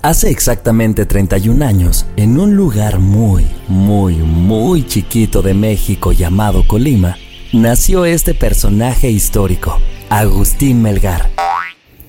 Hace 0.00 0.30
exactamente 0.30 1.06
31 1.06 1.64
años, 1.64 2.06
en 2.16 2.38
un 2.38 2.54
lugar 2.54 3.00
muy, 3.00 3.48
muy, 3.66 4.14
muy 4.14 4.86
chiquito 4.86 5.42
de 5.42 5.54
México 5.54 6.12
llamado 6.12 6.62
Colima, 6.68 7.16
nació 7.52 8.04
este 8.04 8.32
personaje 8.32 9.10
histórico, 9.10 9.76
Agustín 10.08 10.82
Melgar. 10.82 11.30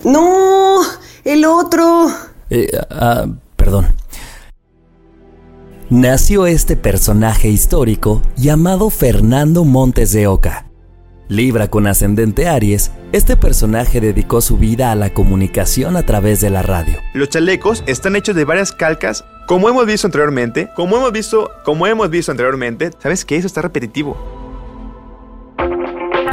No, 0.03 0.81
el 1.23 1.45
otro. 1.45 2.11
Eh, 2.51 2.69
ah, 2.91 3.25
perdón. 3.55 3.87
Nació 5.89 6.45
este 6.45 6.77
personaje 6.77 7.49
histórico 7.49 8.21
llamado 8.35 8.91
Fernando 8.91 9.65
Montes 9.65 10.11
de 10.11 10.27
Oca. 10.27 10.68
Libra 11.29 11.67
con 11.67 11.85
ascendente 11.85 12.47
Aries, 12.47 12.89
este 13.11 13.37
personaje 13.37 14.01
dedicó 14.01 14.41
su 14.41 14.57
vida 14.57 14.91
a 14.91 14.95
la 14.95 15.13
comunicación 15.13 15.95
a 15.95 16.03
través 16.03 16.41
de 16.41 16.49
la 16.49 16.63
radio. 16.63 16.97
Los 17.13 17.29
chalecos 17.29 17.83
están 17.85 18.15
hechos 18.15 18.35
de 18.35 18.45
varias 18.45 18.71
calcas, 18.71 19.23
como 19.45 19.69
hemos 19.69 19.85
visto 19.85 20.07
anteriormente, 20.07 20.69
como 20.75 20.97
hemos 20.97 21.11
visto, 21.11 21.51
como 21.63 21.85
hemos 21.85 22.09
visto 22.09 22.31
anteriormente, 22.31 22.89
¿sabes 22.97 23.25
qué? 23.25 23.35
Eso 23.35 23.45
está 23.45 23.61
repetitivo. 23.61 24.17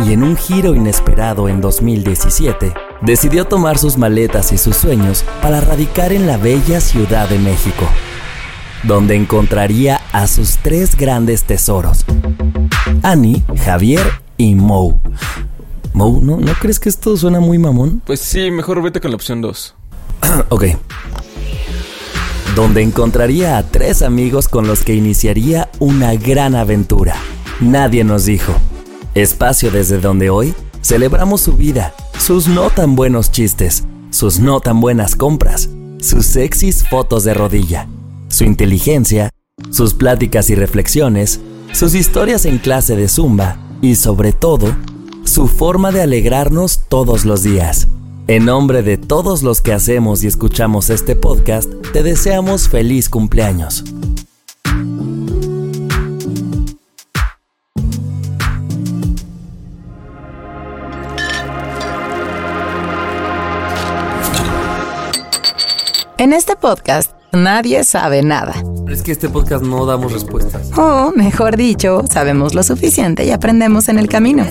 Y 0.06 0.14
en 0.14 0.22
un 0.22 0.34
giro 0.34 0.74
inesperado 0.74 1.50
en 1.50 1.60
2017, 1.60 2.72
decidió 3.02 3.44
tomar 3.44 3.76
sus 3.76 3.98
maletas 3.98 4.50
y 4.52 4.56
sus 4.56 4.76
sueños 4.76 5.26
para 5.42 5.60
radicar 5.60 6.14
en 6.14 6.26
la 6.26 6.38
bella 6.38 6.80
Ciudad 6.80 7.28
de 7.28 7.38
México, 7.38 7.86
donde 8.82 9.14
encontraría 9.14 10.00
a 10.12 10.26
sus 10.26 10.56
tres 10.56 10.96
grandes 10.96 11.44
tesoros, 11.44 12.06
Annie, 13.02 13.44
Javier 13.62 14.25
y 14.36 14.54
Moe. 14.54 14.94
Moe, 15.92 16.20
¿no, 16.20 16.36
¿no 16.38 16.52
crees 16.60 16.78
que 16.78 16.88
esto 16.88 17.16
suena 17.16 17.40
muy 17.40 17.58
mamón? 17.58 18.02
Pues 18.04 18.20
sí, 18.20 18.50
mejor 18.50 18.82
vete 18.82 19.00
con 19.00 19.10
la 19.10 19.16
opción 19.16 19.40
2. 19.40 19.74
ok. 20.50 20.64
Donde 22.54 22.82
encontraría 22.82 23.58
a 23.58 23.62
tres 23.62 24.02
amigos 24.02 24.48
con 24.48 24.66
los 24.66 24.82
que 24.82 24.94
iniciaría 24.94 25.70
una 25.78 26.14
gran 26.14 26.54
aventura. 26.54 27.16
Nadie 27.60 28.04
nos 28.04 28.24
dijo. 28.26 28.54
Espacio 29.14 29.70
desde 29.70 29.98
donde 29.98 30.28
hoy 30.28 30.54
celebramos 30.82 31.40
su 31.40 31.54
vida, 31.54 31.94
sus 32.18 32.48
no 32.48 32.70
tan 32.70 32.94
buenos 32.94 33.32
chistes, 33.32 33.84
sus 34.10 34.38
no 34.38 34.60
tan 34.60 34.80
buenas 34.80 35.16
compras, 35.16 35.70
sus 36.00 36.26
sexys 36.26 36.86
fotos 36.86 37.24
de 37.24 37.32
rodilla, 37.32 37.88
su 38.28 38.44
inteligencia, 38.44 39.30
sus 39.70 39.94
pláticas 39.94 40.50
y 40.50 40.54
reflexiones, 40.54 41.40
sus 41.72 41.94
historias 41.94 42.44
en 42.44 42.58
clase 42.58 42.94
de 42.94 43.08
zumba 43.08 43.58
y 43.80 43.96
sobre 43.96 44.32
todo, 44.32 44.74
su 45.24 45.48
forma 45.48 45.92
de 45.92 46.02
alegrarnos 46.02 46.80
todos 46.88 47.24
los 47.24 47.42
días. 47.42 47.88
En 48.28 48.44
nombre 48.44 48.82
de 48.82 48.96
todos 48.96 49.42
los 49.42 49.62
que 49.62 49.72
hacemos 49.72 50.24
y 50.24 50.26
escuchamos 50.26 50.90
este 50.90 51.14
podcast, 51.14 51.70
te 51.92 52.02
deseamos 52.02 52.68
feliz 52.68 53.08
cumpleaños. 53.08 53.84
En 66.18 66.32
este 66.32 66.56
podcast 66.56 67.12
nadie 67.30 67.84
sabe 67.84 68.22
nada. 68.22 68.54
Es 68.96 69.02
que 69.02 69.12
este 69.12 69.28
podcast 69.28 69.62
no 69.62 69.84
damos 69.84 70.10
respuestas. 70.10 70.70
O, 70.74 71.12
mejor 71.14 71.58
dicho, 71.58 72.02
sabemos 72.10 72.54
lo 72.54 72.62
suficiente 72.62 73.26
y 73.26 73.30
aprendemos 73.30 73.90
en 73.90 73.98
el 73.98 74.08
camino. 74.08 74.46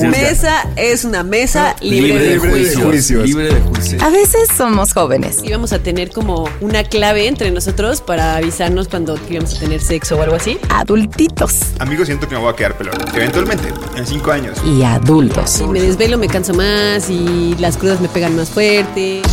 Mesa 0.00 0.66
es 0.76 1.04
una 1.04 1.22
mesa 1.22 1.76
libre, 1.82 2.18
de, 2.18 2.38
juicios. 2.38 3.26
Libre 3.26 3.52
de 3.52 3.60
juicio. 3.60 4.02
A 4.02 4.08
veces 4.08 4.48
somos 4.56 4.94
jóvenes. 4.94 5.42
Íbamos 5.44 5.74
a 5.74 5.78
tener 5.78 6.08
como 6.08 6.48
una 6.62 6.84
clave 6.84 7.28
entre 7.28 7.50
nosotros 7.50 8.00
para 8.00 8.36
avisarnos 8.36 8.88
cuando 8.88 9.18
íbamos 9.28 9.56
a 9.56 9.60
tener 9.60 9.82
sexo 9.82 10.16
o 10.16 10.22
algo 10.22 10.36
así. 10.36 10.58
Adultitos 10.70 11.60
Amigos, 11.78 12.06
siento 12.06 12.26
que 12.26 12.34
me 12.34 12.40
voy 12.40 12.50
a 12.50 12.56
quedar 12.56 12.78
pelón. 12.78 12.94
Eventualmente, 13.14 13.74
en 13.94 14.06
cinco 14.06 14.32
años. 14.32 14.56
y 14.64 14.84
adultos. 14.84 15.50
Si 15.50 15.64
me 15.64 15.82
desvelo 15.82 16.16
me 16.16 16.28
canso 16.28 16.54
más 16.54 17.10
y 17.10 17.54
las 17.58 17.76
crudas 17.76 18.00
me 18.00 18.08
pegan 18.08 18.36
más 18.36 18.48
fuerte. 18.48 19.20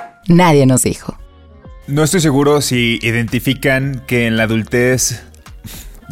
Nadie 0.31 0.65
nos 0.65 0.83
dijo. 0.83 1.17
No 1.87 2.03
estoy 2.03 2.21
seguro 2.21 2.61
si 2.61 2.99
identifican 3.01 4.03
que 4.07 4.27
en 4.27 4.37
la 4.37 4.43
adultez 4.43 5.21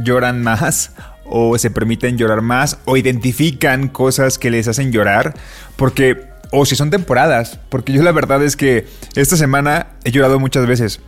lloran 0.03 0.43
más 0.43 0.91
o 1.25 1.57
se 1.57 1.69
permiten 1.69 2.17
llorar 2.17 2.41
más 2.41 2.79
o 2.85 2.97
identifican 2.97 3.87
cosas 3.87 4.37
que 4.37 4.49
les 4.49 4.67
hacen 4.67 4.91
llorar 4.91 5.35
porque 5.75 6.27
o 6.51 6.65
si 6.65 6.75
son 6.75 6.89
temporadas, 6.89 7.59
porque 7.69 7.93
yo 7.93 8.01
la 8.01 8.11
verdad 8.11 8.43
es 8.43 8.55
que 8.55 8.87
esta 9.15 9.37
semana 9.37 9.87
he 10.03 10.11
llorado 10.11 10.39
muchas 10.39 10.65
veces 10.65 10.99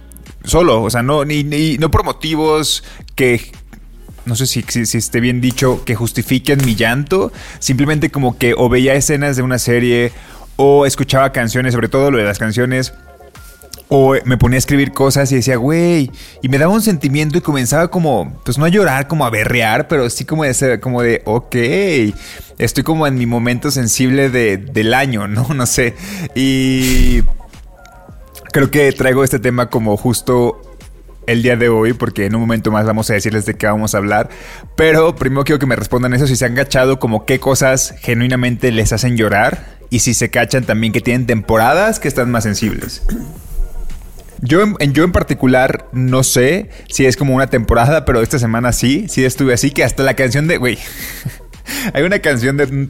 solo, 0.43 0.83
o 0.83 0.89
sea, 0.89 1.01
no 1.01 1.25
ni, 1.25 1.43
ni- 1.43 1.77
no 1.77 1.89
por 1.89 2.03
motivos 2.03 2.83
que 3.15 3.51
no 4.25 4.35
sé 4.35 4.45
si, 4.45 4.63
si, 4.67 4.85
si 4.85 4.99
esté 4.99 5.19
bien 5.19 5.41
dicho, 5.41 5.83
que 5.83 5.95
justifiquen 5.95 6.63
mi 6.63 6.75
llanto. 6.75 7.31
Simplemente 7.57 8.11
como 8.11 8.37
que 8.37 8.53
o 8.55 8.69
veía 8.69 8.93
escenas 8.93 9.35
de 9.35 9.41
una 9.41 9.57
serie 9.57 10.11
o 10.63 10.85
escuchaba 10.85 11.31
canciones, 11.31 11.73
sobre 11.73 11.87
todo 11.89 12.11
lo 12.11 12.19
de 12.19 12.23
las 12.23 12.37
canciones. 12.37 12.93
O 13.93 14.15
me 14.23 14.37
ponía 14.37 14.55
a 14.55 14.59
escribir 14.59 14.93
cosas 14.93 15.29
y 15.31 15.35
decía, 15.35 15.57
güey, 15.57 16.11
y 16.41 16.47
me 16.49 16.57
daba 16.57 16.71
un 16.71 16.81
sentimiento 16.81 17.37
y 17.37 17.41
comenzaba 17.41 17.89
como, 17.89 18.39
pues 18.45 18.57
no 18.57 18.63
a 18.63 18.69
llorar, 18.69 19.07
como 19.07 19.25
a 19.25 19.29
berrear, 19.29 19.87
pero 19.89 20.09
sí 20.09 20.23
como 20.23 20.43
de, 20.45 20.79
como 20.79 21.01
de, 21.01 21.21
ok, 21.25 21.55
estoy 22.57 22.83
como 22.85 23.05
en 23.05 23.15
mi 23.15 23.25
momento 23.25 23.69
sensible 23.69 24.29
de- 24.29 24.55
del 24.57 24.93
año, 24.93 25.27
¿no? 25.35 25.47
No 25.53 25.65
sé. 25.65 25.95
Y 26.35 27.23
creo 28.53 28.69
que 28.71 28.91
traigo 28.93 29.23
este 29.25 29.39
tema 29.39 29.69
como 29.69 29.97
justo 29.97 30.61
el 31.31 31.41
día 31.41 31.55
de 31.55 31.69
hoy, 31.69 31.93
porque 31.93 32.25
en 32.25 32.35
un 32.35 32.41
momento 32.41 32.71
más 32.71 32.85
vamos 32.85 33.09
a 33.09 33.13
decirles 33.13 33.45
de 33.45 33.55
qué 33.55 33.67
vamos 33.67 33.95
a 33.95 33.97
hablar. 33.97 34.29
Pero 34.75 35.15
primero 35.15 35.43
quiero 35.43 35.59
que 35.59 35.65
me 35.65 35.75
respondan 35.75 36.13
eso, 36.13 36.27
si 36.27 36.35
se 36.35 36.45
han 36.45 36.55
cachado 36.55 36.99
como 36.99 37.25
qué 37.25 37.39
cosas 37.39 37.95
genuinamente 37.99 38.71
les 38.71 38.93
hacen 38.93 39.17
llorar 39.17 39.79
y 39.89 39.99
si 39.99 40.13
se 40.13 40.29
cachan 40.29 40.63
también 40.63 40.93
que 40.93 41.01
tienen 41.01 41.25
temporadas 41.25 41.99
que 41.99 42.07
están 42.07 42.31
más 42.31 42.43
sensibles. 42.43 43.03
Yo 44.41 44.61
en, 44.61 44.93
yo 44.93 45.03
en 45.03 45.11
particular 45.11 45.87
no 45.91 46.23
sé 46.23 46.69
si 46.89 47.05
es 47.05 47.15
como 47.15 47.35
una 47.35 47.47
temporada, 47.47 48.05
pero 48.05 48.21
esta 48.21 48.39
semana 48.39 48.71
sí, 48.73 49.05
sí 49.07 49.23
estuve 49.23 49.53
así 49.53 49.69
que 49.69 49.83
hasta 49.83 50.01
la 50.01 50.15
canción 50.15 50.47
de, 50.47 50.57
güey, 50.57 50.79
hay 51.93 52.03
una 52.03 52.19
canción 52.19 52.57
de 52.57 52.89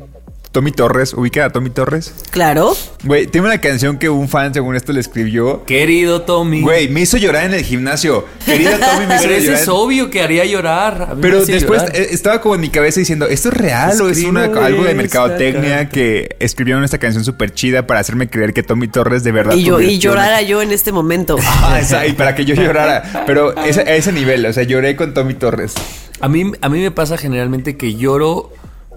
Tommy 0.51 0.73
Torres, 0.73 1.13
ubica 1.13 1.45
a 1.45 1.50
Tommy 1.50 1.69
Torres. 1.69 2.13
Claro. 2.29 2.75
Güey, 3.06 3.25
tiene 3.28 3.47
una 3.47 3.62
canción 3.62 3.97
que 3.97 4.09
un 4.09 4.28
fan 4.28 4.53
según 4.53 4.75
esto 4.75 4.91
le 4.91 5.00
escribió. 5.00 5.63
Querido 5.63 6.23
Tommy. 6.23 6.59
Güey, 6.62 6.89
me 6.89 7.00
hizo 7.01 7.16
llorar 7.16 7.45
en 7.45 7.53
el 7.53 7.63
gimnasio. 7.63 8.25
Querida 8.45 8.78
Tommy, 8.78 9.07
me 9.07 9.16
hizo 9.16 9.23
Pero 9.29 9.40
llorar. 9.40 9.61
es 9.61 9.67
obvio 9.69 10.09
que 10.09 10.22
haría 10.22 10.44
llorar. 10.44 11.01
A 11.03 11.06
mí 11.07 11.16
me 11.16 11.22
Pero 11.22 11.45
después 11.45 11.81
llorar. 11.84 11.95
eh, 11.95 12.07
estaba 12.11 12.41
como 12.41 12.56
en 12.56 12.61
mi 12.61 12.69
cabeza 12.69 13.00
diciendo, 13.00 13.28
¿esto 13.28 13.47
es 13.47 13.53
real 13.55 14.02
o 14.02 14.09
es 14.09 14.22
una, 14.26 14.43
algo 14.43 14.84
de 14.84 14.93
mercadotecnia 14.93 15.87
que 15.87 16.35
escribieron 16.40 16.84
esta 16.84 16.97
canción 16.97 17.23
súper 17.23 17.53
chida 17.53 17.87
para 17.87 18.02
hacerme 18.02 18.29
creer 18.29 18.52
que 18.53 18.61
Tommy 18.61 18.90
Torres 18.90 19.23
de 19.23 19.31
verdad 19.31 19.55
Y 19.55 19.64
yo 19.64 19.79
y 19.79 19.99
llorara 19.99 20.41
yo 20.41 20.61
en 20.61 20.72
este 20.72 20.91
momento. 20.91 21.37
Ah, 21.64 21.79
esa- 21.79 22.05
y 22.08 22.11
para 22.14 22.35
que 22.35 22.43
yo 22.43 22.55
llorara. 22.55 23.23
Pero 23.26 23.55
ese- 23.64 23.81
a 23.81 23.96
ese 23.96 24.11
nivel, 24.11 24.46
o 24.46 24.52
sea, 24.52 24.64
lloré 24.64 24.96
con 24.97 25.14
Tommy 25.14 25.34
Torres. 25.35 25.73
A 26.20 26.28
mí, 26.28 26.52
a 26.61 26.70
mí 26.70 26.79
me 26.81 26.91
pasa 26.91 27.17
generalmente 27.17 27.78
que 27.78 27.96
lloro 27.96 28.52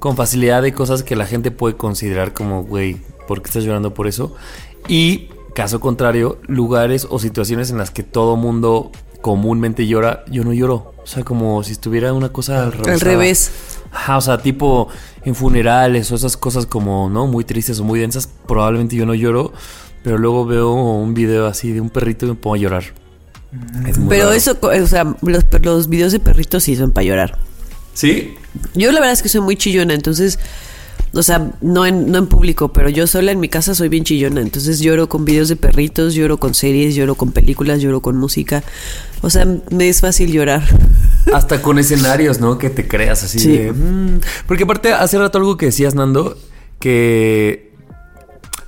con 0.04 0.16
facilidad 0.16 0.60
de 0.60 0.74
cosas 0.74 1.02
que 1.02 1.16
la 1.16 1.24
gente 1.24 1.50
puede 1.50 1.78
considerar 1.78 2.34
como, 2.34 2.62
güey, 2.62 2.98
¿por 3.26 3.40
qué 3.40 3.48
estás 3.48 3.64
llorando 3.64 3.94
por 3.94 4.06
eso? 4.06 4.34
Y, 4.86 5.30
caso 5.54 5.80
contrario, 5.80 6.38
lugares 6.46 7.06
o 7.08 7.18
situaciones 7.18 7.70
en 7.70 7.78
las 7.78 7.90
que 7.90 8.02
todo 8.02 8.36
mundo 8.36 8.92
comúnmente 9.22 9.86
llora, 9.86 10.22
yo 10.30 10.44
no 10.44 10.52
lloro. 10.52 10.92
O 11.02 11.06
sea, 11.06 11.24
como 11.24 11.64
si 11.64 11.72
estuviera 11.72 12.12
una 12.12 12.28
cosa 12.28 12.64
al 12.64 12.72
revés. 12.72 12.88
Al 12.88 13.00
revés. 13.00 13.50
Ajá, 13.92 14.18
o 14.18 14.20
sea, 14.20 14.36
tipo 14.36 14.88
en 15.24 15.34
funerales 15.34 16.12
o 16.12 16.16
esas 16.16 16.36
cosas 16.36 16.66
como, 16.66 17.08
¿no? 17.08 17.26
Muy 17.26 17.44
tristes 17.44 17.80
o 17.80 17.84
muy 17.84 17.98
densas, 17.98 18.28
probablemente 18.46 18.96
yo 18.96 19.06
no 19.06 19.14
lloro, 19.14 19.54
pero 20.02 20.18
luego 20.18 20.44
veo 20.44 20.70
un 20.74 21.14
video 21.14 21.46
así 21.46 21.72
de 21.72 21.80
un 21.80 21.88
perrito 21.88 22.26
y 22.26 22.28
me 22.28 22.34
pongo 22.34 22.56
a 22.56 22.58
llorar. 22.58 22.84
Es 23.88 23.96
muy 23.96 24.10
Pero 24.10 24.24
raro. 24.24 24.36
eso, 24.36 24.58
o 24.60 24.86
sea, 24.86 25.16
los, 25.22 25.44
los 25.62 25.88
videos 25.88 26.12
de 26.12 26.20
perritos 26.20 26.64
sí 26.64 26.76
son 26.76 26.90
para 26.90 27.06
llorar. 27.06 27.38
¿Sí? 27.94 28.34
Yo 28.74 28.92
la 28.92 29.00
verdad 29.00 29.12
es 29.14 29.22
que 29.22 29.28
soy 29.28 29.40
muy 29.40 29.56
chillona, 29.56 29.94
entonces 29.94 30.38
O 31.16 31.22
sea, 31.22 31.52
no 31.60 31.86
en, 31.86 32.10
no 32.10 32.18
en 32.18 32.26
público, 32.26 32.72
pero 32.72 32.88
yo 32.88 33.06
sola 33.06 33.30
en 33.30 33.38
mi 33.38 33.48
casa 33.48 33.74
soy 33.76 33.88
bien 33.88 34.02
chillona. 34.02 34.40
Entonces 34.40 34.80
lloro 34.80 35.08
con 35.08 35.24
videos 35.24 35.48
de 35.48 35.54
perritos, 35.54 36.12
lloro 36.14 36.38
con 36.38 36.54
series, 36.54 36.96
lloro 36.96 37.14
con 37.14 37.30
películas, 37.30 37.80
lloro 37.80 38.00
con 38.02 38.16
música. 38.16 38.64
O 39.22 39.30
sea, 39.30 39.46
me 39.70 39.88
es 39.88 40.00
fácil 40.00 40.32
llorar. 40.32 40.62
Hasta 41.32 41.62
con 41.62 41.78
escenarios, 41.78 42.40
¿no? 42.40 42.58
Que 42.58 42.68
te 42.68 42.88
creas 42.88 43.22
así 43.22 43.38
Sí. 43.38 43.56
de. 43.56 43.72
mm. 43.72 44.20
Porque 44.48 44.64
aparte, 44.64 44.92
hace 44.92 45.16
rato 45.16 45.38
algo 45.38 45.56
que 45.56 45.66
decías, 45.66 45.94
Nando, 45.94 46.36
que. 46.80 47.72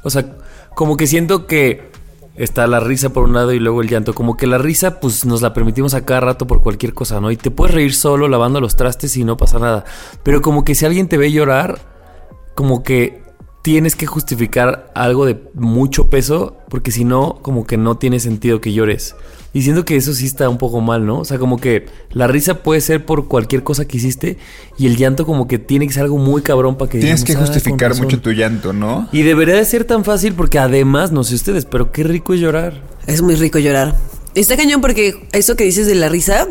O 0.02 0.10
sea, 0.10 0.36
como 0.76 0.96
que 0.96 1.08
siento 1.08 1.46
que 1.48 1.90
está 2.36 2.66
la 2.66 2.80
risa 2.80 3.10
por 3.10 3.24
un 3.24 3.34
lado 3.34 3.52
y 3.52 3.58
luego 3.58 3.82
el 3.82 3.88
llanto. 3.88 4.14
Como 4.14 4.36
que 4.36 4.46
la 4.46 4.58
risa, 4.58 5.00
pues 5.00 5.24
nos 5.24 5.42
la 5.42 5.52
permitimos 5.52 5.94
a 5.94 6.04
cada 6.04 6.20
rato 6.20 6.46
por 6.46 6.62
cualquier 6.62 6.94
cosa, 6.94 7.20
¿no? 7.20 7.30
Y 7.30 7.36
te 7.36 7.50
puedes 7.50 7.74
reír 7.74 7.94
solo 7.94 8.28
lavando 8.28 8.60
los 8.60 8.76
trastes 8.76 9.16
y 9.16 9.24
no 9.24 9.36
pasa 9.36 9.58
nada. 9.58 9.84
Pero 10.22 10.42
como 10.42 10.64
que 10.64 10.74
si 10.74 10.86
alguien 10.86 11.08
te 11.08 11.18
ve 11.18 11.32
llorar, 11.32 11.78
como 12.54 12.82
que 12.82 13.25
tienes 13.66 13.96
que 13.96 14.06
justificar 14.06 14.92
algo 14.94 15.26
de 15.26 15.42
mucho 15.54 16.08
peso, 16.08 16.56
porque 16.68 16.92
si 16.92 17.02
no, 17.02 17.40
como 17.42 17.66
que 17.66 17.76
no 17.76 17.96
tiene 17.98 18.20
sentido 18.20 18.60
que 18.60 18.72
llores. 18.72 19.16
Y 19.52 19.62
siento 19.62 19.84
que 19.84 19.96
eso 19.96 20.14
sí 20.14 20.24
está 20.24 20.48
un 20.48 20.56
poco 20.56 20.80
mal, 20.80 21.04
¿no? 21.04 21.18
O 21.18 21.24
sea, 21.24 21.40
como 21.40 21.56
que 21.58 21.86
la 22.12 22.28
risa 22.28 22.62
puede 22.62 22.80
ser 22.80 23.04
por 23.04 23.26
cualquier 23.26 23.64
cosa 23.64 23.84
que 23.84 23.96
hiciste 23.96 24.38
y 24.78 24.86
el 24.86 24.96
llanto 24.96 25.26
como 25.26 25.48
que 25.48 25.58
tiene 25.58 25.88
que 25.88 25.92
ser 25.92 26.04
algo 26.04 26.16
muy 26.16 26.42
cabrón 26.42 26.76
para 26.78 26.88
que 26.92 27.00
Tienes 27.00 27.24
que 27.24 27.32
digamos, 27.32 27.50
"Ah, 27.50 27.54
justificar 27.54 27.88
razón". 27.90 28.04
mucho 28.04 28.20
tu 28.20 28.30
llanto, 28.30 28.72
¿no? 28.72 29.08
Y 29.10 29.22
debería 29.22 29.56
de 29.56 29.64
ser 29.64 29.82
tan 29.82 30.04
fácil 30.04 30.34
porque 30.34 30.60
además, 30.60 31.10
no 31.10 31.24
sé 31.24 31.34
ustedes, 31.34 31.64
pero 31.64 31.90
qué 31.90 32.04
rico 32.04 32.34
es 32.34 32.40
llorar. 32.40 32.80
Es 33.08 33.20
muy 33.20 33.34
rico 33.34 33.58
llorar. 33.58 33.96
Está 34.36 34.56
cañón 34.56 34.80
porque 34.80 35.26
eso 35.32 35.56
que 35.56 35.64
dices 35.64 35.88
de 35.88 35.96
la 35.96 36.08
risa, 36.08 36.46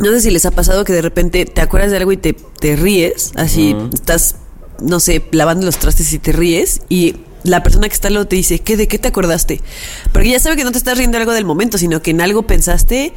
no 0.00 0.10
sé 0.10 0.22
si 0.22 0.30
les 0.30 0.46
ha 0.46 0.52
pasado 0.52 0.84
que 0.86 0.94
de 0.94 1.02
repente 1.02 1.44
te 1.44 1.60
acuerdas 1.60 1.90
de 1.90 1.98
algo 1.98 2.12
y 2.12 2.16
te, 2.16 2.32
te 2.32 2.76
ríes, 2.76 3.32
así 3.36 3.76
estás, 3.92 4.36
no 4.80 5.00
sé, 5.00 5.24
lavando 5.32 5.66
los 5.66 5.78
trastes 5.78 6.12
y 6.12 6.18
te 6.18 6.32
ríes 6.32 6.80
y 6.88 7.16
la 7.42 7.62
persona 7.62 7.88
que 7.88 7.94
está 7.94 8.08
al 8.08 8.14
lado 8.14 8.26
te 8.26 8.36
dice, 8.36 8.58
¿qué, 8.58 8.76
¿de 8.76 8.88
qué 8.88 8.98
te 8.98 9.08
acordaste? 9.08 9.60
Porque 10.12 10.30
ya 10.30 10.40
sabe 10.40 10.56
que 10.56 10.64
no 10.64 10.72
te 10.72 10.78
estás 10.78 10.96
riendo 10.96 11.16
de 11.16 11.22
algo 11.22 11.32
del 11.32 11.44
momento, 11.44 11.78
sino 11.78 12.02
que 12.02 12.10
en 12.10 12.20
algo 12.20 12.46
pensaste, 12.46 13.12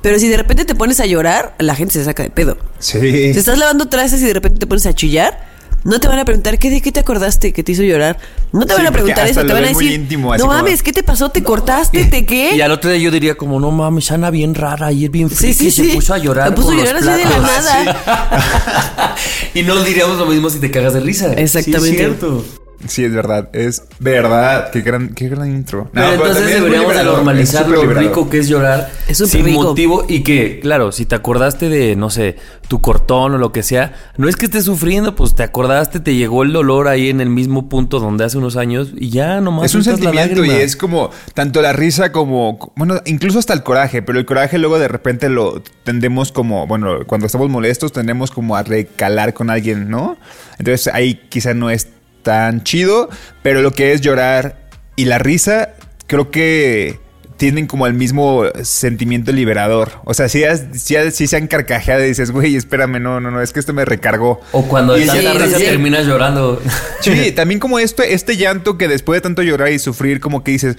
pero 0.00 0.18
si 0.18 0.28
de 0.28 0.36
repente 0.36 0.64
te 0.64 0.74
pones 0.74 1.00
a 1.00 1.06
llorar, 1.06 1.54
la 1.58 1.74
gente 1.74 1.94
se 1.94 2.04
saca 2.04 2.22
de 2.22 2.30
pedo. 2.30 2.56
Sí. 2.78 3.00
Si 3.32 3.38
estás 3.38 3.58
lavando 3.58 3.88
trastes 3.88 4.22
y 4.22 4.26
de 4.26 4.34
repente 4.34 4.60
te 4.60 4.66
pones 4.66 4.86
a 4.86 4.92
chillar, 4.92 5.53
no 5.84 6.00
te 6.00 6.08
van 6.08 6.18
a 6.18 6.24
preguntar 6.24 6.58
¿qué 6.58 6.70
de 6.70 6.80
qué 6.80 6.90
te 6.92 7.00
acordaste 7.00 7.52
que 7.52 7.62
te 7.62 7.72
hizo 7.72 7.82
llorar. 7.82 8.18
No 8.52 8.66
te 8.66 8.72
Sí, 8.74 8.78
van 8.78 8.86
a 8.86 8.92
preguntar 8.92 9.26
eso, 9.28 9.44
te 9.44 9.52
van 9.52 9.64
a 9.64 9.68
decir, 9.68 9.92
íntimo, 9.92 10.32
no 10.34 10.40
como- 10.44 10.52
mames, 10.54 10.82
¿qué 10.82 10.92
te 10.92 11.02
pasó? 11.02 11.28
¿Te 11.30 11.42
cortaste? 11.42 12.04
¿Te 12.06 12.24
qué? 12.24 12.54
Y 12.56 12.60
al 12.60 12.70
otro 12.72 12.90
día 12.90 12.98
yo 13.00 13.10
diría 13.10 13.34
como, 13.36 13.58
no 13.60 13.70
mames, 13.70 14.10
Ana 14.12 14.30
bien 14.30 14.54
rara, 14.54 14.86
ayer 14.88 15.10
bien 15.10 15.28
Sí, 15.30 15.36
friki, 15.36 15.54
sí, 15.54 15.70
se 15.70 15.84
sí. 15.90 15.94
puso 15.96 16.14
a 16.14 16.18
llorar 16.18 16.48
Se 16.48 16.54
puso 16.54 16.70
a 16.70 16.74
llorar 16.76 16.96
así 16.96 17.06
de 17.08 17.24
la 17.24 17.30
platos". 17.36 17.64
nada. 17.64 19.14
y 19.54 19.62
no 19.62 19.82
diríamos 19.82 20.18
lo 20.18 20.26
mismo 20.26 20.50
si 20.50 20.58
te 20.60 20.70
cagas 20.70 20.94
de 20.94 21.00
risa. 21.00 21.32
Exactamente. 21.34 21.90
Es 21.90 21.96
cierto. 21.96 22.44
Sí, 22.86 23.04
es 23.04 23.14
verdad. 23.14 23.48
Es 23.52 23.82
verdad. 23.98 24.70
Qué 24.70 24.80
gran, 24.82 25.14
qué 25.14 25.28
gran 25.28 25.50
intro. 25.50 25.84
No, 25.92 26.02
Pero 26.02 26.12
entonces 26.12 26.46
deberíamos 26.46 26.94
de 26.94 27.04
normalizar 27.04 27.68
lo 27.68 27.82
rico 27.84 28.28
que 28.28 28.38
es 28.38 28.48
llorar 28.48 28.90
Es 29.08 29.18
sin 29.18 29.44
rico. 29.44 29.62
motivo 29.62 30.04
y 30.08 30.22
que, 30.22 30.60
claro, 30.60 30.92
si 30.92 31.06
te 31.06 31.14
acordaste 31.14 31.68
de, 31.68 31.96
no 31.96 32.10
sé, 32.10 32.36
tu 32.68 32.80
cortón 32.80 33.34
o 33.34 33.38
lo 33.38 33.52
que 33.52 33.62
sea, 33.62 33.94
no 34.16 34.28
es 34.28 34.36
que 34.36 34.46
estés 34.46 34.64
sufriendo, 34.64 35.14
pues 35.14 35.34
te 35.34 35.42
acordaste, 35.42 36.00
te 36.00 36.14
llegó 36.14 36.42
el 36.42 36.52
dolor 36.52 36.88
ahí 36.88 37.08
en 37.10 37.20
el 37.20 37.30
mismo 37.30 37.68
punto 37.68 38.00
donde 38.00 38.24
hace 38.24 38.38
unos 38.38 38.56
años 38.56 38.92
y 38.96 39.10
ya 39.10 39.40
nomás 39.40 39.66
Es 39.66 39.74
un 39.74 39.84
sentimiento 39.84 40.44
y 40.44 40.50
es 40.50 40.76
como 40.76 41.10
tanto 41.34 41.62
la 41.62 41.72
risa 41.72 42.12
como, 42.12 42.72
bueno, 42.76 43.00
incluso 43.06 43.38
hasta 43.38 43.52
el 43.52 43.62
coraje, 43.62 44.02
pero 44.02 44.18
el 44.18 44.24
coraje 44.26 44.58
luego 44.58 44.78
de 44.78 44.88
repente 44.88 45.28
lo 45.28 45.62
tendemos 45.84 46.32
como, 46.32 46.66
bueno, 46.66 47.00
cuando 47.06 47.26
estamos 47.26 47.48
molestos 47.48 47.92
tendemos 47.92 48.30
como 48.30 48.56
a 48.56 48.62
recalar 48.62 49.34
con 49.34 49.50
alguien, 49.50 49.88
¿no? 49.90 50.16
Entonces 50.58 50.92
ahí 50.92 51.20
quizá 51.28 51.54
no 51.54 51.70
es 51.70 51.88
tan 52.24 52.64
chido, 52.64 53.08
pero 53.42 53.62
lo 53.62 53.72
que 53.72 53.92
es 53.92 54.00
llorar 54.00 54.56
y 54.96 55.04
la 55.04 55.18
risa, 55.18 55.74
creo 56.08 56.32
que 56.32 56.98
tienen 57.36 57.66
como 57.66 57.86
el 57.86 57.94
mismo 57.94 58.44
sentimiento 58.62 59.32
liberador. 59.32 59.92
O 60.04 60.14
sea, 60.14 60.28
si, 60.28 60.42
si, 60.72 60.96
si 61.10 61.26
se 61.26 61.36
han 61.36 61.46
carcajeado 61.46 62.04
y 62.04 62.08
dices, 62.08 62.30
güey, 62.30 62.56
espérame, 62.56 63.00
no, 63.00 63.20
no, 63.20 63.30
no, 63.30 63.42
es 63.42 63.52
que 63.52 63.60
esto 63.60 63.72
me 63.72 63.84
recargó. 63.84 64.40
O 64.52 64.66
cuando 64.66 64.96
Y 64.96 65.08
sí, 65.08 65.20
la 65.20 65.34
risa 65.34 65.58
sí. 65.58 65.64
terminas 65.64 66.06
llorando. 66.06 66.60
Sí, 67.00 67.32
también 67.32 67.60
como 67.60 67.78
este, 67.78 68.14
este 68.14 68.36
llanto 68.36 68.78
que 68.78 68.88
después 68.88 69.18
de 69.18 69.20
tanto 69.20 69.42
llorar 69.42 69.70
y 69.70 69.78
sufrir, 69.78 70.20
como 70.20 70.42
que 70.42 70.52
dices. 70.52 70.76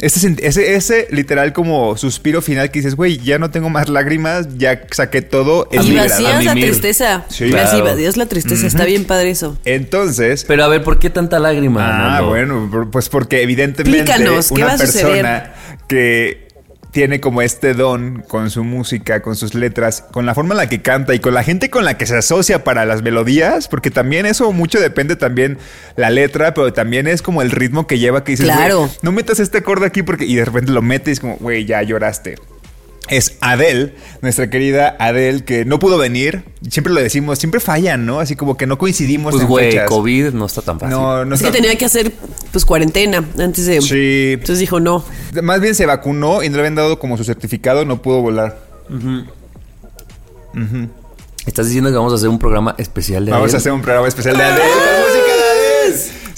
Ese, 0.00 0.36
ese, 0.42 0.74
ese 0.76 1.08
literal 1.10 1.52
como 1.52 1.96
suspiro 1.96 2.40
final 2.40 2.70
que 2.70 2.78
dices, 2.78 2.94
güey, 2.94 3.18
ya 3.18 3.38
no 3.38 3.50
tengo 3.50 3.68
más 3.68 3.88
lágrimas, 3.88 4.56
ya 4.56 4.82
saqué 4.92 5.22
todo, 5.22 5.68
es 5.72 5.84
Y 5.84 5.96
vacías 5.96 6.44
la 6.44 6.54
tristeza. 6.54 7.24
Sí. 7.28 7.50
Claro. 7.50 7.84
vacías 7.84 8.16
la 8.16 8.26
tristeza. 8.26 8.66
Está 8.66 8.84
bien 8.84 9.04
padre 9.04 9.30
eso. 9.30 9.58
Entonces, 9.64 10.44
Pero 10.46 10.64
a 10.64 10.68
ver, 10.68 10.84
¿por 10.84 10.98
qué 10.98 11.10
tanta 11.10 11.38
lágrima? 11.40 11.84
ah, 11.88 12.10
Nando? 12.10 12.28
bueno, 12.28 12.88
pues 12.92 13.08
porque 13.08 13.42
evidentemente 13.42 14.00
Explícanos, 14.00 14.48
¿qué 14.48 14.54
una 14.54 14.66
va 14.66 14.72
a 14.74 14.78
suceder? 14.78 15.04
persona 15.10 15.52
que 15.88 16.47
tiene 16.90 17.20
como 17.20 17.42
este 17.42 17.74
don 17.74 18.22
con 18.28 18.50
su 18.50 18.64
música, 18.64 19.20
con 19.20 19.36
sus 19.36 19.54
letras, 19.54 20.04
con 20.10 20.24
la 20.26 20.34
forma 20.34 20.54
en 20.54 20.58
la 20.58 20.68
que 20.68 20.80
canta 20.80 21.14
y 21.14 21.18
con 21.18 21.34
la 21.34 21.42
gente 21.44 21.68
con 21.70 21.84
la 21.84 21.98
que 21.98 22.06
se 22.06 22.16
asocia 22.16 22.64
para 22.64 22.84
las 22.86 23.02
melodías, 23.02 23.68
porque 23.68 23.90
también 23.90 24.24
eso 24.26 24.50
mucho 24.52 24.80
depende 24.80 25.14
también 25.16 25.58
la 25.96 26.10
letra, 26.10 26.54
pero 26.54 26.72
también 26.72 27.06
es 27.06 27.20
como 27.22 27.42
el 27.42 27.50
ritmo 27.50 27.86
que 27.86 27.98
lleva 27.98 28.24
que 28.24 28.32
dices, 28.32 28.46
Claro. 28.46 28.78
"Güey, 28.80 28.90
no 29.02 29.12
metas 29.12 29.38
este 29.38 29.58
acorde 29.58 29.86
aquí 29.86 30.02
porque 30.02 30.24
y 30.24 30.36
de 30.36 30.44
repente 30.46 30.72
lo 30.72 30.82
metes 30.82 31.20
como, 31.20 31.36
güey, 31.36 31.64
ya 31.66 31.82
lloraste. 31.82 32.36
Es 33.08 33.36
Adele, 33.40 33.94
nuestra 34.20 34.50
querida 34.50 34.94
Adele, 34.98 35.42
que 35.42 35.64
no 35.64 35.78
pudo 35.78 35.96
venir. 35.96 36.44
Siempre 36.70 36.92
lo 36.92 37.00
decimos, 37.00 37.38
siempre 37.38 37.58
fallan, 37.58 38.04
¿no? 38.04 38.20
Así 38.20 38.36
como 38.36 38.56
que 38.58 38.66
no 38.66 38.76
coincidimos 38.76 39.30
Pues 39.32 39.42
en 39.44 39.48
güey. 39.48 39.84
COVID 39.86 40.32
no 40.34 40.44
está 40.44 40.60
tan 40.60 40.78
fácil. 40.78 40.94
No, 40.98 41.24
no 41.24 41.34
es 41.34 41.40
que 41.40 41.46
está- 41.48 41.56
tenía 41.58 41.76
que 41.78 41.86
hacer 41.86 42.12
pues 42.52 42.66
cuarentena 42.66 43.24
antes 43.38 43.64
de. 43.64 43.80
Sí. 43.80 44.32
Entonces 44.34 44.58
dijo 44.58 44.78
no. 44.78 45.02
Más 45.42 45.60
bien 45.62 45.74
se 45.74 45.86
vacunó 45.86 46.42
y 46.42 46.48
no 46.50 46.56
le 46.56 46.60
habían 46.60 46.74
dado 46.74 46.98
como 46.98 47.16
su 47.16 47.24
certificado, 47.24 47.86
no 47.86 48.02
pudo 48.02 48.20
volar. 48.20 48.58
Estás 51.46 51.66
diciendo 51.66 51.90
que 51.90 51.96
vamos 51.96 52.12
a 52.12 52.16
hacer 52.16 52.28
un 52.28 52.38
programa 52.38 52.74
especial 52.78 53.24
de 53.24 53.30
Vamos 53.30 53.44
Adele? 53.44 53.56
a 53.56 53.60
hacer 53.60 53.72
un 53.72 53.80
programa 53.80 54.08
especial 54.08 54.36
de 54.36 54.42
Adele 54.42 54.62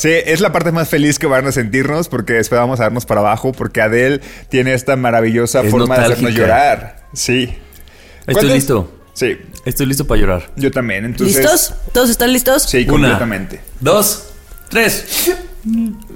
Sí, 0.00 0.08
es 0.24 0.40
la 0.40 0.50
parte 0.50 0.72
más 0.72 0.88
feliz 0.88 1.18
que 1.18 1.26
van 1.26 1.46
a 1.46 1.52
sentirnos 1.52 2.08
porque 2.08 2.32
después 2.32 2.58
vamos 2.58 2.80
a 2.80 2.84
darnos 2.84 3.04
para 3.04 3.20
abajo 3.20 3.52
porque 3.52 3.82
Adele 3.82 4.22
tiene 4.48 4.72
esta 4.72 4.96
maravillosa 4.96 5.60
Es 5.60 5.70
forma 5.70 5.98
de 5.98 6.04
hacernos 6.06 6.32
llorar. 6.32 7.02
Sí. 7.12 7.54
Estoy 8.20 8.32
¿Cuántas- 8.34 8.54
listo. 8.54 8.96
Sí, 9.12 9.36
Estoy 9.66 9.84
listo 9.84 10.06
para 10.06 10.18
llorar. 10.22 10.50
yo 10.56 10.70
también. 10.70 11.04
Entonces, 11.04 11.36
¿Listos? 11.36 11.74
¿Todos 11.92 12.08
están 12.08 12.32
listos? 12.32 12.62
Sí, 12.62 12.78
Una. 12.84 12.90
completamente. 13.10 13.60
Dos, 13.80 14.28
tres. 14.70 15.04
¿Qué 15.64 15.74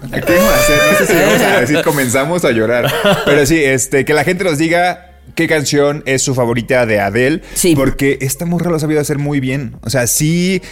vamos 0.08 0.52
a 0.52 0.54
hacer? 0.56 0.78
No 0.92 0.98
sé 0.98 1.06
si 1.06 1.12
vamos 1.20 1.42
a 1.42 1.60
decir 1.60 1.82
comenzamos 1.82 2.44
a 2.46 2.52
llorar. 2.52 2.90
Pero 3.26 3.44
sí, 3.44 3.62
este, 3.62 4.06
que 4.06 4.14
la 4.14 4.24
gente 4.24 4.44
nos 4.44 4.56
diga 4.56 5.10
qué 5.34 5.46
canción 5.46 6.02
es 6.06 6.22
su 6.22 6.34
favorita 6.34 6.86
de 6.86 7.00
Adele. 7.00 7.42
Sí. 7.52 7.76
Porque 7.76 8.16
esta 8.22 8.46
morra 8.46 8.70
lo 8.70 8.76
ha 8.76 8.80
sabido 8.80 9.02
hacer 9.02 9.18
muy 9.18 9.40
bien. 9.40 9.76
O 9.82 9.90
sea, 9.90 10.06
sí, 10.06 10.62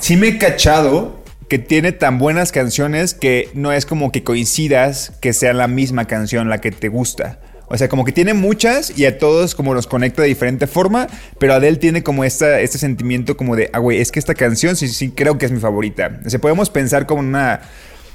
sí 0.00 0.16
me 0.16 0.28
he 0.28 0.38
cachado 0.38 1.22
que 1.48 1.58
tiene 1.58 1.92
tan 1.92 2.18
buenas 2.18 2.52
canciones 2.52 3.14
que 3.14 3.50
no 3.54 3.72
es 3.72 3.86
como 3.86 4.12
que 4.12 4.22
coincidas 4.22 5.12
que 5.20 5.32
sea 5.32 5.52
la 5.52 5.68
misma 5.68 6.06
canción 6.06 6.48
la 6.48 6.60
que 6.60 6.70
te 6.70 6.88
gusta. 6.88 7.38
O 7.66 7.78
sea, 7.78 7.88
como 7.88 8.04
que 8.04 8.12
tiene 8.12 8.34
muchas 8.34 8.96
y 8.96 9.06
a 9.06 9.18
todos 9.18 9.54
como 9.54 9.74
nos 9.74 9.86
conecta 9.86 10.22
de 10.22 10.28
diferente 10.28 10.66
forma, 10.66 11.08
pero 11.38 11.54
Adele 11.54 11.78
tiene 11.78 12.02
como 12.02 12.24
esta, 12.24 12.60
este 12.60 12.78
sentimiento 12.78 13.36
como 13.36 13.56
de, 13.56 13.70
ah, 13.72 13.78
güey, 13.78 14.00
es 14.00 14.12
que 14.12 14.18
esta 14.18 14.34
canción 14.34 14.76
sí, 14.76 14.88
sí 14.88 15.10
creo 15.10 15.38
que 15.38 15.46
es 15.46 15.52
mi 15.52 15.60
favorita. 15.60 16.20
O 16.24 16.30
sea, 16.30 16.38
podemos 16.40 16.70
pensar 16.70 17.06
como 17.06 17.22
en 17.22 17.28
una... 17.28 17.62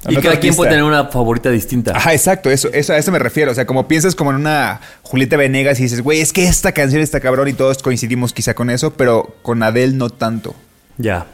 Y 0.07 0.15
cada 0.15 0.39
quien 0.39 0.55
puede 0.55 0.69
tener 0.69 0.85
una 0.85 1.07
favorita 1.07 1.49
distinta. 1.49 1.91
Ajá, 1.97 2.13
exacto, 2.13 2.49
eso, 2.49 2.69
eso, 2.71 2.93
a 2.93 2.97
eso 2.97 3.11
me 3.11 3.19
refiero. 3.19 3.51
O 3.51 3.55
sea, 3.55 3.65
como 3.65 3.87
piensas 3.87 4.15
como 4.15 4.29
en 4.29 4.37
una 4.37 4.79
Julieta 5.01 5.35
Venegas 5.35 5.77
y 5.79 5.83
dices, 5.83 6.01
güey, 6.01 6.21
es 6.21 6.31
que 6.31 6.47
esta 6.47 6.71
canción 6.71 7.01
está 7.01 7.19
cabrón 7.19 7.49
y 7.49 7.53
todos 7.53 7.83
coincidimos 7.83 8.31
quizá 8.31 8.53
con 8.53 8.69
eso, 8.69 8.93
pero 8.93 9.35
con 9.41 9.61
Adele 9.61 9.93
no 9.93 10.09
tanto. 10.09 10.55
Ya. 10.97 11.25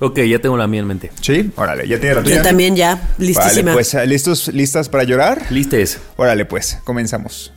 Ok, 0.00 0.18
ya 0.20 0.38
tengo 0.38 0.56
la 0.56 0.66
mía 0.66 0.80
en 0.80 0.86
mente. 0.86 1.10
¿Sí? 1.20 1.50
Órale, 1.56 1.86
ya 1.86 1.98
tiene 2.00 2.14
la 2.16 2.20
Yo 2.22 2.30
tuya? 2.30 2.42
también 2.42 2.74
ya, 2.74 3.10
listísima. 3.18 3.72
Vale, 3.72 3.72
pues, 3.74 3.94
¿listos, 4.08 4.48
listas 4.48 4.88
para 4.88 5.04
llorar? 5.04 5.42
Listes. 5.50 5.98
Órale, 6.16 6.44
pues, 6.46 6.78
comenzamos. 6.84 7.52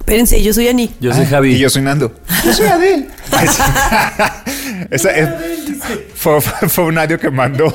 Espérense, 0.00 0.40
yo 0.42 0.52
soy 0.52 0.68
Ani. 0.68 0.94
Yo 1.00 1.12
soy 1.12 1.24
Ah, 1.24 1.28
Javi. 1.30 1.54
Y 1.54 1.58
yo 1.58 1.68
soy 1.70 1.82
Nando. 1.82 2.14
Yo 2.44 2.52
soy 2.52 2.66
Adele. 2.66 3.08
Esa 4.90 5.10
es- 5.10 5.30
fue, 6.14 6.40
fue 6.40 6.84
un 6.84 6.98
audio 6.98 7.18
que 7.18 7.30
mandó. 7.30 7.72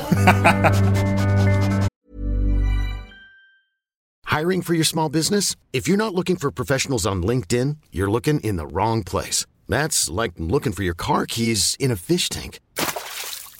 Hiring 4.26 4.62
for 4.62 4.74
your 4.74 4.84
small 4.84 5.08
business? 5.10 5.56
If 5.72 5.86
you're 5.88 5.98
not 5.98 6.14
looking 6.14 6.36
for 6.36 6.50
professionals 6.50 7.04
on 7.06 7.22
LinkedIn, 7.22 7.76
you're 7.90 8.10
looking 8.10 8.40
in 8.40 8.56
the 8.56 8.66
wrong 8.66 9.02
place. 9.04 9.44
That's 9.68 10.08
like 10.08 10.32
looking 10.38 10.72
for 10.72 10.82
your 10.82 10.94
car 10.94 11.26
keys 11.26 11.76
in 11.78 11.90
a 11.90 11.96
fish 11.96 12.28
tank. 12.30 12.58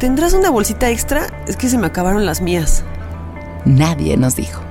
¿tendrás 0.00 0.32
una 0.32 0.50
bolsita 0.50 0.90
extra? 0.90 1.26
Es 1.46 1.56
que 1.56 1.68
se 1.68 1.78
me 1.78 1.86
acabaron 1.86 2.26
las 2.26 2.40
mías. 2.40 2.82
Nadie 3.64 4.16
nos 4.16 4.34
dijo. 4.34 4.62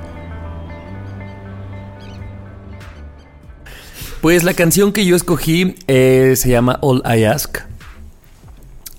Pues 4.21 4.43
la 4.43 4.53
canción 4.53 4.91
que 4.91 5.05
yo 5.05 5.15
escogí 5.15 5.75
eh, 5.87 6.33
se 6.35 6.49
llama 6.49 6.79
All 6.81 7.01
I 7.05 7.23
Ask. 7.23 7.59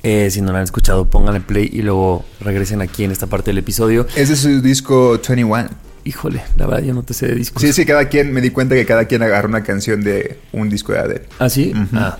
Eh, 0.02 0.30
si 0.30 0.40
no 0.40 0.52
la 0.52 0.58
han 0.58 0.64
escuchado, 0.64 1.10
pónganle 1.10 1.40
play 1.40 1.68
y 1.70 1.82
luego 1.82 2.24
regresen 2.40 2.80
aquí 2.80 3.04
en 3.04 3.10
esta 3.10 3.26
parte 3.26 3.50
del 3.50 3.58
episodio. 3.58 4.06
Ese 4.14 4.32
es 4.32 4.38
su 4.38 4.62
disco 4.62 5.18
21. 5.28 5.68
Híjole, 6.04 6.42
la 6.56 6.66
verdad 6.66 6.82
yo 6.82 6.94
no 6.94 7.02
te 7.02 7.12
sé 7.12 7.26
de 7.26 7.34
discos. 7.34 7.60
Sí, 7.60 7.74
sí, 7.74 7.84
cada 7.84 8.08
quien, 8.08 8.32
me 8.32 8.40
di 8.40 8.48
cuenta 8.48 8.74
que 8.74 8.86
cada 8.86 9.04
quien 9.04 9.22
agarra 9.22 9.46
una 9.46 9.62
canción 9.62 10.02
de 10.02 10.38
un 10.52 10.70
disco 10.70 10.92
de 10.92 10.98
Adele. 11.00 11.22
¿Ah, 11.38 11.50
sí? 11.50 11.74
Ah. 11.92 12.16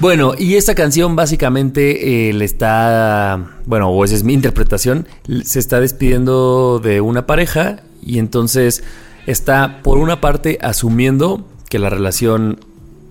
Bueno, 0.00 0.34
y 0.38 0.54
esta 0.54 0.76
canción 0.76 1.16
básicamente 1.16 2.28
eh, 2.28 2.32
le 2.32 2.44
está, 2.44 3.48
bueno, 3.66 3.88
o 3.90 4.04
esa 4.04 4.14
es 4.14 4.22
mi 4.22 4.32
interpretación, 4.32 5.08
se 5.42 5.58
está 5.58 5.80
despidiendo 5.80 6.78
de 6.78 7.00
una 7.00 7.26
pareja 7.26 7.80
y 8.00 8.20
entonces 8.20 8.84
está 9.26 9.82
por 9.82 9.98
una 9.98 10.20
parte 10.20 10.58
asumiendo 10.62 11.44
que 11.68 11.80
la 11.80 11.90
relación 11.90 12.60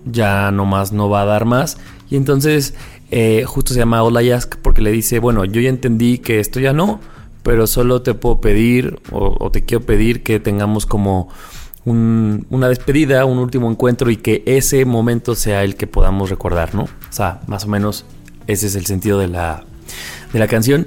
ya 0.06 0.50
no 0.50 0.64
más 0.64 0.92
no 0.92 1.10
va 1.10 1.22
a 1.22 1.26
dar 1.26 1.44
más 1.44 1.76
y 2.08 2.16
entonces 2.16 2.72
eh, 3.10 3.44
justo 3.46 3.74
se 3.74 3.80
llama 3.80 4.02
All 4.02 4.24
I 4.24 4.30
Ask 4.30 4.56
porque 4.56 4.80
le 4.80 4.90
dice, 4.90 5.18
bueno, 5.18 5.44
yo 5.44 5.60
ya 5.60 5.68
entendí 5.68 6.16
que 6.16 6.40
esto 6.40 6.58
ya 6.58 6.72
no, 6.72 7.00
pero 7.42 7.66
solo 7.66 8.00
te 8.00 8.14
puedo 8.14 8.40
pedir 8.40 8.98
o, 9.12 9.36
o 9.38 9.50
te 9.50 9.62
quiero 9.62 9.84
pedir 9.84 10.22
que 10.22 10.40
tengamos 10.40 10.86
como 10.86 11.28
un- 11.88 12.46
una 12.50 12.68
despedida, 12.68 13.24
un 13.24 13.38
último 13.38 13.70
encuentro 13.70 14.10
y 14.10 14.16
que 14.16 14.42
ese 14.46 14.84
momento 14.84 15.34
sea 15.34 15.64
el 15.64 15.76
que 15.76 15.86
podamos 15.86 16.30
recordar, 16.30 16.74
¿no? 16.74 16.82
O 16.82 16.88
sea, 17.12 17.40
más 17.46 17.64
o 17.64 17.68
menos 17.68 18.04
ese 18.46 18.66
es 18.66 18.74
el 18.74 18.86
sentido 18.86 19.18
de 19.18 19.28
la, 19.28 19.64
de 20.32 20.38
la 20.38 20.46
canción. 20.48 20.86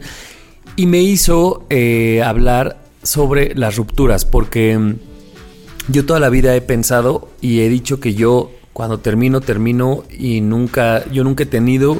Y 0.75 0.85
me 0.85 0.99
hizo 1.01 1.65
eh, 1.69 2.21
hablar 2.23 2.77
sobre 3.03 3.53
las 3.55 3.75
rupturas, 3.75 4.25
porque 4.25 4.77
mm, 4.77 4.95
yo 5.89 6.05
toda 6.05 6.19
la 6.19 6.29
vida 6.29 6.55
he 6.55 6.61
pensado 6.61 7.29
y 7.41 7.61
he 7.61 7.69
dicho 7.69 7.99
que 7.99 8.13
yo 8.13 8.51
cuando 8.73 8.99
termino, 8.99 9.41
termino 9.41 10.03
y 10.09 10.41
nunca, 10.41 11.03
yo 11.11 11.23
nunca 11.23 11.43
he 11.43 11.45
tenido 11.47 11.99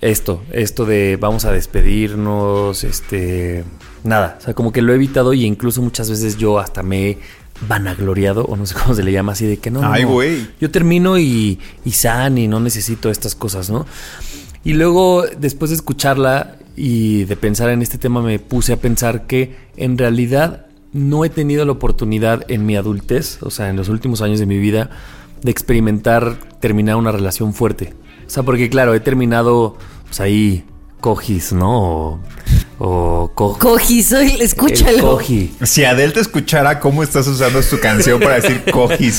esto, 0.00 0.42
esto 0.52 0.86
de 0.86 1.18
vamos 1.20 1.44
a 1.44 1.52
despedirnos, 1.52 2.84
este, 2.84 3.64
nada, 4.02 4.36
o 4.38 4.42
sea, 4.42 4.54
como 4.54 4.72
que 4.72 4.80
lo 4.80 4.92
he 4.92 4.94
evitado 4.94 5.34
y 5.34 5.44
incluso 5.44 5.82
muchas 5.82 6.08
veces 6.08 6.38
yo 6.38 6.58
hasta 6.58 6.82
me 6.82 7.10
he 7.10 7.18
vanagloriado, 7.68 8.44
o 8.44 8.56
no 8.56 8.66
sé 8.66 8.74
cómo 8.82 8.94
se 8.94 9.02
le 9.02 9.12
llama 9.12 9.32
así, 9.32 9.46
de 9.46 9.58
que 9.58 9.70
no, 9.70 9.80
Ay, 9.82 10.02
no, 10.02 10.10
güey. 10.10 10.48
yo 10.60 10.70
termino 10.70 11.18
y, 11.18 11.58
y 11.84 11.92
san 11.92 12.38
y 12.38 12.48
no 12.48 12.60
necesito 12.60 13.10
estas 13.10 13.34
cosas, 13.34 13.70
¿no? 13.70 13.86
Y 14.64 14.74
luego, 14.74 15.24
después 15.38 15.70
de 15.70 15.76
escucharla 15.76 16.56
y 16.76 17.24
de 17.24 17.36
pensar 17.36 17.70
en 17.70 17.82
este 17.82 17.98
tema, 17.98 18.22
me 18.22 18.38
puse 18.38 18.72
a 18.72 18.76
pensar 18.76 19.26
que 19.26 19.56
en 19.76 19.96
realidad 19.96 20.66
no 20.92 21.24
he 21.24 21.30
tenido 21.30 21.64
la 21.64 21.72
oportunidad 21.72 22.44
en 22.48 22.66
mi 22.66 22.76
adultez, 22.76 23.42
o 23.42 23.50
sea, 23.50 23.70
en 23.70 23.76
los 23.76 23.88
últimos 23.88 24.22
años 24.22 24.38
de 24.38 24.46
mi 24.46 24.58
vida, 24.58 24.90
de 25.42 25.50
experimentar 25.50 26.38
terminar 26.60 26.96
una 26.96 27.12
relación 27.12 27.54
fuerte. 27.54 27.94
O 28.26 28.30
sea, 28.30 28.42
porque 28.42 28.68
claro, 28.68 28.94
he 28.94 29.00
terminado 29.00 29.76
pues 30.04 30.20
ahí 30.20 30.64
cojis, 31.00 31.52
¿no? 31.52 31.82
O, 31.82 32.20
o 32.82 33.30
co- 33.34 33.58
soy, 34.02 34.30
el 34.32 34.40
escúchalo. 34.40 35.02
coji. 35.02 35.52
Si 35.62 35.84
Adele 35.84 36.12
te 36.12 36.20
escuchara 36.20 36.80
cómo 36.80 37.02
estás 37.02 37.26
usando 37.28 37.62
su 37.62 37.78
canción 37.78 38.18
para 38.20 38.36
decir 38.36 38.62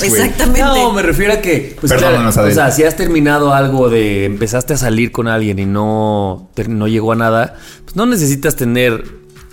güey. 0.09 0.21
Exactamente. 0.21 0.61
No, 0.63 0.91
me 0.91 1.03
refiero 1.03 1.33
a 1.33 1.41
que, 1.41 1.77
pues, 1.79 1.91
Perdónanos, 1.91 2.33
claro, 2.33 2.39
o 2.39 2.41
Adel. 2.51 2.55
sea, 2.55 2.71
si 2.71 2.83
has 2.83 2.95
terminado 2.95 3.53
algo 3.53 3.89
de 3.89 4.25
empezaste 4.25 4.73
a 4.73 4.77
salir 4.77 5.11
con 5.11 5.27
alguien 5.27 5.59
y 5.59 5.65
no, 5.67 6.49
no 6.69 6.87
llegó 6.87 7.11
a 7.11 7.15
nada, 7.15 7.55
pues 7.85 7.95
no 7.95 8.07
necesitas 8.07 8.55
tener 8.55 9.03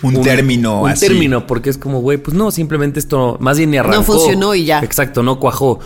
Un 0.02 0.22
término 0.22 0.80
un 0.82 0.90
así. 0.90 1.06
término, 1.06 1.46
porque 1.46 1.68
es 1.68 1.76
como, 1.76 2.00
güey, 2.00 2.16
pues 2.16 2.34
no, 2.34 2.50
simplemente 2.50 2.98
esto 3.00 3.36
más 3.40 3.58
bien 3.58 3.70
ni 3.72 3.76
arrancó. 3.76 4.04
funcionó 4.04 4.54
y 4.54 4.64
ya. 4.64 4.78
Exacto, 4.80 5.22
no 5.22 5.38
cuajó. 5.38 5.80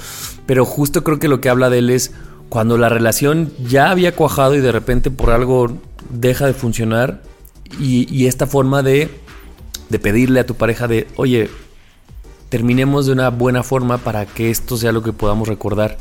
Pero 0.47 0.64
justo 0.64 1.02
creo 1.02 1.19
que 1.19 1.26
lo 1.26 1.41
que 1.41 1.49
habla 1.49 1.71
de 1.71 1.79
él 1.79 1.91
es 1.91 2.12
cuando 2.49 2.79
la 2.79 2.88
relación 2.88 3.52
ya 3.69 3.91
había 3.91 4.14
cuajado 4.14 4.55
y 4.55 4.61
de 4.61 4.71
repente 4.71 5.11
por 5.11 5.31
algo 5.31 5.73
deja 6.11 6.47
de 6.47 6.52
funcionar 6.55 7.23
y, 7.79 8.26
esta 8.26 8.47
forma 8.47 8.83
de, 8.83 9.09
de 9.88 9.99
pedirle 9.99 10.41
a 10.41 10.47
tu 10.47 10.55
pareja 10.55 10.88
de, 10.88 11.07
oye, 11.17 11.50
terminemos 12.49 13.07
de 13.07 13.12
una 13.12 13.31
buena 13.31 13.62
forma 13.62 13.99
para 13.99 14.26
que 14.26 14.50
esto 14.50 14.76
sea 14.76 14.93
lo 14.93 15.02
que 15.02 15.12
podamos 15.12 15.49
recordar. 15.49 15.99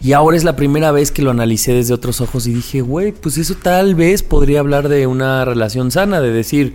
Y 0.00 0.12
ahora 0.12 0.36
es 0.36 0.44
la 0.44 0.54
primera 0.54 0.92
vez 0.92 1.10
que 1.10 1.22
lo 1.22 1.30
analicé 1.30 1.72
desde 1.72 1.94
otros 1.94 2.20
ojos 2.20 2.46
y 2.46 2.54
dije, 2.54 2.80
güey, 2.82 3.12
pues 3.12 3.36
eso 3.36 3.54
tal 3.60 3.94
vez 3.94 4.22
podría 4.22 4.60
hablar 4.60 4.88
de 4.88 5.06
una 5.06 5.44
relación 5.44 5.90
sana, 5.90 6.20
de 6.20 6.30
decir, 6.30 6.74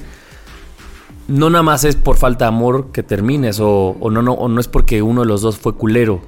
no 1.28 1.50
nada 1.50 1.64
más 1.64 1.86
es 1.86 1.96
por 1.96 2.18
falta 2.18 2.46
de 2.46 2.50
amor 2.50 2.92
que 2.92 3.02
termines, 3.02 3.60
o, 3.62 3.96
o 4.00 4.10
no, 4.12 4.22
no, 4.22 4.34
o 4.34 4.50
no 4.50 4.60
es 4.60 4.68
porque 4.68 5.02
uno 5.02 5.22
de 5.22 5.28
los 5.28 5.42
dos 5.42 5.58
fue 5.58 5.76
culero, 5.76 6.22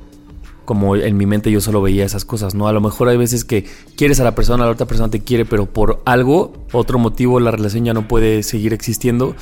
como 0.66 0.96
en 0.96 1.16
mi 1.18 1.26
mente 1.26 1.52
yo 1.52 1.62
solo 1.62 1.82
veía 1.82 2.04
esas 2.06 2.26
cosas, 2.26 2.56
¿no? 2.56 2.68
A 2.68 2.74
lo 2.74 2.82
mejor 2.82 3.08
hay 3.08 3.18
veces 3.18 3.46
que 3.46 3.66
quieres 3.96 4.20
a 4.20 4.24
la 4.24 4.36
persona, 4.36 4.66
la 4.66 4.72
otra 4.72 4.88
persona 4.88 5.10
te 5.10 5.22
quiere, 5.22 5.46
pero 5.46 5.68
por 5.68 6.02
algo, 6.06 6.54
otro 6.74 7.00
motivo, 7.00 7.40
la 7.40 7.52
relación 7.52 7.86
ya 7.86 7.94
no 7.94 8.08
puede 8.08 8.44
seguir 8.44 8.74
existiendo. 8.74 9.36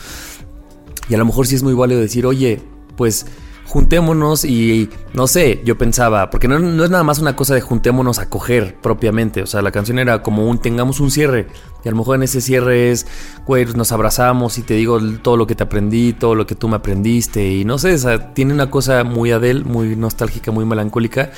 Y 1.10 1.16
a 1.16 1.18
lo 1.18 1.26
mejor 1.26 1.48
sí 1.48 1.56
es 1.56 1.64
muy 1.64 1.74
válido 1.74 2.00
decir, 2.00 2.26
oye, 2.26 2.62
pues 2.96 3.26
juntémonos 3.66 4.46
y 4.46 4.90
no 5.14 5.28
sé, 5.28 5.62
yo 5.66 5.78
pensaba, 5.78 6.30
porque 6.30 6.48
no, 6.48 6.60
no 6.60 6.84
es 6.84 6.90
nada 6.90 7.04
más 7.04 7.20
una 7.20 7.36
cosa 7.36 7.56
de 7.56 7.62
juntémonos 7.62 8.20
a 8.20 8.30
coger 8.30 8.76
propiamente, 8.82 9.42
o 9.42 9.48
sea, 9.48 9.62
la 9.62 9.72
canción 9.72 10.00
era 10.00 10.22
como 10.22 10.48
un 10.48 10.60
tengamos 10.60 11.00
un 11.00 11.12
cierre 11.12 11.48
y 11.84 11.88
a 11.88 11.92
lo 11.92 11.98
mejor 11.98 12.18
en 12.18 12.24
ese 12.24 12.42
cierre 12.42 12.92
es, 12.92 13.08
güey, 13.46 13.66
nos 13.66 13.92
abrazamos 13.92 14.58
y 14.58 14.62
te 14.62 14.76
digo 14.76 15.00
todo 15.22 15.38
lo 15.38 15.48
que 15.48 15.56
te 15.56 15.64
aprendí, 15.64 16.14
todo 16.14 16.36
lo 16.36 16.46
que 16.46 16.56
tú 16.56 16.68
me 16.68 16.76
aprendiste 16.76 17.52
y 17.52 17.66
no 17.66 17.78
sé, 17.78 17.94
o 17.94 17.98
sea, 17.98 18.34
tiene 18.34 18.54
una 18.54 18.70
cosa 18.70 19.04
muy 19.04 19.32
Adele, 19.32 19.64
muy 19.64 19.96
nostálgica, 19.96 20.52
muy 20.52 20.66
melancólica, 20.66 21.32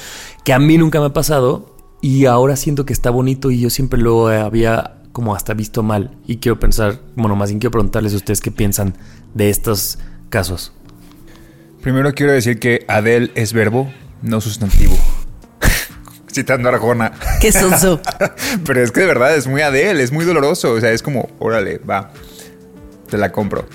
que 0.44 0.54
a 0.54 0.60
mí 0.60 0.78
nunca 0.78 1.00
me 1.00 1.08
ha 1.08 1.14
pasado 1.14 1.76
y 2.02 2.26
ahora 2.26 2.56
siento 2.56 2.86
que 2.86 2.94
está 2.94 3.10
bonito 3.10 3.52
y 3.52 3.60
yo 3.60 3.70
siempre 3.70 4.00
lo 4.00 4.28
había 4.28 5.02
como 5.12 5.34
hasta 5.34 5.54
visto 5.54 5.82
mal 5.82 6.18
y 6.28 6.38
quiero 6.38 6.60
pensar, 6.60 7.00
bueno, 7.16 7.36
más 7.36 7.50
bien 7.50 7.60
quiero 7.60 7.72
preguntarles 7.72 8.14
a 8.14 8.18
ustedes 8.18 8.42
qué 8.42 8.52
piensan 8.52 8.96
de 9.34 9.50
estos 9.50 9.98
casos. 10.30 10.74
Primero 11.86 12.16
quiero 12.16 12.32
decir 12.32 12.58
que 12.58 12.84
Adele 12.88 13.32
es 13.36 13.54
verbo, 13.54 13.94
no 14.24 14.42
sustantivo. 14.42 14.98
Citando 16.34 16.68
a 16.68 16.72
Arjona. 16.72 17.12
Qué 17.40 17.52
sonso. 17.52 18.02
Pero 18.66 18.82
es 18.82 18.92
que 18.92 19.02
de 19.02 19.06
verdad 19.06 19.36
es 19.36 19.46
muy 19.46 19.62
Adele, 19.62 20.02
es 20.02 20.12
muy 20.12 20.26
doloroso. 20.26 20.72
O 20.72 20.82
sea, 20.82 20.90
es 20.90 21.04
como, 21.04 21.30
órale, 21.38 21.78
va, 21.78 22.12
te 23.08 23.20
la 23.20 23.32
compro. 23.32 23.70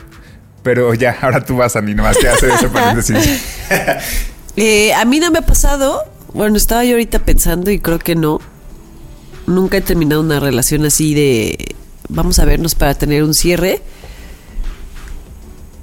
Pero 0.65 0.93
ya, 0.93 1.19
ahora 1.21 1.45
tú 1.45 1.57
vas 1.57 1.77
a 1.77 1.83
mí, 1.83 1.95
nomás 1.95 2.19
te 2.19 2.29
hace 2.29 2.53
ese 2.53 2.69
paréntesis. 2.69 3.45
Eh, 4.57 4.93
a 4.93 5.05
mí 5.05 5.21
no 5.21 5.31
me 5.31 5.39
ha 5.39 5.43
pasado. 5.43 6.03
Bueno, 6.35 6.57
estaba 6.57 6.85
yo 6.85 6.95
ahorita 6.95 7.21
pensando 7.21 7.71
y 7.71 7.79
creo 7.79 8.01
que 8.01 8.17
no. 8.17 8.41
Nunca 9.47 9.77
he 9.77 9.81
terminado 9.81 10.21
una 10.21 10.41
relación 10.41 10.85
así 10.85 11.15
de 11.15 11.77
vamos 12.09 12.41
a 12.41 12.45
vernos 12.45 12.75
para 12.75 12.95
tener 12.95 13.23
un 13.23 13.33
cierre. 13.33 13.81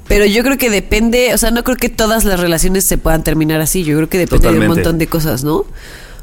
Pero 0.08 0.26
yo 0.26 0.44
creo 0.44 0.58
que 0.58 0.70
depende, 0.70 1.34
o 1.34 1.38
sea, 1.38 1.52
no 1.52 1.64
creo 1.64 1.78
que 1.78 1.90
todas 1.90 2.24
las 2.24 2.40
relaciones 2.40 2.86
se 2.86 2.98
puedan 2.98 3.24
terminar 3.24 3.60
así. 3.60 3.84
Yo 3.84 3.96
creo 3.98 4.10
que 4.10 4.18
depende 4.18 4.52
de 4.52 4.60
un 4.60 4.68
montón 4.68 4.98
de 4.98 5.08
cosas, 5.08 5.44
¿no? 5.44 5.66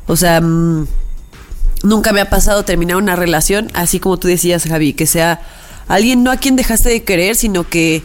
O 0.07 0.17
sea, 0.17 0.41
mm, 0.41 0.87
nunca 1.83 2.13
me 2.13 2.21
ha 2.21 2.31
pasado 2.31 2.65
terminar 2.65 2.97
una 2.97 3.17
relación 3.17 3.71
así 3.75 4.01
como 4.01 4.19
tú 4.19 4.29
decías, 4.29 4.65
Javi, 4.65 4.95
que 4.95 5.07
sea 5.07 5.43
alguien 5.87 6.23
no 6.23 6.31
a 6.31 6.37
quien 6.37 6.57
dejaste 6.57 6.89
de 6.89 7.03
querer, 7.03 7.37
sino 7.37 7.69
que 7.69 8.03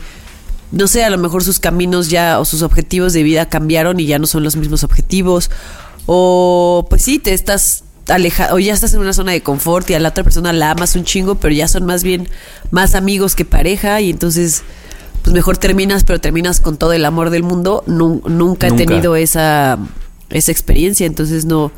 no 0.71 0.87
sé, 0.87 1.03
a 1.03 1.09
lo 1.09 1.17
mejor 1.17 1.43
sus 1.43 1.59
caminos 1.59 2.09
ya 2.09 2.39
o 2.39 2.45
sus 2.45 2.61
objetivos 2.61 3.13
de 3.13 3.23
vida 3.23 3.49
cambiaron 3.49 3.99
y 3.99 4.05
ya 4.05 4.19
no 4.19 4.27
son 4.27 4.43
los 4.43 4.55
mismos 4.55 4.83
objetivos. 4.83 5.49
O 6.05 6.85
pues 6.89 7.01
sí, 7.01 7.19
te 7.19 7.33
estás 7.33 7.83
alejado, 8.07 8.55
o 8.55 8.59
ya 8.59 8.73
estás 8.73 8.93
en 8.93 8.99
una 8.99 9.13
zona 9.13 9.31
de 9.31 9.41
confort 9.41 9.89
y 9.89 9.93
a 9.93 9.99
la 9.99 10.09
otra 10.09 10.23
persona 10.23 10.53
la 10.53 10.71
amas 10.71 10.95
un 10.95 11.03
chingo, 11.03 11.35
pero 11.35 11.53
ya 11.53 11.67
son 11.67 11.85
más 11.85 12.03
bien 12.03 12.27
más 12.71 12.95
amigos 12.95 13.35
que 13.35 13.45
pareja 13.45 14.01
y 14.01 14.09
entonces 14.09 14.63
pues 15.21 15.33
mejor 15.33 15.57
terminas, 15.57 16.03
pero 16.03 16.19
terminas 16.19 16.59
con 16.61 16.77
todo 16.77 16.93
el 16.93 17.05
amor 17.05 17.29
del 17.29 17.43
mundo. 17.43 17.83
Nu- 17.87 18.21
nunca 18.27 18.67
he 18.67 18.71
tenido 18.71 19.15
esa, 19.15 19.77
esa 20.29 20.51
experiencia, 20.51 21.05
entonces 21.05 21.45
no, 21.45 21.71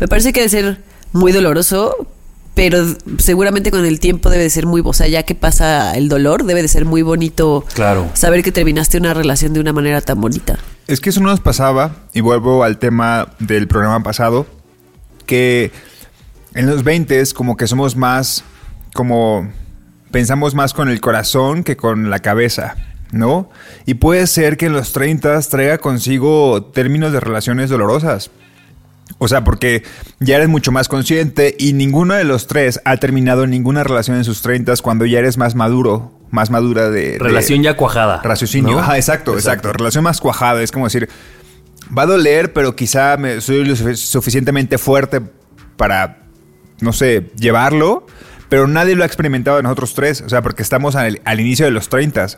me 0.00 0.08
parece 0.08 0.32
que 0.32 0.40
debe 0.40 0.50
ser 0.50 0.82
muy 1.12 1.32
doloroso, 1.32 2.06
pero 2.54 2.84
seguramente 3.18 3.70
con 3.72 3.84
el 3.84 3.98
tiempo 3.98 4.30
debe 4.30 4.44
de 4.44 4.50
ser 4.50 4.66
muy, 4.66 4.80
o 4.84 4.92
sea, 4.92 5.08
ya 5.08 5.24
que 5.24 5.34
pasa 5.34 5.92
el 5.96 6.08
dolor, 6.08 6.44
debe 6.44 6.62
de 6.62 6.68
ser 6.68 6.84
muy 6.84 7.02
bonito 7.02 7.64
Claro. 7.74 8.08
saber 8.14 8.42
que 8.44 8.52
terminaste 8.52 8.96
una 8.98 9.12
relación 9.14 9.52
de 9.52 9.60
una 9.60 9.72
manera 9.72 10.00
tan 10.00 10.20
bonita. 10.20 10.58
Es 10.86 11.00
que 11.00 11.10
eso 11.10 11.20
no 11.20 11.30
nos 11.30 11.40
pasaba, 11.40 11.96
y 12.12 12.20
vuelvo 12.20 12.62
al 12.62 12.78
tema 12.78 13.28
del 13.40 13.66
programa 13.68 14.02
pasado, 14.04 14.46
que 15.26 15.72
en 16.54 16.66
los 16.66 16.84
20 16.84 17.22
como 17.34 17.56
que 17.56 17.66
somos 17.66 17.96
más, 17.96 18.44
como 18.92 19.50
pensamos 20.14 20.54
más 20.54 20.72
con 20.74 20.88
el 20.88 21.00
corazón 21.00 21.64
que 21.64 21.76
con 21.76 22.08
la 22.08 22.20
cabeza, 22.20 22.76
¿no? 23.10 23.50
Y 23.84 23.94
puede 23.94 24.28
ser 24.28 24.56
que 24.56 24.66
en 24.66 24.72
los 24.72 24.92
30 24.92 25.40
traiga 25.42 25.78
consigo 25.78 26.66
términos 26.72 27.12
de 27.12 27.18
relaciones 27.18 27.68
dolorosas. 27.68 28.30
O 29.18 29.26
sea, 29.26 29.42
porque 29.42 29.82
ya 30.20 30.36
eres 30.36 30.48
mucho 30.48 30.70
más 30.70 30.86
consciente 30.88 31.56
y 31.58 31.72
ninguno 31.72 32.14
de 32.14 32.22
los 32.22 32.46
tres 32.46 32.80
ha 32.84 32.96
terminado 32.98 33.48
ninguna 33.48 33.82
relación 33.82 34.16
en 34.16 34.22
sus 34.24 34.40
30 34.40 34.74
cuando 34.82 35.04
ya 35.04 35.18
eres 35.18 35.36
más 35.36 35.56
maduro, 35.56 36.12
más 36.30 36.48
madura 36.50 36.90
de... 36.90 37.18
Relación 37.18 37.64
ya 37.64 37.76
cuajada. 37.76 38.20
Raciocinio. 38.22 38.74
¿no? 38.74 38.78
Ajá, 38.78 38.96
exacto, 38.96 39.34
exacto, 39.34 39.72
Relación 39.72 40.04
más 40.04 40.20
cuajada. 40.20 40.62
Es 40.62 40.70
como 40.70 40.86
decir, 40.86 41.08
va 41.96 42.02
a 42.02 42.06
doler, 42.06 42.52
pero 42.52 42.76
quizá 42.76 43.16
me, 43.16 43.40
soy 43.40 43.64
lo 43.64 43.74
sufic- 43.74 43.96
suficientemente 43.96 44.78
fuerte 44.78 45.20
para, 45.76 46.22
no 46.80 46.92
sé, 46.92 47.32
llevarlo. 47.36 48.06
Pero 48.54 48.68
nadie 48.68 48.94
lo 48.94 49.02
ha 49.02 49.06
experimentado 49.06 49.56
de 49.56 49.64
nosotros 49.64 49.94
tres. 49.94 50.20
O 50.20 50.28
sea, 50.28 50.40
porque 50.40 50.62
estamos 50.62 50.94
al, 50.94 51.20
al 51.24 51.40
inicio 51.40 51.64
de 51.64 51.72
los 51.72 51.88
30. 51.88 52.28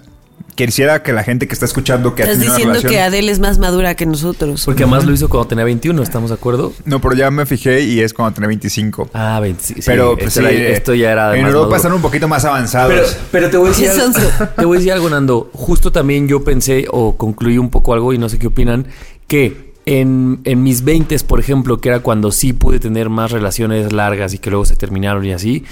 Quisiera 0.54 1.02
que 1.02 1.12
la 1.12 1.22
gente 1.22 1.46
que 1.46 1.52
está 1.52 1.66
escuchando 1.66 2.14
que 2.14 2.22
ha 2.22 2.24
Estás 2.32 2.42
una 2.46 2.56
diciendo 2.56 2.88
que 2.88 3.00
Adele 3.02 3.30
es 3.30 3.38
más 3.38 3.58
madura 3.58 3.94
que 3.96 4.06
nosotros. 4.06 4.64
Porque 4.64 4.84
además 4.84 5.04
lo 5.04 5.12
hizo 5.12 5.28
cuando 5.28 5.48
tenía 5.48 5.64
21, 5.66 6.02
¿estamos 6.02 6.30
de 6.30 6.36
acuerdo? 6.36 6.72
No, 6.86 7.02
pero 7.02 7.14
ya 7.14 7.30
me 7.30 7.44
fijé 7.44 7.82
y 7.82 8.00
es 8.00 8.14
cuando 8.14 8.34
tenía 8.34 8.48
25. 8.48 9.10
Ah, 9.12 9.38
20, 9.40 9.62
sí, 9.62 9.74
pero 9.84 10.12
sí, 10.12 10.22
pues, 10.22 10.28
esto, 10.38 10.40
sí, 10.40 10.46
era- 10.56 10.68
eh, 10.68 10.72
esto 10.72 10.94
ya 10.94 11.12
era 11.12 11.30
de 11.32 11.36
En 11.36 11.42
más 11.42 11.48
Europa 11.50 11.64
maduro. 11.66 11.76
están 11.76 11.92
un 11.92 12.00
poquito 12.00 12.28
más 12.28 12.46
avanzados. 12.46 12.94
Pero, 12.94 13.06
pero 13.30 13.50
te 13.50 13.56
voy 13.58 13.66
a 13.66 13.72
decir 13.72 13.90
algo, 13.90 14.12
te 14.56 14.64
voy 14.64 14.76
a 14.76 14.78
decir 14.78 14.92
algo, 14.94 15.10
Nando. 15.10 15.50
Justo 15.52 15.92
también 15.92 16.28
yo 16.28 16.42
pensé 16.44 16.86
o 16.90 17.18
concluí 17.18 17.58
un 17.58 17.68
poco 17.68 17.92
algo 17.92 18.14
y 18.14 18.18
no 18.18 18.30
sé 18.30 18.38
qué 18.38 18.46
opinan, 18.46 18.86
que 19.26 19.74
en, 19.84 20.40
en 20.44 20.62
mis 20.62 20.84
20 20.84 21.18
por 21.20 21.38
ejemplo, 21.38 21.80
que 21.82 21.90
era 21.90 22.00
cuando 22.00 22.32
sí 22.32 22.54
pude 22.54 22.80
tener 22.80 23.10
más 23.10 23.30
relaciones 23.30 23.92
largas 23.92 24.32
y 24.32 24.38
que 24.38 24.48
luego 24.48 24.64
se 24.64 24.74
terminaron 24.74 25.22
y 25.26 25.32
así, 25.32 25.64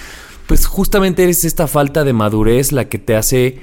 pues 0.46 0.66
justamente 0.66 1.28
es 1.28 1.44
esta 1.44 1.66
falta 1.66 2.04
de 2.04 2.12
madurez 2.12 2.72
la 2.72 2.88
que 2.88 2.98
te 2.98 3.16
hace 3.16 3.58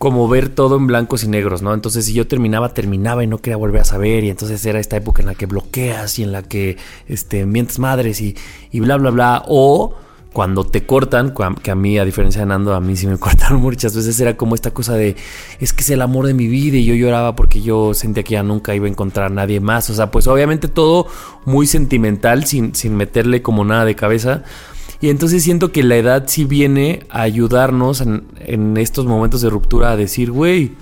como 0.00 0.28
ver 0.28 0.48
todo 0.48 0.76
en 0.76 0.86
blancos 0.86 1.24
y 1.24 1.28
negros, 1.28 1.60
¿no? 1.60 1.74
Entonces, 1.74 2.06
si 2.06 2.14
yo 2.14 2.26
terminaba, 2.26 2.72
terminaba 2.72 3.22
y 3.22 3.26
no 3.26 3.36
quería 3.36 3.58
volver 3.58 3.82
a 3.82 3.84
saber. 3.84 4.24
Y 4.24 4.30
entonces 4.30 4.64
era 4.64 4.80
esta 4.80 4.96
época 4.96 5.20
en 5.20 5.26
la 5.26 5.34
que 5.34 5.44
bloqueas 5.44 6.18
y 6.18 6.22
en 6.22 6.32
la 6.32 6.42
que 6.42 6.78
este, 7.06 7.44
mientes 7.44 7.78
madres 7.78 8.22
y, 8.22 8.34
y 8.70 8.80
bla, 8.80 8.96
bla, 8.96 9.10
bla. 9.10 9.44
O 9.46 9.94
cuando 10.32 10.64
te 10.64 10.86
cortan, 10.86 11.34
que 11.62 11.70
a 11.70 11.74
mí, 11.74 11.98
a 11.98 12.04
diferencia 12.04 12.42
de 12.42 12.46
Nando, 12.46 12.74
a 12.74 12.80
mí 12.80 12.96
sí 12.96 13.06
me 13.06 13.18
cortaron 13.18 13.60
muchas 13.60 13.94
veces, 13.96 14.18
era 14.20 14.36
como 14.36 14.54
esta 14.54 14.70
cosa 14.70 14.94
de, 14.94 15.16
es 15.58 15.72
que 15.72 15.82
es 15.82 15.90
el 15.90 16.02
amor 16.02 16.26
de 16.26 16.34
mi 16.34 16.46
vida 16.46 16.76
y 16.76 16.84
yo 16.84 16.94
lloraba 16.94 17.34
porque 17.34 17.60
yo 17.60 17.94
sentía 17.94 18.22
que 18.22 18.32
ya 18.32 18.42
nunca 18.42 18.74
iba 18.74 18.86
a 18.86 18.90
encontrar 18.90 19.26
a 19.26 19.34
nadie 19.34 19.60
más. 19.60 19.90
O 19.90 19.94
sea, 19.94 20.10
pues 20.10 20.26
obviamente 20.26 20.68
todo 20.68 21.06
muy 21.44 21.66
sentimental, 21.66 22.44
sin, 22.44 22.74
sin 22.74 22.96
meterle 22.96 23.42
como 23.42 23.64
nada 23.64 23.84
de 23.84 23.96
cabeza. 23.96 24.44
Y 25.00 25.08
entonces 25.08 25.42
siento 25.42 25.72
que 25.72 25.82
la 25.82 25.96
edad 25.96 26.24
sí 26.26 26.44
viene 26.44 27.06
a 27.08 27.22
ayudarnos 27.22 28.00
en, 28.02 28.24
en 28.40 28.76
estos 28.76 29.06
momentos 29.06 29.40
de 29.40 29.48
ruptura 29.48 29.92
a 29.92 29.96
decir, 29.96 30.30
güey, 30.30 30.72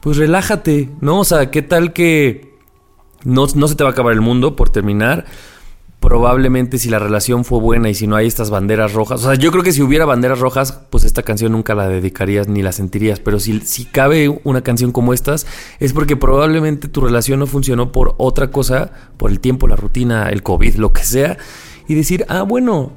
pues 0.00 0.16
relájate, 0.16 0.90
¿no? 1.00 1.20
O 1.20 1.24
sea, 1.24 1.50
¿qué 1.50 1.60
tal 1.60 1.92
que 1.92 2.56
no, 3.24 3.46
no 3.54 3.68
se 3.68 3.74
te 3.74 3.82
va 3.82 3.90
a 3.90 3.92
acabar 3.92 4.12
el 4.12 4.20
mundo 4.20 4.54
por 4.54 4.70
terminar? 4.70 5.26
Probablemente 6.00 6.78
si 6.78 6.90
la 6.90 6.98
relación 7.00 7.44
fue 7.44 7.58
buena 7.58 7.88
y 7.90 7.94
si 7.94 8.06
no 8.06 8.14
hay 8.14 8.26
estas 8.26 8.50
banderas 8.50 8.92
rojas. 8.92 9.20
O 9.20 9.24
sea, 9.24 9.34
yo 9.34 9.50
creo 9.50 9.64
que 9.64 9.72
si 9.72 9.82
hubiera 9.82 10.04
banderas 10.04 10.38
rojas, 10.38 10.80
pues 10.90 11.04
esta 11.04 11.22
canción 11.22 11.52
nunca 11.52 11.74
la 11.74 11.88
dedicarías 11.88 12.46
ni 12.46 12.62
la 12.62 12.72
sentirías. 12.72 13.18
Pero 13.18 13.40
si, 13.40 13.60
si 13.60 13.84
cabe 13.84 14.28
una 14.44 14.62
canción 14.62 14.92
como 14.92 15.12
estas, 15.12 15.46
es 15.80 15.92
porque 15.92 16.16
probablemente 16.16 16.88
tu 16.88 17.00
relación 17.00 17.40
no 17.40 17.46
funcionó 17.46 17.90
por 17.90 18.14
otra 18.18 18.50
cosa, 18.50 18.92
por 19.16 19.30
el 19.30 19.40
tiempo, 19.40 19.66
la 19.66 19.76
rutina, 19.76 20.28
el 20.28 20.42
COVID, 20.44 20.76
lo 20.76 20.92
que 20.92 21.02
sea. 21.02 21.36
Y 21.88 21.94
decir, 21.94 22.26
ah, 22.28 22.42
bueno, 22.42 22.92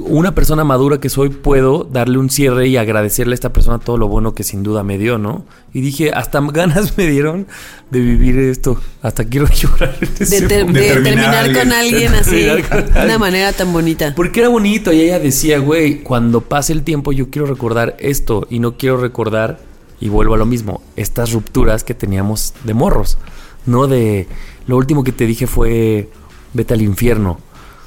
una 0.00 0.34
persona 0.34 0.64
madura 0.64 0.98
que 1.00 1.08
soy, 1.08 1.28
puedo 1.28 1.84
darle 1.84 2.18
un 2.18 2.30
cierre 2.30 2.68
y 2.68 2.76
agradecerle 2.76 3.32
a 3.32 3.34
esta 3.34 3.52
persona 3.52 3.78
todo 3.78 3.98
lo 3.98 4.08
bueno 4.08 4.34
que 4.34 4.44
sin 4.44 4.62
duda 4.62 4.82
me 4.82 4.98
dio, 4.98 5.18
¿no? 5.18 5.44
Y 5.72 5.80
dije, 5.80 6.12
hasta 6.12 6.40
ganas 6.52 6.96
me 6.96 7.06
dieron 7.06 7.46
de 7.90 8.00
vivir 8.00 8.38
esto. 8.38 8.80
Hasta 9.02 9.24
quiero 9.24 9.46
llorar. 9.48 9.98
De, 10.00 10.08
ter- 10.42 10.66
de 10.66 10.80
terminar 11.02 11.52
con 11.52 11.72
alguien. 11.72 12.12
De 12.12 12.18
así. 12.18 12.30
terminar 12.30 12.68
con 12.68 12.94
De 12.94 13.04
una 13.04 13.18
manera 13.18 13.52
tan 13.52 13.72
bonita. 13.72 14.14
Porque 14.14 14.40
era 14.40 14.48
bonito 14.48 14.92
y 14.92 15.00
ella 15.02 15.18
decía, 15.18 15.58
güey, 15.58 16.02
cuando 16.02 16.40
pase 16.40 16.72
el 16.72 16.82
tiempo 16.82 17.12
yo 17.12 17.30
quiero 17.30 17.46
recordar 17.46 17.96
esto 17.98 18.46
y 18.50 18.58
no 18.58 18.76
quiero 18.76 18.96
recordar, 18.98 19.60
y 20.00 20.08
vuelvo 20.08 20.34
a 20.34 20.38
lo 20.38 20.46
mismo, 20.46 20.82
estas 20.96 21.32
rupturas 21.32 21.84
que 21.84 21.94
teníamos 21.94 22.54
de 22.64 22.74
morros, 22.74 23.18
no 23.66 23.86
de, 23.86 24.26
lo 24.66 24.76
último 24.76 25.04
que 25.04 25.12
te 25.12 25.26
dije 25.26 25.46
fue, 25.46 26.08
vete 26.54 26.74
al 26.74 26.82
infierno. 26.82 27.38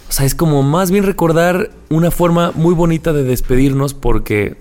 O 0.09 0.11
sea, 0.11 0.25
es 0.25 0.35
como 0.35 0.63
más 0.63 0.91
bien 0.91 1.03
recordar 1.03 1.71
una 1.89 2.11
forma 2.11 2.51
muy 2.55 2.73
bonita 2.73 3.11
de 3.11 3.23
despedirnos 3.23 3.93
porque 3.93 4.55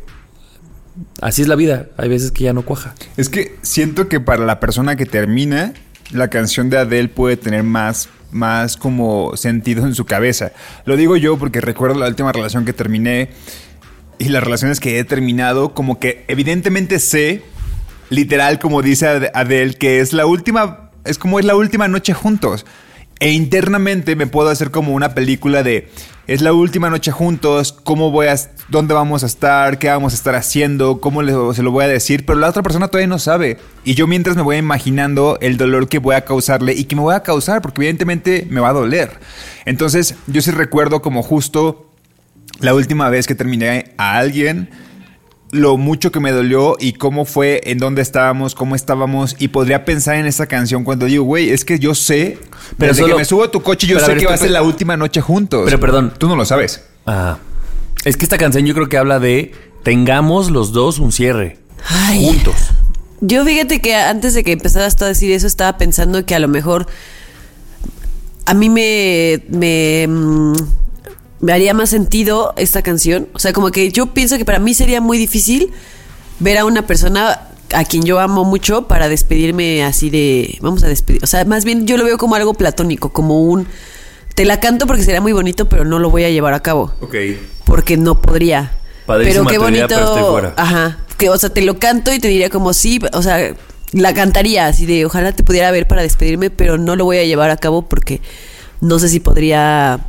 así 1.20 1.42
es 1.42 1.48
la 1.48 1.54
vida, 1.54 1.86
hay 1.96 2.08
veces 2.08 2.30
que 2.30 2.44
ya 2.44 2.52
no 2.52 2.62
cuaja. 2.62 2.94
Es 3.16 3.28
que 3.28 3.56
siento 3.62 4.08
que 4.08 4.20
para 4.20 4.44
la 4.44 4.58
persona 4.60 4.96
que 4.96 5.06
termina, 5.06 5.74
la 6.12 6.28
canción 6.28 6.70
de 6.70 6.78
Adele 6.78 7.08
puede 7.08 7.36
tener 7.36 7.62
más, 7.62 8.08
más 8.32 8.76
como 8.76 9.36
sentido 9.36 9.86
en 9.86 9.94
su 9.94 10.06
cabeza. 10.06 10.52
Lo 10.86 10.96
digo 10.96 11.16
yo 11.16 11.36
porque 11.38 11.60
recuerdo 11.60 11.98
la 11.98 12.08
última 12.08 12.32
relación 12.32 12.64
que 12.64 12.72
terminé 12.72 13.30
y 14.18 14.28
las 14.30 14.42
relaciones 14.42 14.80
que 14.80 14.98
he 14.98 15.04
terminado, 15.04 15.74
como 15.74 15.98
que 16.00 16.24
evidentemente 16.28 16.98
sé, 17.00 17.42
literal 18.10 18.58
como 18.58 18.80
dice 18.82 19.06
Ade- 19.06 19.30
Adele, 19.34 19.74
que 19.74 20.00
es 20.00 20.12
la 20.12 20.24
última, 20.26 20.90
es 21.04 21.18
como 21.18 21.38
es 21.38 21.44
la 21.44 21.54
última 21.56 21.86
noche 21.88 22.14
juntos. 22.14 22.64
E 23.20 23.30
internamente 23.32 24.16
me 24.16 24.26
puedo 24.26 24.48
hacer 24.48 24.70
como 24.70 24.92
una 24.92 25.14
película 25.14 25.62
de 25.62 25.88
es 26.26 26.40
la 26.40 26.54
última 26.54 26.88
noche 26.88 27.12
juntos, 27.12 27.72
cómo 27.72 28.10
voy 28.10 28.28
a 28.28 28.36
dónde 28.68 28.94
vamos 28.94 29.22
a 29.24 29.26
estar, 29.26 29.78
qué 29.78 29.88
vamos 29.88 30.14
a 30.14 30.16
estar 30.16 30.34
haciendo, 30.34 30.98
cómo 30.98 31.22
se 31.52 31.62
lo 31.62 31.70
voy 31.70 31.84
a 31.84 31.88
decir, 31.88 32.24
pero 32.24 32.38
la 32.38 32.48
otra 32.48 32.62
persona 32.62 32.88
todavía 32.88 33.08
no 33.08 33.18
sabe. 33.18 33.58
Y 33.84 33.94
yo 33.94 34.06
mientras 34.06 34.34
me 34.34 34.42
voy 34.42 34.56
imaginando 34.56 35.36
el 35.42 35.58
dolor 35.58 35.86
que 35.86 35.98
voy 35.98 36.14
a 36.14 36.24
causarle 36.24 36.72
y 36.72 36.84
que 36.84 36.96
me 36.96 37.02
voy 37.02 37.14
a 37.14 37.22
causar, 37.22 37.60
porque 37.60 37.82
evidentemente 37.82 38.46
me 38.48 38.60
va 38.60 38.70
a 38.70 38.72
doler. 38.72 39.18
Entonces, 39.66 40.14
yo 40.26 40.40
sí 40.40 40.50
recuerdo 40.50 41.02
como 41.02 41.22
justo 41.22 41.90
la 42.60 42.72
última 42.74 43.10
vez 43.10 43.26
que 43.26 43.34
terminé 43.34 43.92
a 43.98 44.16
alguien, 44.16 44.70
lo 45.54 45.76
mucho 45.76 46.10
que 46.12 46.20
me 46.20 46.32
dolió 46.32 46.76
y 46.78 46.92
cómo 46.94 47.24
fue, 47.24 47.60
en 47.64 47.78
dónde 47.78 48.02
estábamos, 48.02 48.54
cómo 48.54 48.74
estábamos. 48.74 49.36
Y 49.38 49.48
podría 49.48 49.84
pensar 49.84 50.16
en 50.16 50.26
esa 50.26 50.46
canción 50.46 50.84
cuando 50.84 51.06
digo, 51.06 51.24
güey, 51.24 51.50
es 51.50 51.64
que 51.64 51.78
yo 51.78 51.94
sé, 51.94 52.38
Pero 52.76 52.90
desde 52.92 53.02
solo- 53.02 53.14
que 53.14 53.18
me 53.20 53.24
subo 53.24 53.44
a 53.44 53.50
tu 53.50 53.62
coche, 53.62 53.86
yo 53.86 53.98
sé 54.00 54.08
ver, 54.08 54.18
que 54.18 54.26
va 54.26 54.34
a 54.34 54.38
ser 54.38 54.50
la 54.50 54.62
última 54.62 54.96
noche 54.96 55.20
juntos. 55.20 55.62
Pero 55.64 55.80
perdón. 55.80 56.12
Tú 56.18 56.28
no 56.28 56.36
lo 56.36 56.44
sabes. 56.44 56.84
Ah, 57.06 57.38
es 58.04 58.16
que 58.16 58.24
esta 58.24 58.36
canción 58.38 58.66
yo 58.66 58.74
creo 58.74 58.88
que 58.88 58.98
habla 58.98 59.18
de 59.20 59.52
tengamos 59.82 60.50
los 60.50 60.72
dos 60.72 60.98
un 60.98 61.12
cierre. 61.12 61.58
Ay. 61.88 62.26
Juntos. 62.26 62.54
Yo 63.20 63.44
fíjate 63.44 63.80
que 63.80 63.94
antes 63.94 64.34
de 64.34 64.44
que 64.44 64.52
empezaras 64.52 64.96
tú 64.96 65.04
a 65.04 65.08
decir 65.08 65.32
eso, 65.32 65.46
estaba 65.46 65.78
pensando 65.78 66.26
que 66.26 66.34
a 66.34 66.38
lo 66.38 66.48
mejor 66.48 66.86
a 68.46 68.52
mí 68.54 68.68
me, 68.68 69.42
me, 69.48 70.06
mm, 70.08 70.54
me 71.44 71.52
haría 71.52 71.74
más 71.74 71.90
sentido 71.90 72.54
esta 72.56 72.80
canción. 72.80 73.28
O 73.34 73.38
sea, 73.38 73.52
como 73.52 73.70
que 73.70 73.92
yo 73.92 74.06
pienso 74.14 74.38
que 74.38 74.46
para 74.46 74.58
mí 74.58 74.72
sería 74.72 75.02
muy 75.02 75.18
difícil 75.18 75.72
ver 76.38 76.56
a 76.56 76.64
una 76.64 76.86
persona 76.86 77.48
a 77.74 77.84
quien 77.84 78.02
yo 78.04 78.18
amo 78.18 78.44
mucho 78.44 78.88
para 78.88 79.08
despedirme 79.08 79.84
así 79.84 80.08
de, 80.08 80.56
vamos 80.62 80.82
a 80.84 80.88
despedir. 80.88 81.22
O 81.22 81.26
sea, 81.26 81.44
más 81.44 81.66
bien 81.66 81.86
yo 81.86 81.98
lo 81.98 82.04
veo 82.04 82.16
como 82.16 82.34
algo 82.34 82.54
platónico, 82.54 83.10
como 83.12 83.42
un, 83.42 83.66
te 84.34 84.46
la 84.46 84.58
canto 84.58 84.86
porque 84.86 85.02
sería 85.02 85.20
muy 85.20 85.32
bonito, 85.34 85.68
pero 85.68 85.84
no 85.84 85.98
lo 85.98 86.08
voy 86.08 86.24
a 86.24 86.30
llevar 86.30 86.54
a 86.54 86.60
cabo 86.60 86.94
Ok. 87.02 87.14
porque 87.66 87.98
no 87.98 88.22
podría. 88.22 88.72
Padrísima 89.04 89.44
pero 89.44 89.50
qué 89.50 89.58
teoría, 89.58 89.82
bonito. 89.82 89.94
pero 90.00 90.14
estoy 90.16 90.30
fuera. 90.32 90.54
Ajá. 90.56 90.98
Que, 91.18 91.28
o 91.28 91.36
sea, 91.36 91.50
te 91.50 91.60
lo 91.60 91.78
canto 91.78 92.10
y 92.10 92.20
te 92.20 92.28
diría 92.28 92.48
como 92.48 92.72
sí, 92.72 93.00
o 93.12 93.20
sea, 93.20 93.54
la 93.92 94.14
cantaría 94.14 94.66
así 94.66 94.86
de 94.86 95.04
ojalá 95.04 95.32
te 95.32 95.42
pudiera 95.42 95.70
ver 95.70 95.86
para 95.86 96.00
despedirme, 96.00 96.48
pero 96.48 96.78
no 96.78 96.96
lo 96.96 97.04
voy 97.04 97.18
a 97.18 97.24
llevar 97.24 97.50
a 97.50 97.58
cabo 97.58 97.82
porque 97.82 98.22
no 98.80 98.98
sé 98.98 99.10
si 99.10 99.20
podría 99.20 100.00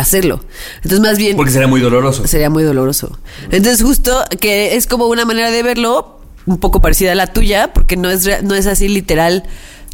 hacerlo. 0.00 0.44
Entonces, 0.76 1.00
más 1.00 1.18
bien 1.18 1.36
Porque 1.36 1.52
sería 1.52 1.68
muy 1.68 1.80
doloroso. 1.80 2.26
sería 2.26 2.50
muy 2.50 2.62
doloroso. 2.62 3.18
Entonces, 3.50 3.82
justo 3.82 4.24
que 4.40 4.76
es 4.76 4.86
como 4.86 5.06
una 5.06 5.24
manera 5.24 5.50
de 5.50 5.62
verlo, 5.62 6.20
un 6.46 6.58
poco 6.58 6.80
parecida 6.80 7.12
a 7.12 7.14
la 7.14 7.26
tuya, 7.28 7.72
porque 7.72 7.96
no 7.96 8.10
es, 8.10 8.28
no 8.42 8.54
es 8.54 8.66
así 8.66 8.88
literal 8.88 9.44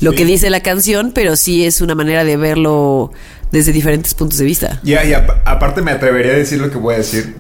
lo 0.01 0.13
que 0.13 0.25
dice 0.25 0.51
la 0.51 0.61
canción, 0.61 1.13
pero 1.15 1.37
sí 1.37 1.65
es 1.65 1.81
una 1.81 1.95
manera 1.95 2.25
de 2.25 2.37
verlo 2.37 3.13
desde 3.53 3.73
diferentes 3.73 4.15
puntos 4.15 4.39
de 4.39 4.45
vista. 4.45 4.81
Ya, 4.83 5.05
y 5.05 5.13
apa- 5.15 5.41
aparte 5.45 5.83
me 5.83 5.93
atrevería 5.93 6.33
a 6.33 6.37
decir 6.37 6.61
lo 6.61 6.71
que 6.71 6.79
voy 6.79 6.95
a 6.95 6.99
decir. 6.99 7.37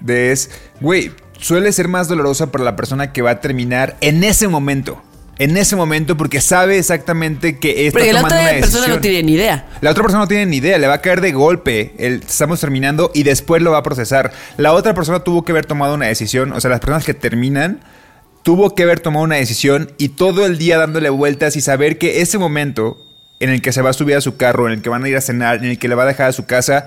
De 0.00 0.32
es, 0.32 0.50
güey, 0.80 1.10
suele 1.40 1.70
ser 1.72 1.88
más 1.88 2.08
dolorosa 2.08 2.50
para 2.52 2.64
la 2.64 2.76
persona 2.76 3.12
que 3.12 3.20
va 3.22 3.32
a 3.32 3.40
terminar 3.40 3.96
en 4.00 4.24
ese 4.24 4.48
momento. 4.48 5.02
En 5.38 5.56
ese 5.56 5.76
momento, 5.76 6.16
porque 6.16 6.40
sabe 6.40 6.78
exactamente 6.78 7.58
que 7.58 7.86
está 7.86 7.98
Porque 7.98 8.12
la 8.12 8.22
otra 8.22 8.40
una 8.40 8.50
persona 8.50 8.66
decisión. 8.66 8.90
no 8.90 9.00
tiene 9.00 9.22
ni 9.22 9.32
idea. 9.34 9.66
La 9.80 9.90
otra 9.90 10.02
persona 10.02 10.22
no 10.24 10.28
tiene 10.28 10.46
ni 10.46 10.56
idea, 10.56 10.78
le 10.78 10.86
va 10.88 10.94
a 10.94 11.00
caer 11.00 11.20
de 11.20 11.32
golpe. 11.32 11.94
El, 11.98 12.22
estamos 12.26 12.60
terminando 12.60 13.12
y 13.14 13.22
después 13.22 13.62
lo 13.62 13.70
va 13.70 13.78
a 13.78 13.82
procesar. 13.82 14.32
La 14.56 14.72
otra 14.72 14.94
persona 14.94 15.20
tuvo 15.20 15.44
que 15.44 15.52
haber 15.52 15.66
tomado 15.66 15.94
una 15.94 16.06
decisión. 16.06 16.52
O 16.52 16.60
sea, 16.60 16.70
las 16.70 16.80
personas 16.80 17.04
que 17.04 17.14
terminan 17.14 17.80
tuvo 18.42 18.74
que 18.74 18.82
haber 18.82 19.00
tomado 19.00 19.24
una 19.24 19.36
decisión 19.36 19.92
y 19.98 20.10
todo 20.10 20.46
el 20.46 20.58
día 20.58 20.78
dándole 20.78 21.10
vueltas 21.10 21.54
y 21.56 21.60
saber 21.60 21.98
que 21.98 22.20
ese 22.20 22.38
momento 22.38 22.98
en 23.40 23.50
el 23.50 23.62
que 23.62 23.72
se 23.72 23.82
va 23.82 23.90
a 23.90 23.92
subir 23.92 24.16
a 24.16 24.20
su 24.20 24.36
carro, 24.36 24.66
en 24.66 24.74
el 24.74 24.82
que 24.82 24.88
van 24.88 25.04
a 25.04 25.08
ir 25.08 25.16
a 25.16 25.20
cenar, 25.20 25.58
en 25.58 25.66
el 25.66 25.78
que 25.78 25.88
le 25.88 25.94
va 25.94 26.02
a 26.04 26.06
dejar 26.06 26.28
a 26.28 26.32
su 26.32 26.46
casa, 26.46 26.86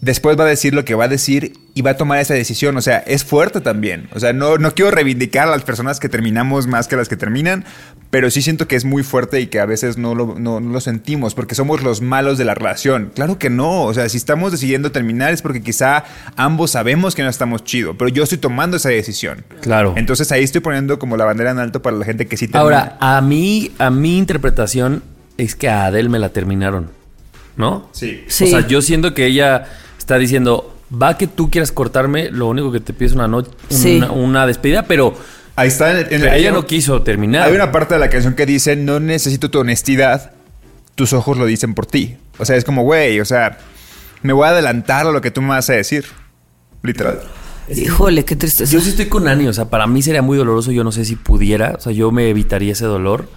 después 0.00 0.38
va 0.38 0.44
a 0.44 0.48
decir 0.48 0.74
lo 0.74 0.84
que 0.84 0.94
va 0.94 1.04
a 1.04 1.08
decir 1.08 1.52
y 1.74 1.82
va 1.82 1.92
a 1.92 1.96
tomar 1.96 2.18
esa 2.18 2.34
decisión. 2.34 2.76
O 2.76 2.82
sea, 2.82 2.98
es 2.98 3.24
fuerte 3.24 3.60
también. 3.60 4.08
O 4.14 4.20
sea, 4.20 4.32
no, 4.32 4.58
no 4.58 4.74
quiero 4.74 4.90
reivindicar 4.90 5.48
a 5.48 5.50
las 5.50 5.62
personas 5.62 6.00
que 6.00 6.08
terminamos 6.08 6.66
más 6.66 6.88
que 6.88 6.96
las 6.96 7.08
que 7.08 7.16
terminan, 7.16 7.64
pero 8.10 8.30
sí 8.30 8.42
siento 8.42 8.66
que 8.66 8.76
es 8.76 8.84
muy 8.84 9.02
fuerte 9.02 9.40
y 9.40 9.46
que 9.46 9.60
a 9.60 9.66
veces 9.66 9.98
no 9.98 10.14
lo, 10.14 10.38
no, 10.38 10.60
no 10.60 10.72
lo 10.72 10.80
sentimos 10.80 11.34
porque 11.34 11.54
somos 11.54 11.82
los 11.82 12.00
malos 12.00 12.38
de 12.38 12.44
la 12.44 12.54
relación. 12.54 13.12
Claro 13.14 13.38
que 13.38 13.50
no. 13.50 13.84
O 13.84 13.94
sea, 13.94 14.08
si 14.08 14.16
estamos 14.16 14.52
decidiendo 14.52 14.90
terminar 14.90 15.32
es 15.32 15.42
porque 15.42 15.62
quizá 15.62 16.04
ambos 16.36 16.72
sabemos 16.72 17.14
que 17.14 17.22
no 17.22 17.28
estamos 17.28 17.64
chido, 17.64 17.96
pero 17.96 18.08
yo 18.08 18.22
estoy 18.22 18.38
tomando 18.38 18.78
esa 18.78 18.88
decisión. 18.88 19.44
Claro. 19.60 19.94
Entonces 19.96 20.32
ahí 20.32 20.42
estoy 20.42 20.60
poniendo 20.60 20.98
como 20.98 21.16
la 21.16 21.24
bandera 21.24 21.50
en 21.50 21.58
alto 21.58 21.82
para 21.82 21.96
la 21.96 22.04
gente 22.04 22.26
que 22.26 22.36
sí 22.36 22.48
termina. 22.48 22.62
Ahora, 22.62 22.96
a 23.00 23.20
mí, 23.20 23.72
a 23.78 23.90
mi 23.90 24.18
interpretación 24.18 25.02
es 25.36 25.54
que 25.54 25.68
a 25.68 25.86
Adele 25.86 26.08
me 26.08 26.18
la 26.18 26.30
terminaron. 26.30 26.90
¿No? 27.56 27.90
Sí. 27.92 28.24
Sí. 28.26 28.44
O 28.44 28.46
sea, 28.46 28.66
yo 28.66 28.80
siento 28.80 29.12
que 29.12 29.26
ella 29.26 29.66
está 30.10 30.18
diciendo, 30.18 30.74
va 30.92 31.16
que 31.16 31.26
tú 31.28 31.50
quieras 31.50 31.70
cortarme, 31.70 32.30
lo 32.30 32.48
único 32.48 32.72
que 32.72 32.80
te 32.80 32.92
pido 32.92 33.06
es 33.10 33.14
una 33.14 33.28
noche, 33.28 33.50
Sí. 33.68 33.98
una, 33.98 34.10
una 34.10 34.46
despedida, 34.46 34.82
pero 34.82 35.14
Ahí 35.56 35.68
está. 35.68 35.90
En, 35.90 35.98
en- 35.98 36.06
pero 36.22 36.32
ella 36.32 36.52
no 36.52 36.64
quiso 36.66 37.02
terminar. 37.02 37.46
Hay 37.48 37.54
una 37.54 37.70
parte 37.70 37.94
de 37.94 38.00
la 38.00 38.08
canción 38.08 38.34
que 38.34 38.46
dice, 38.46 38.76
no 38.76 38.98
necesito 38.98 39.50
tu 39.50 39.58
honestidad, 39.60 40.32
tus 40.94 41.12
ojos 41.12 41.36
lo 41.36 41.44
dicen 41.44 41.74
por 41.74 41.84
ti. 41.86 42.16
O 42.38 42.44
sea, 42.46 42.56
es 42.56 42.64
como, 42.64 42.82
güey, 42.82 43.20
o 43.20 43.24
sea, 43.26 43.58
me 44.22 44.32
voy 44.32 44.46
a 44.46 44.50
adelantar 44.50 45.06
a 45.06 45.10
lo 45.12 45.20
que 45.20 45.30
tú 45.30 45.42
me 45.42 45.48
vas 45.48 45.68
a 45.68 45.74
decir. 45.74 46.06
Literal. 46.82 47.20
Híjole, 47.68 48.24
qué 48.24 48.36
tristeza. 48.36 48.72
Yo 48.72 48.80
sí 48.80 48.90
estoy 48.90 49.06
con 49.06 49.28
Ani, 49.28 49.46
o 49.48 49.52
sea, 49.52 49.66
para 49.66 49.86
mí 49.86 50.00
sería 50.02 50.22
muy 50.22 50.38
doloroso, 50.38 50.72
yo 50.72 50.82
no 50.82 50.92
sé 50.92 51.04
si 51.04 51.14
pudiera, 51.16 51.74
o 51.78 51.80
sea, 51.80 51.92
yo 51.92 52.10
me 52.10 52.30
evitaría 52.30 52.72
ese 52.72 52.86
dolor. 52.86 53.28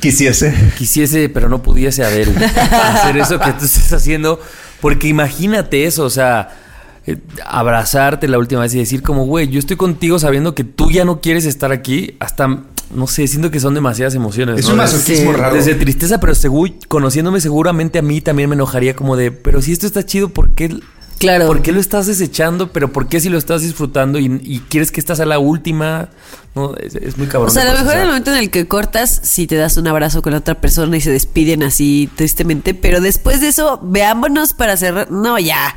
Quisiese. 0.00 0.54
Quisiese, 0.76 1.28
pero 1.30 1.48
no 1.48 1.62
pudiese 1.62 2.04
Adele 2.04 2.32
hacer 2.46 3.16
eso 3.16 3.38
que 3.40 3.52
tú 3.52 3.64
estás 3.64 3.92
haciendo, 3.92 4.40
porque 4.80 5.08
imagínate 5.08 5.84
eso, 5.84 6.04
o 6.04 6.10
sea, 6.10 6.50
eh, 7.06 7.16
abrazarte 7.46 8.28
la 8.28 8.38
última 8.38 8.62
vez 8.62 8.74
y 8.74 8.78
decir 8.78 9.02
como, 9.02 9.24
güey, 9.26 9.48
yo 9.48 9.58
estoy 9.58 9.76
contigo 9.76 10.18
sabiendo 10.18 10.54
que 10.54 10.64
tú 10.64 10.90
ya 10.90 11.04
no 11.04 11.20
quieres 11.20 11.46
estar 11.46 11.72
aquí, 11.72 12.16
hasta, 12.20 12.46
no 12.94 13.06
sé, 13.06 13.26
siento 13.26 13.50
que 13.50 13.60
son 13.60 13.74
demasiadas 13.74 14.14
emociones. 14.14 14.58
Es 14.58 14.66
¿no? 14.66 14.72
un 14.72 14.78
masoquismo 14.78 15.32
raro. 15.32 15.54
Desde 15.54 15.74
tristeza, 15.74 16.20
pero 16.20 16.34
seguro, 16.34 16.72
conociéndome 16.88 17.40
seguramente 17.40 17.98
a 17.98 18.02
mí 18.02 18.20
también 18.20 18.48
me 18.48 18.54
enojaría 18.54 18.94
como 18.94 19.16
de, 19.16 19.32
pero 19.32 19.62
si 19.62 19.72
esto 19.72 19.86
está 19.86 20.04
chido, 20.04 20.28
¿por 20.28 20.50
qué, 20.50 20.76
Claro. 21.20 21.46
¿por 21.46 21.60
qué 21.62 21.70
lo 21.72 21.80
estás 21.80 22.06
desechando? 22.06 22.72
Pero 22.72 22.92
¿por 22.92 23.06
qué 23.08 23.20
si 23.20 23.28
lo 23.28 23.38
estás 23.38 23.62
disfrutando 23.62 24.18
y, 24.18 24.40
y 24.42 24.60
quieres 24.68 24.90
que 24.90 24.98
esta 25.00 25.14
sea 25.14 25.26
la 25.26 25.38
última? 25.38 26.08
No, 26.54 26.74
es, 26.76 26.94
es 26.96 27.16
muy 27.18 27.26
cabrón. 27.28 27.50
O 27.50 27.52
sea, 27.52 27.62
a 27.62 27.72
lo 27.74 27.78
mejor 27.78 27.92
en 27.94 28.00
el 28.00 28.06
momento 28.08 28.30
en 28.32 28.38
el 28.38 28.50
que 28.50 28.66
cortas, 28.66 29.20
si 29.22 29.46
te 29.46 29.54
das 29.56 29.76
un 29.76 29.86
abrazo 29.86 30.22
con 30.22 30.32
la 30.32 30.38
otra 30.38 30.60
persona 30.60 30.96
y 30.96 31.00
se 31.00 31.10
despiden 31.10 31.62
así 31.62 32.08
tristemente, 32.16 32.74
pero 32.74 33.00
después 33.00 33.40
de 33.40 33.48
eso, 33.48 33.78
veámonos 33.82 34.54
para 34.54 34.76
cerrar. 34.76 35.10
No, 35.10 35.38
ya. 35.38 35.76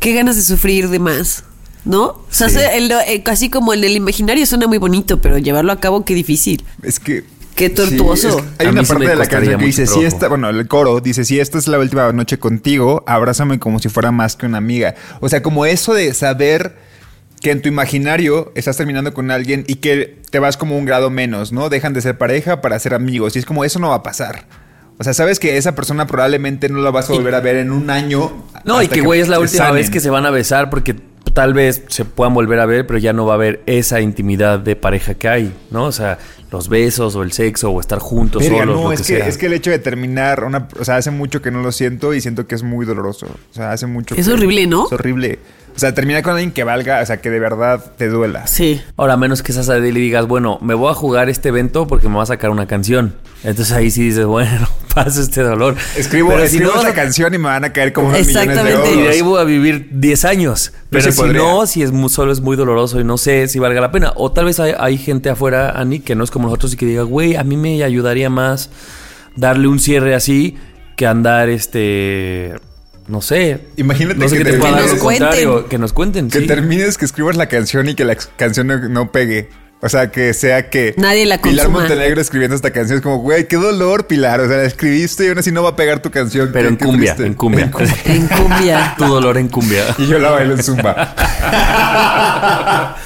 Qué 0.00 0.12
ganas 0.12 0.36
de 0.36 0.42
sufrir 0.42 0.88
de 0.90 0.98
más. 0.98 1.44
¿No? 1.86 2.04
O 2.08 2.26
sea, 2.28 2.48
Sí. 2.50 2.56
se- 2.56 2.76
el- 2.76 2.90
eh, 2.92 3.22
casi 3.22 3.48
como 3.48 3.72
en 3.72 3.82
el 3.84 3.96
imaginario 3.96 4.44
suena 4.44 4.66
muy 4.66 4.76
bonito, 4.76 5.22
pero 5.22 5.38
llevarlo 5.38 5.72
a 5.72 5.80
cabo, 5.80 6.04
qué 6.04 6.12
difícil. 6.14 6.62
Es 6.82 7.00
que... 7.00 7.24
Qué 7.60 7.68
tortuoso. 7.68 8.30
Sí, 8.30 8.36
es 8.38 8.42
que 8.42 8.48
hay 8.58 8.66
A 8.68 8.70
una 8.70 8.82
parte 8.84 9.06
de 9.06 9.16
la 9.16 9.26
canción 9.26 9.60
que 9.60 9.66
dice, 9.66 9.86
si 9.86 10.02
esta, 10.02 10.28
bueno, 10.28 10.48
el 10.48 10.66
coro 10.66 11.00
dice, 11.00 11.26
si 11.26 11.38
esta 11.38 11.58
es 11.58 11.68
la 11.68 11.78
última 11.78 12.10
noche 12.10 12.38
contigo, 12.38 13.04
abrázame 13.06 13.58
como 13.58 13.78
si 13.80 13.90
fuera 13.90 14.10
más 14.10 14.34
que 14.34 14.46
una 14.46 14.56
amiga. 14.56 14.94
O 15.20 15.28
sea, 15.28 15.42
como 15.42 15.66
eso 15.66 15.92
de 15.92 16.14
saber 16.14 16.76
que 17.42 17.50
en 17.50 17.60
tu 17.60 17.68
imaginario 17.68 18.50
estás 18.54 18.78
terminando 18.78 19.12
con 19.12 19.30
alguien 19.30 19.64
y 19.66 19.74
que 19.74 20.22
te 20.30 20.38
vas 20.38 20.56
como 20.56 20.78
un 20.78 20.86
grado 20.86 21.10
menos, 21.10 21.52
¿no? 21.52 21.68
Dejan 21.68 21.92
de 21.92 22.00
ser 22.00 22.16
pareja 22.16 22.62
para 22.62 22.78
ser 22.78 22.94
amigos. 22.94 23.36
Y 23.36 23.40
es 23.40 23.44
como, 23.44 23.62
eso 23.62 23.78
no 23.78 23.90
va 23.90 23.96
a 23.96 24.02
pasar. 24.02 24.46
O 24.96 25.04
sea, 25.04 25.12
sabes 25.12 25.38
que 25.38 25.58
esa 25.58 25.74
persona 25.74 26.06
probablemente 26.06 26.70
no 26.70 26.80
la 26.80 26.90
vas 26.90 27.10
a 27.10 27.12
volver 27.12 27.34
a 27.34 27.40
ver 27.40 27.56
en 27.56 27.72
un 27.72 27.90
año. 27.90 28.46
No, 28.64 28.82
y 28.82 28.88
que 28.88 29.02
güey 29.02 29.20
es 29.20 29.28
la 29.28 29.38
última 29.38 29.64
sanen. 29.64 29.74
vez 29.74 29.90
que 29.90 30.00
se 30.00 30.08
van 30.08 30.24
a 30.24 30.30
besar 30.30 30.70
porque 30.70 30.96
tal 31.40 31.54
vez 31.54 31.84
se 31.88 32.04
puedan 32.04 32.34
volver 32.34 32.60
a 32.60 32.66
ver, 32.66 32.86
pero 32.86 32.98
ya 32.98 33.14
no 33.14 33.24
va 33.24 33.32
a 33.32 33.36
haber 33.36 33.62
esa 33.64 34.02
intimidad 34.02 34.58
de 34.58 34.76
pareja 34.76 35.14
que 35.14 35.26
hay, 35.26 35.54
¿no? 35.70 35.84
O 35.84 35.92
sea, 35.92 36.18
los 36.52 36.68
besos 36.68 37.16
o 37.16 37.22
el 37.22 37.32
sexo 37.32 37.70
o 37.70 37.80
estar 37.80 37.98
juntos 37.98 38.42
Verga, 38.42 38.58
solos, 38.58 38.76
no, 38.76 38.82
lo 38.88 38.92
es 38.92 39.00
que, 39.00 39.06
que, 39.14 39.18
sea. 39.20 39.26
es 39.26 39.38
que 39.38 39.46
el 39.46 39.54
hecho 39.54 39.70
de 39.70 39.78
terminar 39.78 40.44
una, 40.44 40.68
o 40.78 40.84
sea, 40.84 40.96
hace 40.96 41.10
mucho 41.10 41.40
que 41.40 41.50
no 41.50 41.62
lo 41.62 41.72
siento 41.72 42.12
y 42.12 42.20
siento 42.20 42.46
que 42.46 42.56
es 42.56 42.62
muy 42.62 42.84
doloroso. 42.84 43.24
O 43.24 43.54
sea, 43.54 43.72
hace 43.72 43.86
mucho 43.86 44.14
Es 44.16 44.26
que- 44.26 44.34
horrible, 44.34 44.66
¿no? 44.66 44.84
Es 44.84 44.92
horrible. 44.92 45.38
O 45.74 45.78
sea, 45.78 45.94
terminar 45.94 46.22
con 46.22 46.32
alguien 46.32 46.52
que 46.52 46.64
valga, 46.64 47.00
o 47.00 47.06
sea, 47.06 47.18
que 47.18 47.30
de 47.30 47.40
verdad 47.40 47.92
te 47.96 48.08
duela. 48.08 48.46
Sí. 48.46 48.80
Ahora, 48.96 49.14
a 49.14 49.16
menos 49.16 49.42
que 49.42 49.52
seas 49.52 49.68
Adele 49.68 49.98
y 49.98 50.02
digas, 50.02 50.26
bueno, 50.26 50.58
me 50.60 50.74
voy 50.74 50.90
a 50.90 50.94
jugar 50.94 51.28
este 51.28 51.48
evento 51.48 51.86
porque 51.86 52.08
me 52.08 52.16
va 52.16 52.24
a 52.24 52.26
sacar 52.26 52.50
una 52.50 52.66
canción. 52.66 53.14
Entonces 53.42 53.72
ahí 53.72 53.90
sí 53.90 54.02
dices, 54.02 54.26
bueno, 54.26 54.68
paso 54.94 55.22
este 55.22 55.42
dolor. 55.42 55.76
Escribo, 55.96 56.30
Pero 56.30 56.40
si 56.40 56.56
escribo 56.56 56.74
no, 56.74 56.80
esa 56.82 56.92
canción 56.92 57.32
y 57.32 57.38
me 57.38 57.44
van 57.44 57.64
a 57.64 57.72
caer 57.72 57.92
como 57.92 58.08
unos 58.08 58.26
millones 58.26 58.46
de 58.46 58.52
Exactamente. 58.52 58.90
Y 58.90 58.96
de 58.96 59.00
euros. 59.00 59.14
ahí 59.14 59.20
voy 59.22 59.40
a 59.40 59.44
vivir 59.44 59.88
10 59.92 60.24
años. 60.24 60.72
Pero 60.90 61.04
sí 61.04 61.12
si 61.12 61.18
podría. 61.18 61.40
no, 61.40 61.66
si 61.66 61.82
es 61.82 61.92
muy, 61.92 62.10
solo 62.10 62.32
es 62.32 62.40
muy 62.40 62.56
doloroso 62.56 63.00
y 63.00 63.04
no 63.04 63.16
sé 63.16 63.48
si 63.48 63.58
valga 63.58 63.80
la 63.80 63.90
pena. 63.90 64.12
O 64.16 64.32
tal 64.32 64.46
vez 64.46 64.60
hay, 64.60 64.74
hay 64.78 64.98
gente 64.98 65.30
afuera, 65.30 65.70
Ani, 65.70 66.00
que 66.00 66.14
no 66.14 66.24
es 66.24 66.30
como 66.30 66.48
nosotros 66.48 66.74
y 66.74 66.76
que 66.76 66.86
diga, 66.86 67.02
güey, 67.02 67.36
a 67.36 67.44
mí 67.44 67.56
me 67.56 67.82
ayudaría 67.82 68.28
más 68.28 68.70
darle 69.36 69.68
un 69.68 69.78
cierre 69.78 70.14
así 70.14 70.56
que 70.96 71.06
andar, 71.06 71.48
este, 71.48 72.56
no 73.10 73.20
sé. 73.20 73.60
Imagínate 73.76 74.18
no 74.18 74.28
sé 74.28 74.38
que 74.38 74.44
te 74.44 74.52
pueda 74.58 74.76
que 74.76 74.80
dar 74.82 74.90
lo 74.90 74.98
cuenten. 74.98 75.26
contrario, 75.26 75.68
Que 75.68 75.78
nos 75.78 75.92
cuenten, 75.92 76.28
Que 76.30 76.40
sí. 76.40 76.46
termines, 76.46 76.96
que 76.96 77.04
escribas 77.04 77.36
la 77.36 77.46
canción 77.46 77.88
y 77.88 77.94
que 77.94 78.04
la 78.04 78.16
canción 78.36 78.66
no, 78.68 78.78
no 78.88 79.12
pegue. 79.12 79.48
O 79.82 79.88
sea, 79.88 80.10
que 80.10 80.34
sea 80.34 80.68
que... 80.68 80.92
Nadie 80.98 81.24
la 81.24 81.40
Pilar 81.40 81.64
consuma. 81.64 81.80
Montenegro 81.88 82.20
escribiendo 82.20 82.54
esta 82.54 82.70
canción 82.70 82.98
es 82.98 83.02
como, 83.02 83.16
güey, 83.18 83.48
qué 83.48 83.56
dolor, 83.56 84.06
Pilar. 84.06 84.40
O 84.40 84.46
sea, 84.46 84.58
la 84.58 84.64
escribiste 84.64 85.24
y 85.24 85.28
aún 85.28 85.38
así 85.38 85.52
no 85.52 85.62
va 85.62 85.70
a 85.70 85.76
pegar 85.76 86.02
tu 86.02 86.10
canción. 86.10 86.50
Pero 86.52 86.64
Qué- 86.68 86.68
en 86.68 86.76
qué 86.76 86.84
cumbia, 86.84 87.16
en 87.18 87.32
cumbia. 87.34 87.70
En 88.04 88.26
cumbia. 88.28 88.94
tu 88.98 89.06
dolor 89.06 89.38
en 89.38 89.48
cumbia. 89.48 89.84
Y 89.96 90.06
yo 90.06 90.18
la 90.18 90.30
bailo 90.32 90.54
en 90.54 90.62
zumba. 90.62 91.14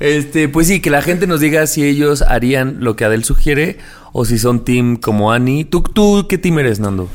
Este, 0.00 0.48
pues 0.48 0.66
sí, 0.66 0.80
que 0.80 0.90
la 0.90 1.00
gente 1.00 1.28
nos 1.28 1.38
diga 1.38 1.64
si 1.68 1.84
ellos 1.84 2.22
harían 2.22 2.78
lo 2.80 2.96
que 2.96 3.04
Adel 3.04 3.22
sugiere 3.22 3.78
o 4.12 4.24
si 4.24 4.36
son 4.36 4.64
team 4.64 4.96
como 4.96 5.30
Annie. 5.30 5.64
¿Tú, 5.64 5.82
tú 5.82 6.26
qué 6.28 6.38
team 6.38 6.58
eres, 6.58 6.80
Nando? 6.80 7.08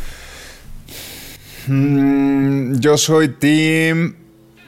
Mm, 1.67 2.79
yo 2.79 2.97
soy 2.97 3.29
team 3.29 4.15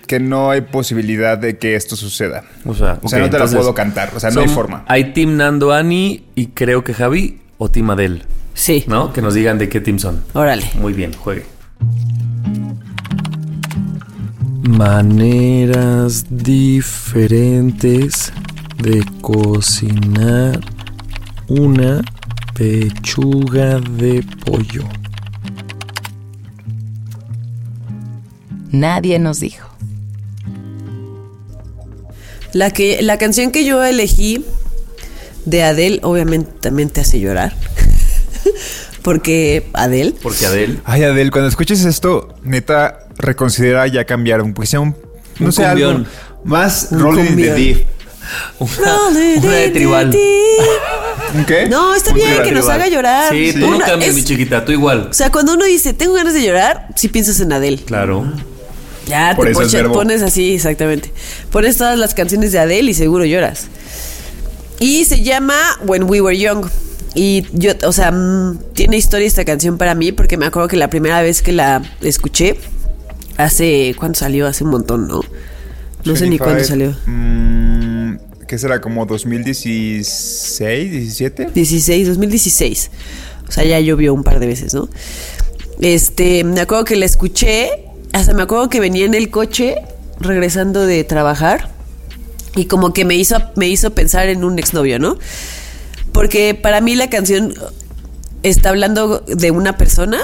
que 0.07 0.19
no 0.19 0.49
hay 0.49 0.61
posibilidad 0.61 1.37
de 1.37 1.57
que 1.57 1.75
esto 1.75 1.95
suceda. 1.95 2.43
O 2.65 2.73
sea, 2.73 2.99
O 3.03 3.07
sea, 3.07 3.19
ok, 3.19 3.25
no 3.25 3.29
te 3.29 3.29
la 3.37 3.45
entonces, 3.45 3.57
puedo 3.57 3.73
cantar. 3.75 4.11
O 4.15 4.19
sea, 4.19 4.31
no 4.31 4.41
hay 4.41 4.47
forma. 4.47 4.83
Hay 4.87 5.13
team 5.13 5.37
Nando, 5.37 5.71
Annie 5.71 6.23
y 6.35 6.47
creo 6.47 6.83
que 6.83 6.93
Javi 6.93 7.39
o 7.59 7.69
team 7.69 7.91
Adel, 7.91 8.23
Sí. 8.55 8.85
¿no? 8.87 9.13
Que 9.13 9.21
nos 9.21 9.35
digan 9.35 9.59
de 9.59 9.69
qué 9.69 9.79
team 9.81 9.99
son. 9.99 10.23
Órale. 10.33 10.63
Muy 10.79 10.93
bien, 10.93 11.13
juegue. 11.13 11.45
Maneras 14.89 16.25
diferentes 16.29 18.33
de 18.77 19.05
cocinar 19.21 20.59
una 21.47 22.01
pechuga 22.55 23.79
de 23.79 24.25
pollo. 24.45 24.83
Nadie 28.71 29.19
nos 29.19 29.39
dijo. 29.39 29.67
La, 32.53 32.71
que, 32.71 33.01
la 33.01 33.17
canción 33.17 33.51
que 33.51 33.63
yo 33.63 33.83
elegí 33.83 34.43
de 35.45 35.63
Adele, 35.63 35.99
obviamente 36.03 36.51
también 36.59 36.89
te 36.89 37.01
hace 37.01 37.19
llorar. 37.19 37.53
Porque 39.03 39.67
Adele. 39.73 40.13
Porque 40.21 40.45
Adel. 40.45 40.81
Ay, 40.83 41.03
Adel, 41.03 41.31
cuando 41.31 41.47
escuches 41.47 41.85
esto, 41.85 42.35
neta, 42.43 43.07
reconsidera 43.17 43.87
ya 43.87 44.05
cambiar 44.05 44.41
un, 44.41 44.53
pues 44.53 44.69
sea 44.69 44.79
un, 44.81 44.95
no 45.39 45.47
Un 45.47 45.51
sé, 45.53 45.65
algo 45.65 46.03
más 46.43 46.87
Un 46.91 46.99
Rolling 46.99 47.25
cumbión. 47.27 47.55
Deep. 47.55 47.85
Una, 48.59 49.07
una 49.37 49.51
de 49.55 49.69
tribal. 49.69 50.15
¿Un 51.35 51.45
qué? 51.45 51.67
No, 51.69 51.95
está 51.95 52.11
Un 52.11 52.15
bien 52.17 52.29
que 52.43 52.51
nos 52.51 52.65
tribal. 52.65 52.81
haga 52.81 52.87
llorar. 52.89 53.31
Sí, 53.33 53.53
tú 53.53 53.59
no 53.69 53.77
Una- 53.77 53.85
cambies, 53.85 54.09
es- 54.09 54.15
mi 54.15 54.23
chiquita, 54.23 54.65
tú 54.65 54.71
igual. 54.71 55.07
O 55.09 55.13
sea, 55.13 55.31
cuando 55.31 55.53
uno 55.53 55.65
dice, 55.65 55.93
tengo 55.93 56.13
ganas 56.13 56.33
de 56.33 56.43
llorar, 56.43 56.87
sí 56.95 57.07
piensas 57.07 57.39
en 57.39 57.53
Adele. 57.53 57.77
Claro. 57.83 58.31
Ya 59.09 59.33
Por 59.35 59.45
te 59.45 59.51
eso 59.51 59.61
es 59.61 59.67
pocha- 59.67 59.77
verbo. 59.79 59.93
pones 59.95 60.21
así, 60.21 60.53
exactamente. 60.53 61.11
Pones 61.51 61.77
todas 61.77 61.97
las 61.97 62.13
canciones 62.13 62.51
de 62.51 62.59
Adele 62.59 62.91
y 62.91 62.93
seguro 62.93 63.25
lloras. 63.25 63.67
Y 64.79 65.03
se 65.05 65.23
llama 65.23 65.55
When 65.85 66.03
We 66.03 66.21
Were 66.21 66.37
Young. 66.37 66.67
Y 67.15 67.45
yo, 67.53 67.71
o 67.85 67.91
sea, 67.91 68.11
mm, 68.11 68.59
tiene 68.73 68.95
historia 68.97 69.27
esta 69.27 69.43
canción 69.43 69.77
para 69.77 69.95
mí 69.95 70.11
porque 70.11 70.37
me 70.37 70.45
acuerdo 70.45 70.67
que 70.69 70.77
la 70.77 70.89
primera 70.89 71.21
vez 71.21 71.41
que 71.41 71.51
la 71.51 71.81
escuché, 72.01 72.55
hace, 73.37 73.95
¿cuándo 73.97 74.17
salió? 74.19 74.45
Hace 74.47 74.63
un 74.63 74.69
montón, 74.69 75.07
¿no? 75.07 75.21
No 76.05 76.15
sé 76.15 76.25
ni 76.29 76.37
25, 76.37 76.43
cuándo 76.45 76.63
salió. 76.63 76.95
mm, 77.07 78.15
¿Qué 78.47 78.57
será? 78.57 78.79
¿Como 78.79 79.05
2016, 79.05 80.91
17? 80.91 81.49
16, 81.53 82.07
2016. 82.07 82.91
O 83.47 83.51
sea, 83.51 83.63
ya 83.63 83.79
llovió 83.79 84.13
un 84.13 84.23
par 84.23 84.39
de 84.39 84.47
veces, 84.47 84.73
¿no? 84.73 84.87
Este, 85.81 86.43
me 86.43 86.61
acuerdo 86.61 86.85
que 86.85 86.95
la 86.95 87.05
escuché, 87.05 87.69
hasta 88.13 88.33
me 88.33 88.43
acuerdo 88.43 88.69
que 88.69 88.79
venía 88.79 89.05
en 89.05 89.13
el 89.13 89.29
coche 89.29 89.75
regresando 90.19 90.85
de 90.85 91.03
trabajar 91.03 91.69
y 92.55 92.65
como 92.65 92.93
que 92.93 93.05
me 93.05 93.15
hizo 93.15 93.37
me 93.55 93.67
hizo 93.67 93.91
pensar 93.91 94.29
en 94.29 94.43
un 94.43 94.59
exnovio, 94.59 94.99
¿no? 94.99 95.17
Porque 96.11 96.55
para 96.55 96.81
mí 96.81 96.95
la 96.95 97.09
canción 97.09 97.53
está 98.43 98.69
hablando 98.69 99.19
de 99.19 99.51
una 99.51 99.77
persona 99.77 100.19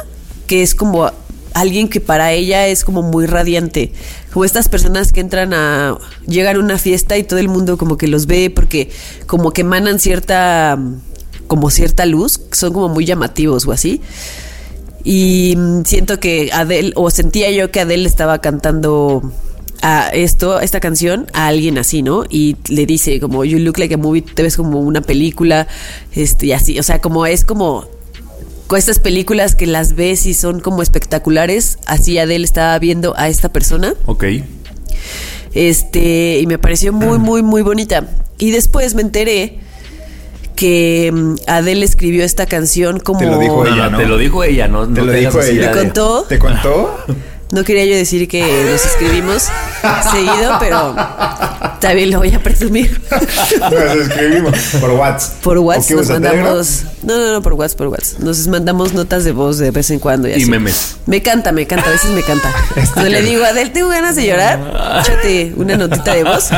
que 0.47 0.63
es 0.63 0.75
como 0.75 1.11
alguien 1.53 1.87
que 1.87 2.01
para 2.01 2.33
ella 2.33 2.67
es 2.67 2.83
como 2.83 3.01
muy 3.01 3.25
radiante. 3.25 3.93
Como 4.31 4.45
estas 4.45 4.69
personas 4.69 5.11
que 5.11 5.21
entran 5.21 5.53
a. 5.53 5.97
llegan 6.27 6.57
a 6.57 6.59
una 6.59 6.77
fiesta 6.77 7.17
y 7.17 7.23
todo 7.23 7.39
el 7.39 7.47
mundo 7.47 7.77
como 7.77 7.97
que 7.97 8.07
los 8.07 8.27
ve 8.27 8.49
porque 8.49 8.91
como 9.25 9.51
que 9.51 9.61
emanan 9.61 9.99
cierta. 9.99 10.77
como 11.47 11.69
cierta 11.69 12.05
luz, 12.05 12.41
son 12.51 12.73
como 12.73 12.89
muy 12.89 13.05
llamativos 13.05 13.65
o 13.67 13.71
así. 13.71 14.01
Y 15.05 15.53
mm, 15.55 15.83
siento 15.85 16.19
que 16.19 16.49
Adele, 16.51 16.91
o 16.95 17.09
sentía 17.11 17.49
yo 17.51 17.71
que 17.71 17.79
Adele 17.79 18.07
estaba 18.07 18.39
cantando 18.39 19.31
a 19.81 20.09
esto, 20.09 20.59
esta 20.59 20.79
canción, 20.79 21.27
a 21.31 21.47
alguien 21.47 21.77
así, 21.77 22.01
¿no? 22.01 22.23
Y 22.27 22.57
le 22.69 22.87
dice 22.87 23.19
como, 23.19 23.45
you 23.45 23.59
look 23.59 23.77
like 23.77 23.93
a 23.93 23.97
movie, 23.97 24.23
te 24.23 24.41
ves 24.41 24.57
como 24.57 24.79
una 24.79 25.01
película, 25.01 25.67
este, 26.13 26.47
y 26.47 26.51
así, 26.53 26.79
o 26.79 26.83
sea, 26.83 26.99
como 26.99 27.27
es 27.27 27.45
como 27.45 27.87
con 28.65 28.79
estas 28.79 28.97
películas 28.97 29.55
que 29.55 29.67
las 29.67 29.93
ves 29.93 30.25
y 30.25 30.33
son 30.33 30.59
como 30.59 30.81
espectaculares, 30.81 31.77
así 31.85 32.17
Adele 32.17 32.43
estaba 32.43 32.77
viendo 32.79 33.13
a 33.15 33.29
esta 33.29 33.49
persona. 33.49 33.93
Ok. 34.07 34.25
Este, 35.53 36.39
y 36.39 36.47
me 36.47 36.57
pareció 36.57 36.91
muy, 36.91 37.19
muy, 37.19 37.43
muy 37.43 37.61
bonita. 37.61 38.09
Y 38.39 38.49
después 38.49 38.95
me 38.95 39.03
enteré 39.03 39.59
que 40.55 41.11
mm, 41.13 41.35
Adele 41.47 41.85
escribió 41.85 42.23
esta 42.23 42.45
canción 42.45 42.99
como... 42.99 43.19
Te 43.19 43.25
lo 43.27 43.37
dijo 43.37 43.65
ella, 43.65 43.85
no, 43.85 43.91
¿no? 43.91 43.97
te 43.97 44.05
lo 44.05 44.17
dijo 44.17 44.43
ella, 44.43 44.67
no, 44.67 44.87
Te 44.87 45.01
no 45.01 45.05
lo 45.05 45.11
dijo 45.11 45.39
así 45.39 45.51
ella. 45.51 45.67
la 45.67 45.71
¿Te 45.73 45.79
contó? 45.79 46.25
¿Te 46.27 46.39
contó? 46.39 46.97
No 47.51 47.63
quería 47.63 47.85
yo 47.85 47.95
decir 47.95 48.27
que 48.27 48.41
nos 48.71 48.83
escribimos 48.85 49.43
seguido, 50.11 50.57
pero 50.59 50.95
también 51.79 52.09
lo 52.11 52.17
voy 52.19 52.33
a 52.33 52.41
presumir. 52.41 52.99
Nos 53.59 53.95
escribimos 54.07 54.57
por 54.81 54.89
WhatsApp. 54.91 55.33
Por 55.43 55.57
¿O 55.59 55.61
WhatsApp 55.61 55.97
nos 55.97 56.09
mandamos. 56.09 56.83
No, 57.03 57.17
no, 57.17 57.33
no, 57.33 57.41
por 57.43 57.53
WhatsApp, 57.53 57.77
por 57.77 57.87
WhatsApp. 57.89 58.19
Nos 58.19 58.47
mandamos 58.47 58.93
notas 58.93 59.23
de 59.23 59.31
voz 59.31 59.59
de 59.59 59.69
vez 59.71 59.91
en 59.91 59.99
cuando. 59.99 60.27
Y, 60.27 60.31
Y 60.31 60.35
así. 60.35 60.45
memes. 60.49 60.95
Me 61.05 61.21
canta, 61.21 61.51
me 61.51 61.67
canta, 61.67 61.87
a 61.87 61.91
veces 61.91 62.09
me 62.11 62.23
canta. 62.23 62.51
Cuando 62.93 63.11
le 63.11 63.21
digo, 63.21 63.45
Adel, 63.45 63.71
¿tengo 63.71 63.89
ganas 63.89 64.15
de 64.15 64.25
llorar? 64.25 64.59
Échate 65.01 65.53
una 65.55 65.77
notita 65.77 66.15
de 66.15 66.23
voz. 66.23 66.49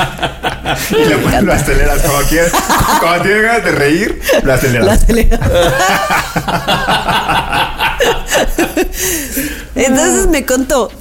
Y 0.91 1.05
le 1.05 1.17
pones, 1.17 1.43
lo 1.43 1.53
aceleras 1.53 2.01
como 2.01 2.19
quieras. 2.29 2.51
Cuando 3.01 3.23
tienes 3.23 3.43
ganas 3.43 3.65
de 3.65 3.71
reír, 3.71 4.21
lo 4.43 4.53
aceleras. 4.53 4.85
La 4.87 4.93
acelera. 4.93 5.39
Entonces 9.75 10.27
me 10.27 10.45
contó 10.45 10.91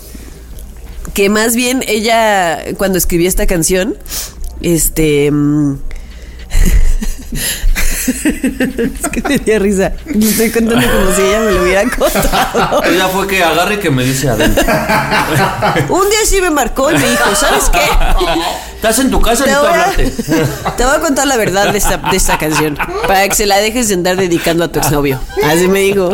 que 1.14 1.28
más 1.28 1.56
bien 1.56 1.82
ella, 1.86 2.62
cuando 2.76 2.98
escribió 2.98 3.28
esta 3.28 3.46
canción, 3.46 3.96
este. 4.60 5.32
es 8.08 9.08
que 9.10 9.22
me 9.28 9.38
dio 9.38 9.58
risa. 9.58 9.92
Le 10.06 10.28
estoy 10.28 10.50
contando 10.50 10.86
como 10.86 11.14
si 11.14 11.22
ella 11.22 11.40
me 11.40 11.52
lo 11.52 11.62
hubiera 11.62 11.82
contado. 11.90 12.84
Ella 12.84 13.08
fue 13.08 13.26
que 13.26 13.42
agarre 13.42 13.78
que 13.80 13.90
me 13.90 14.04
dice 14.04 14.28
Adel. 14.28 14.50
Un 15.88 16.08
día 16.10 16.18
sí 16.26 16.40
me 16.40 16.50
marcó 16.50 16.90
y 16.90 16.94
me 16.94 17.08
dijo, 17.10 17.34
¿sabes 17.34 17.64
qué? 17.70 17.80
Estás 18.76 18.98
en 18.98 19.10
tu 19.10 19.20
casa, 19.20 19.44
voy, 19.44 19.52
a, 19.52 19.58
hablarte. 19.58 20.10
te 20.76 20.84
voy 20.84 20.94
a 20.94 21.00
contar 21.00 21.26
la 21.26 21.36
verdad 21.36 21.72
de 21.72 21.78
esta, 21.78 21.96
de 21.96 22.16
esta 22.16 22.38
canción 22.38 22.78
para 23.06 23.28
que 23.28 23.34
se 23.34 23.46
la 23.46 23.56
dejes 23.58 23.88
de 23.88 23.94
andar 23.94 24.16
dedicando 24.16 24.64
a 24.64 24.68
tu 24.68 24.78
exnovio. 24.78 25.20
Así 25.44 25.66
me 25.68 25.80
dijo. 25.80 26.10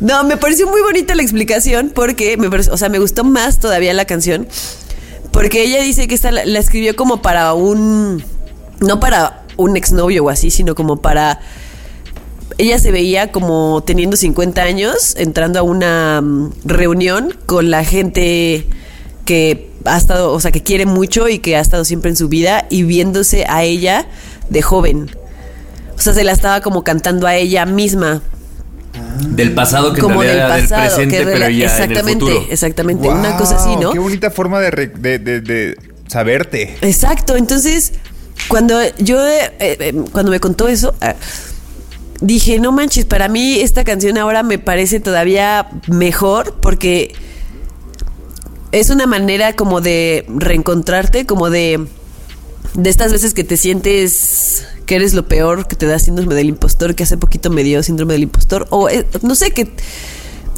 No, 0.00 0.24
me 0.24 0.36
pareció 0.38 0.66
muy 0.66 0.80
bonita 0.80 1.14
la 1.14 1.22
explicación 1.22 1.92
porque 1.94 2.36
me 2.38 2.48
pareció- 2.50 2.72
o 2.72 2.76
sea, 2.76 2.88
me 2.88 2.98
gustó 2.98 3.22
más 3.22 3.60
todavía 3.60 3.92
la 3.92 4.06
canción 4.06 4.48
porque 5.30 5.62
ella 5.62 5.82
dice 5.82 6.08
que 6.08 6.14
esta 6.14 6.30
la, 6.32 6.44
la 6.44 6.58
escribió 6.58 6.96
como 6.96 7.20
para 7.22 7.52
un 7.52 8.24
no 8.80 9.00
para 9.00 9.42
un 9.56 9.76
exnovio 9.76 10.24
o 10.24 10.30
así, 10.30 10.50
sino 10.50 10.74
como 10.74 10.96
para 10.96 11.40
ella 12.58 12.78
se 12.78 12.90
veía 12.90 13.32
como 13.32 13.82
teniendo 13.86 14.16
50 14.16 14.60
años, 14.62 15.14
entrando 15.16 15.58
a 15.58 15.62
una 15.62 16.20
mm, 16.20 16.50
reunión 16.64 17.34
con 17.46 17.70
la 17.70 17.84
gente 17.84 18.66
que 19.24 19.70
ha 19.84 19.96
estado, 19.96 20.32
o 20.32 20.40
sea, 20.40 20.50
que 20.50 20.62
quiere 20.62 20.84
mucho 20.84 21.28
y 21.28 21.38
que 21.38 21.56
ha 21.56 21.60
estado 21.60 21.84
siempre 21.84 22.10
en 22.10 22.16
su 22.16 22.28
vida 22.28 22.66
y 22.68 22.82
viéndose 22.82 23.46
a 23.48 23.62
ella 23.62 24.06
de 24.50 24.60
joven. 24.62 25.10
O 25.96 26.00
sea, 26.00 26.12
se 26.12 26.24
la 26.24 26.32
estaba 26.32 26.60
como 26.60 26.84
cantando 26.84 27.26
a 27.26 27.36
ella 27.36 27.64
misma, 27.66 28.22
Del 29.20 29.54
pasado 29.54 29.92
que 29.94 30.00
como 30.02 30.22
en 30.22 30.28
del 30.28 30.36
realidad 30.38 30.60
pasado. 30.68 30.80
del 30.82 31.08
presente, 31.08 31.16
que 31.18 31.24
pero 31.24 31.46
rela- 31.46 31.58
ya 31.58 31.64
exactamente, 31.66 32.00
en 32.00 32.08
el 32.08 32.34
futuro. 32.34 32.46
exactamente, 32.52 33.08
una 33.08 33.36
cosa 33.36 33.56
así, 33.56 33.76
¿no? 33.76 33.92
Qué 33.92 33.98
bonita 33.98 34.30
forma 34.30 34.60
de, 34.60 34.70
re- 34.70 34.86
de, 34.88 35.18
de- 35.18 35.40
de 35.40 35.76
saberte. 36.08 36.76
Exacto, 36.82 37.36
entonces 37.36 37.92
cuando 38.48 38.76
yo 38.98 39.26
eh, 39.26 39.52
eh, 39.58 39.94
cuando 40.12 40.30
me 40.30 40.40
contó 40.40 40.68
eso 40.68 40.94
ah, 41.00 41.14
dije 42.20 42.58
no 42.60 42.72
manches 42.72 43.04
para 43.04 43.28
mí 43.28 43.60
esta 43.60 43.84
canción 43.84 44.18
ahora 44.18 44.42
me 44.42 44.58
parece 44.58 45.00
todavía 45.00 45.68
mejor 45.88 46.56
porque 46.60 47.14
es 48.72 48.90
una 48.90 49.06
manera 49.06 49.54
como 49.54 49.80
de 49.80 50.24
reencontrarte 50.28 51.26
como 51.26 51.50
de 51.50 51.86
de 52.74 52.90
estas 52.90 53.12
veces 53.12 53.34
que 53.34 53.44
te 53.44 53.56
sientes 53.56 54.66
que 54.86 54.96
eres 54.96 55.14
lo 55.14 55.26
peor 55.26 55.66
que 55.66 55.76
te 55.76 55.86
da 55.86 55.98
síndrome 55.98 56.34
del 56.34 56.48
impostor 56.48 56.94
que 56.94 57.02
hace 57.02 57.16
poquito 57.16 57.50
me 57.50 57.62
dio 57.64 57.82
síndrome 57.82 58.14
del 58.14 58.24
impostor 58.24 58.66
o 58.70 58.88
eh, 58.88 59.06
no 59.22 59.34
sé 59.34 59.52
que 59.52 59.72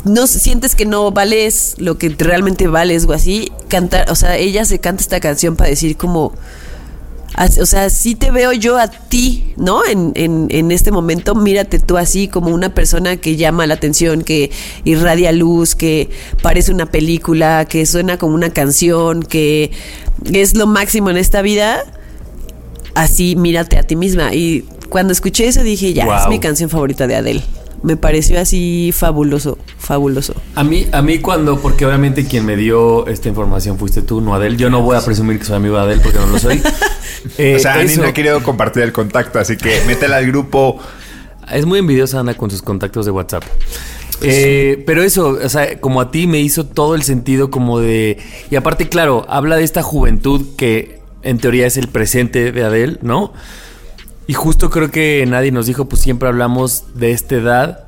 no 0.04 0.26
sientes 0.26 0.74
que 0.74 0.84
no 0.86 1.10
vales 1.10 1.74
lo 1.78 1.98
que 1.98 2.08
realmente 2.18 2.66
vales 2.66 3.06
o 3.06 3.12
así, 3.12 3.52
cantar, 3.68 4.10
o 4.10 4.14
sea, 4.14 4.36
ella 4.36 4.64
se 4.64 4.78
canta 4.78 5.02
esta 5.02 5.20
canción 5.20 5.56
para 5.56 5.70
decir 5.70 5.96
como, 5.96 6.32
o 7.38 7.66
sea, 7.66 7.90
sí 7.90 8.14
te 8.14 8.30
veo 8.30 8.52
yo 8.52 8.78
a 8.78 8.88
ti, 8.88 9.54
¿no? 9.56 9.84
En, 9.86 10.12
en, 10.14 10.48
en 10.50 10.70
este 10.70 10.90
momento, 10.90 11.34
mírate 11.34 11.78
tú 11.78 11.96
así 11.96 12.28
como 12.28 12.50
una 12.50 12.74
persona 12.74 13.16
que 13.16 13.36
llama 13.36 13.66
la 13.66 13.74
atención, 13.74 14.22
que 14.22 14.50
irradia 14.84 15.32
luz, 15.32 15.74
que 15.74 16.10
parece 16.42 16.72
una 16.72 16.86
película, 16.86 17.64
que 17.64 17.86
suena 17.86 18.18
como 18.18 18.34
una 18.34 18.50
canción, 18.50 19.22
que 19.22 19.70
es 20.30 20.56
lo 20.56 20.66
máximo 20.66 21.10
en 21.10 21.16
esta 21.16 21.42
vida. 21.42 21.84
Así, 22.94 23.36
mírate 23.36 23.78
a 23.78 23.82
ti 23.82 23.96
misma. 23.96 24.34
Y 24.34 24.64
cuando 24.90 25.12
escuché 25.12 25.46
eso 25.46 25.62
dije, 25.62 25.94
ya, 25.94 26.22
es 26.22 26.28
mi 26.28 26.38
canción 26.38 26.68
favorita 26.68 27.06
de 27.06 27.16
Adele. 27.16 27.42
Me 27.82 27.96
pareció 27.96 28.40
así 28.40 28.90
fabuloso, 28.92 29.58
fabuloso. 29.78 30.34
A 30.54 30.62
mí, 30.62 30.86
a 30.92 31.02
mí 31.02 31.18
cuando, 31.18 31.58
porque 31.60 31.84
obviamente 31.84 32.24
quien 32.26 32.46
me 32.46 32.56
dio 32.56 33.06
esta 33.08 33.28
información 33.28 33.76
fuiste 33.78 34.02
tú, 34.02 34.20
no 34.20 34.34
Adel. 34.34 34.56
Yo 34.56 34.70
no 34.70 34.82
voy 34.82 34.96
a 34.96 35.04
presumir 35.04 35.38
que 35.38 35.44
soy 35.44 35.56
amigo 35.56 35.76
de 35.76 35.82
Adel 35.82 36.00
porque 36.00 36.18
no 36.18 36.26
lo 36.26 36.38
soy. 36.38 36.62
Eh, 37.38 37.54
o 37.56 37.58
sea, 37.58 37.74
Ani 37.74 37.92
eso- 37.92 38.02
no 38.02 38.08
ha 38.08 38.12
querido 38.14 38.42
compartir 38.42 38.84
el 38.84 38.92
contacto, 38.92 39.38
así 39.40 39.56
que 39.56 39.82
métela 39.86 40.18
al 40.18 40.26
grupo. 40.26 40.78
Es 41.52 41.66
muy 41.66 41.80
envidiosa 41.80 42.20
Ana 42.20 42.34
con 42.34 42.50
sus 42.50 42.62
contactos 42.62 43.04
de 43.04 43.10
WhatsApp. 43.10 43.42
Eh, 44.24 44.84
pero 44.86 45.02
eso, 45.02 45.38
o 45.44 45.48
sea, 45.48 45.80
como 45.80 46.00
a 46.00 46.12
ti 46.12 46.28
me 46.28 46.40
hizo 46.40 46.64
todo 46.66 46.94
el 46.94 47.02
sentido 47.02 47.50
como 47.50 47.80
de... 47.80 48.18
Y 48.50 48.54
aparte, 48.56 48.88
claro, 48.88 49.26
habla 49.28 49.56
de 49.56 49.64
esta 49.64 49.82
juventud 49.82 50.54
que 50.56 51.00
en 51.22 51.38
teoría 51.38 51.66
es 51.66 51.76
el 51.76 51.88
presente 51.88 52.52
de 52.52 52.62
Adele, 52.64 52.98
¿no? 53.02 53.32
Y 54.26 54.34
justo 54.34 54.70
creo 54.70 54.90
que 54.90 55.24
nadie 55.26 55.52
nos 55.52 55.66
dijo, 55.66 55.86
pues 55.86 56.02
siempre 56.02 56.28
hablamos 56.28 56.84
de 56.94 57.12
esta 57.12 57.34
edad 57.34 57.86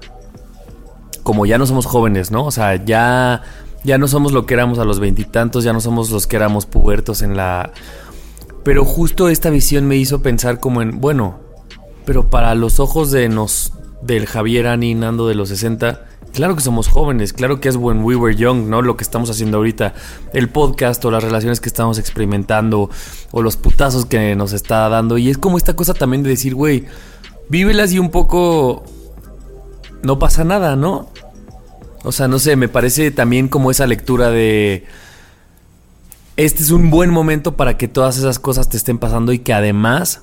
como 1.24 1.46
ya 1.46 1.58
no 1.58 1.66
somos 1.66 1.86
jóvenes, 1.86 2.30
¿no? 2.30 2.44
O 2.44 2.50
sea, 2.52 2.76
ya, 2.84 3.42
ya 3.82 3.98
no 3.98 4.06
somos 4.06 4.32
lo 4.32 4.46
que 4.46 4.54
éramos 4.54 4.78
a 4.78 4.84
los 4.84 5.00
veintitantos, 5.00 5.64
ya 5.64 5.72
no 5.72 5.80
somos 5.80 6.10
los 6.10 6.28
que 6.28 6.36
éramos 6.36 6.66
pubertos 6.66 7.22
en 7.22 7.36
la... 7.36 7.72
Pero 8.62 8.84
justo 8.84 9.28
esta 9.28 9.50
visión 9.50 9.86
me 9.86 9.96
hizo 9.96 10.22
pensar 10.22 10.60
como 10.60 10.82
en, 10.82 11.00
bueno, 11.00 11.40
pero 12.04 12.30
para 12.30 12.54
los 12.54 12.78
ojos 12.78 13.10
de 13.10 13.28
nos, 13.28 13.72
del 14.02 14.26
Javier 14.26 14.66
Ani 14.66 14.94
Nando 14.94 15.26
de 15.26 15.34
los 15.34 15.48
60, 15.48 16.04
claro 16.34 16.56
que 16.56 16.60
somos 16.60 16.88
jóvenes, 16.88 17.32
claro 17.32 17.60
que 17.60 17.68
es 17.68 17.76
when 17.76 18.02
we 18.02 18.16
were 18.16 18.36
young, 18.36 18.68
¿no? 18.68 18.82
Lo 18.82 18.96
que 18.96 19.04
estamos 19.04 19.30
haciendo 19.30 19.58
ahorita, 19.58 19.94
el 20.32 20.50
podcast 20.50 21.02
o 21.04 21.10
las 21.10 21.22
relaciones 21.22 21.60
que 21.60 21.68
estamos 21.68 21.98
experimentando 21.98 22.90
o 23.30 23.40
los 23.42 23.56
putazos 23.56 24.04
que 24.04 24.34
nos 24.36 24.52
está 24.52 24.88
dando. 24.88 25.16
Y 25.16 25.30
es 25.30 25.38
como 25.38 25.56
esta 25.56 25.76
cosa 25.76 25.94
también 25.94 26.22
de 26.22 26.30
decir, 26.30 26.54
güey, 26.54 26.84
vívelas 27.48 27.92
y 27.92 27.98
un 27.98 28.10
poco... 28.10 28.84
No 30.02 30.18
pasa 30.18 30.44
nada, 30.44 30.76
¿no? 30.76 31.08
O 32.02 32.12
sea, 32.12 32.28
no 32.28 32.38
sé, 32.38 32.56
me 32.56 32.68
parece 32.68 33.10
también 33.10 33.48
como 33.48 33.70
esa 33.70 33.86
lectura 33.86 34.28
de... 34.28 34.84
Este 36.36 36.62
es 36.62 36.70
un 36.70 36.90
buen 36.90 37.10
momento 37.10 37.56
para 37.56 37.78
que 37.78 37.88
todas 37.88 38.18
esas 38.18 38.38
cosas 38.40 38.68
te 38.68 38.76
estén 38.76 38.98
pasando 38.98 39.32
y 39.32 39.38
que 39.38 39.54
además 39.54 40.22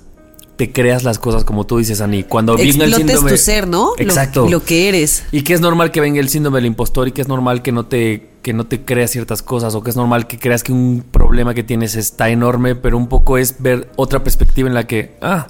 te 0.56 0.72
creas 0.72 1.04
las 1.04 1.18
cosas 1.20 1.44
como 1.44 1.66
tú 1.66 1.78
dices, 1.78 2.02
Ani. 2.02 2.24
Cuando 2.24 2.56
venga 2.56 2.86
el 2.86 2.94
síndrome... 2.94 3.32
tu 3.32 3.38
ser, 3.38 3.68
¿no? 3.68 3.94
Lo- 3.98 4.04
Exacto. 4.04 4.48
Lo, 4.50 4.64
que 4.64 4.90
eres. 4.90 5.24
Y 5.32 5.42
que 5.42 5.54
es 5.54 5.62
normal 5.62 5.92
que 5.92 6.02
venga 6.02 6.20
el 6.20 6.30
síndrome 6.30 6.58
del 6.58 6.68
impostor 6.68 7.08
y 7.08 7.12
que 7.12 7.22
es 7.22 7.28
normal 7.28 7.62
que 7.62 7.72
no 7.72 7.86
te 7.86 8.30
que 8.42 8.54
no 8.54 8.66
te 8.66 8.82
creas 8.82 9.12
ciertas 9.12 9.44
cosas 9.44 9.76
o 9.76 9.84
que 9.84 9.92
es 9.92 9.96
normal 9.96 10.26
que 10.26 10.40
creas 10.40 10.64
que 10.64 10.72
un 10.72 11.04
problema 11.12 11.54
que 11.54 11.64
tienes 11.64 11.96
está 11.96 12.30
enorme, 12.30 12.76
pero 12.76 12.98
un 12.98 13.08
poco 13.08 13.38
es 13.38 13.56
ver 13.60 13.90
otra 13.96 14.24
perspectiva 14.24 14.68
en 14.68 14.74
la 14.74 14.88
que, 14.88 15.16
ah, 15.22 15.48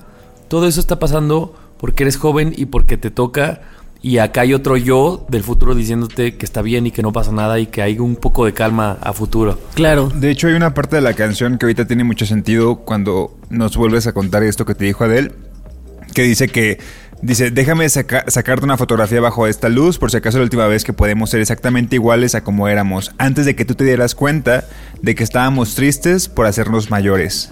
todo 0.50 0.68
eso 0.68 0.82
está 0.82 1.00
pasando 1.00 1.56
porque 1.78 2.04
eres 2.04 2.18
joven 2.18 2.54
y 2.56 2.66
porque 2.66 2.98
te 2.98 3.10
toca 3.10 3.62
y 4.02 4.18
acá 4.18 4.42
hay 4.42 4.54
otro 4.54 4.78
yo 4.78 5.26
del 5.30 5.44
futuro 5.44 5.76
diciéndote 5.76 6.36
que 6.36 6.46
está 6.46 6.62
bien 6.62 6.88
y 6.88 6.92
que 6.92 7.02
no 7.04 7.12
pasa 7.14 7.32
nada 7.32 7.60
y 7.60 7.68
que 7.68 7.82
hay 7.82 8.00
un 8.00 8.16
poco 8.16 8.46
de 8.46 8.54
calma 8.54 8.98
a 9.02 9.14
futuro. 9.14 9.60
Claro. 9.76 10.10
De 10.10 10.32
hecho, 10.32 10.48
hay 10.48 10.54
una 10.54 10.74
parte 10.74 10.96
de 10.96 11.02
la 11.04 11.14
canción 11.14 11.58
que 11.58 11.66
ahorita 11.66 11.86
tiene 11.86 12.04
mucho 12.04 12.26
sentido 12.26 12.78
cuando 12.78 13.38
nos 13.50 13.78
vuelves 13.78 14.08
a 14.08 14.14
contar 14.14 14.44
esto 14.44 14.66
que 14.66 14.74
te 14.76 14.86
dijo 14.86 15.04
Adele, 15.04 15.32
que 16.14 16.24
dice 16.24 16.48
que 16.48 16.80
Dice, 17.24 17.52
déjame 17.52 17.88
saca- 17.88 18.26
sacarte 18.30 18.66
una 18.66 18.78
fotografía 18.78 19.22
bajo 19.22 19.46
esta 19.46 19.70
luz 19.70 20.00
por 20.00 20.10
si 20.10 20.18
acaso 20.18 20.40
la 20.40 20.44
última 20.46 20.66
vez 20.66 20.84
que 20.84 20.92
podemos 20.92 21.30
ser 21.30 21.40
exactamente 21.40 21.96
iguales 21.96 22.34
a 22.34 22.44
como 22.44 22.68
éramos, 22.68 23.12
antes 23.20 23.46
de 23.46 23.56
que 23.56 23.64
tú 23.64 23.76
te 23.76 23.84
dieras 23.84 24.16
cuenta 24.16 24.66
de 25.04 25.14
que 25.14 25.24
estábamos 25.24 25.76
tristes 25.76 26.28
por 26.28 26.48
hacernos 26.48 26.90
mayores. 26.90 27.52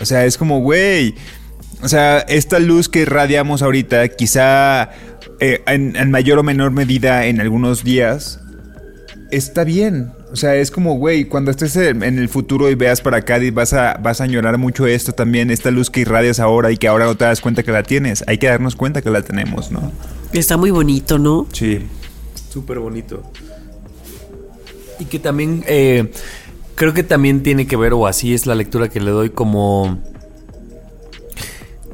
O 0.00 0.04
sea, 0.04 0.24
es 0.24 0.36
como, 0.36 0.58
güey, 0.58 1.14
o 1.82 1.88
sea, 1.88 2.18
esta 2.20 2.58
luz 2.58 2.88
que 2.88 3.00
irradiamos 3.00 3.62
ahorita, 3.62 4.08
quizá 4.08 4.90
eh, 5.40 5.62
en, 5.66 5.96
en 5.96 6.10
mayor 6.10 6.38
o 6.38 6.42
menor 6.42 6.70
medida 6.70 7.26
en 7.26 7.40
algunos 7.40 7.84
días, 7.84 8.40
está 9.30 9.64
bien. 9.64 10.12
O 10.32 10.36
sea, 10.36 10.56
es 10.56 10.70
como, 10.70 10.94
güey, 10.94 11.26
cuando 11.26 11.50
estés 11.50 11.76
en 11.76 12.02
el 12.02 12.28
futuro 12.28 12.68
y 12.68 12.74
veas 12.74 13.00
para 13.00 13.18
acá 13.18 13.38
y 13.38 13.50
vas 13.50 13.72
a, 13.72 13.94
vas 14.02 14.20
a 14.20 14.24
añorar 14.24 14.58
mucho 14.58 14.86
esto 14.86 15.12
también, 15.12 15.50
esta 15.50 15.70
luz 15.70 15.88
que 15.88 16.00
irradias 16.00 16.40
ahora 16.40 16.70
y 16.72 16.76
que 16.76 16.88
ahora 16.88 17.06
no 17.06 17.16
te 17.16 17.24
das 17.24 17.40
cuenta 17.40 17.62
que 17.62 17.72
la 17.72 17.82
tienes. 17.82 18.24
Hay 18.26 18.38
que 18.38 18.46
darnos 18.46 18.76
cuenta 18.76 19.02
que 19.02 19.10
la 19.10 19.22
tenemos, 19.22 19.70
¿no? 19.70 19.92
Está 20.32 20.56
muy 20.56 20.70
bonito, 20.70 21.18
¿no? 21.18 21.46
Sí. 21.52 21.86
Súper 22.52 22.80
bonito. 22.80 23.22
Y 24.98 25.04
que 25.04 25.18
también 25.18 25.62
eh, 25.68 26.10
creo 26.74 26.92
que 26.92 27.02
también 27.02 27.42
tiene 27.42 27.66
que 27.66 27.76
ver, 27.76 27.92
o 27.92 28.06
así 28.06 28.34
es 28.34 28.46
la 28.46 28.54
lectura 28.54 28.88
que 28.88 29.00
le 29.00 29.10
doy, 29.10 29.30
como 29.30 30.02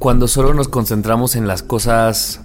cuando 0.03 0.27
solo 0.27 0.53
nos 0.53 0.67
concentramos 0.67 1.37
en 1.37 1.47
las 1.47 1.63
cosas, 1.63 2.41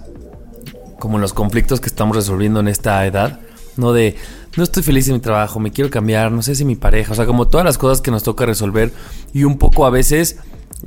como 1.00 1.16
en 1.16 1.22
los 1.22 1.32
conflictos 1.32 1.80
que 1.80 1.88
estamos 1.88 2.14
resolviendo 2.14 2.60
en 2.60 2.68
esta 2.68 3.04
edad, 3.04 3.40
no 3.76 3.92
de 3.92 4.14
no 4.56 4.62
estoy 4.62 4.84
feliz 4.84 5.08
en 5.08 5.14
mi 5.14 5.20
trabajo, 5.20 5.58
me 5.58 5.72
quiero 5.72 5.90
cambiar, 5.90 6.30
no 6.30 6.40
sé 6.42 6.54
si 6.54 6.64
mi 6.64 6.76
pareja, 6.76 7.10
o 7.10 7.16
sea, 7.16 7.26
como 7.26 7.48
todas 7.48 7.64
las 7.64 7.76
cosas 7.76 8.00
que 8.00 8.12
nos 8.12 8.22
toca 8.22 8.46
resolver 8.46 8.92
y 9.32 9.42
un 9.42 9.58
poco 9.58 9.86
a 9.86 9.90
veces 9.90 10.38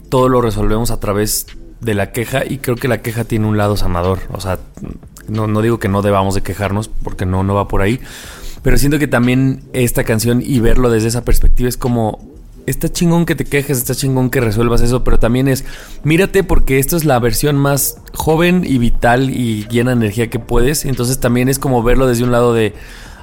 todo 0.07 0.29
lo 0.29 0.39
resolvemos 0.39 0.91
a 0.91 0.99
través 1.01 1.45
de 1.81 1.93
la 1.93 2.13
queja 2.13 2.45
y 2.45 2.59
creo 2.59 2.77
que 2.77 2.87
la 2.87 3.01
queja 3.01 3.25
tiene 3.25 3.47
un 3.47 3.57
lado 3.57 3.75
sanador, 3.75 4.19
o 4.31 4.39
sea, 4.39 4.57
no, 5.27 5.47
no 5.47 5.61
digo 5.61 5.77
que 5.77 5.89
no 5.89 6.01
debamos 6.01 6.35
de 6.35 6.41
quejarnos 6.41 6.87
porque 6.87 7.25
no, 7.25 7.43
no 7.43 7.53
va 7.53 7.67
por 7.67 7.81
ahí, 7.81 7.99
pero 8.61 8.77
siento 8.77 8.97
que 8.97 9.09
también 9.09 9.65
esta 9.73 10.05
canción 10.05 10.41
y 10.41 10.61
verlo 10.61 10.89
desde 10.89 11.09
esa 11.09 11.25
perspectiva 11.25 11.67
es 11.67 11.75
como, 11.75 12.30
está 12.65 12.89
chingón 12.89 13.25
que 13.25 13.35
te 13.35 13.45
quejes, 13.45 13.77
está 13.77 13.95
chingón 13.95 14.29
que 14.29 14.39
resuelvas 14.39 14.81
eso, 14.81 15.03
pero 15.03 15.19
también 15.19 15.47
es, 15.47 15.65
mírate 16.03 16.43
porque 16.43 16.79
esto 16.79 16.97
es 16.97 17.05
la 17.05 17.19
versión 17.19 17.55
más 17.55 17.97
joven 18.13 18.63
y 18.65 18.77
vital 18.77 19.29
y 19.29 19.67
llena 19.67 19.91
de 19.91 19.97
energía 19.97 20.29
que 20.29 20.39
puedes, 20.39 20.85
entonces 20.85 21.19
también 21.19 21.49
es 21.49 21.59
como 21.59 21.83
verlo 21.83 22.07
desde 22.07 22.23
un 22.23 22.31
lado 22.31 22.53
de, 22.53 22.73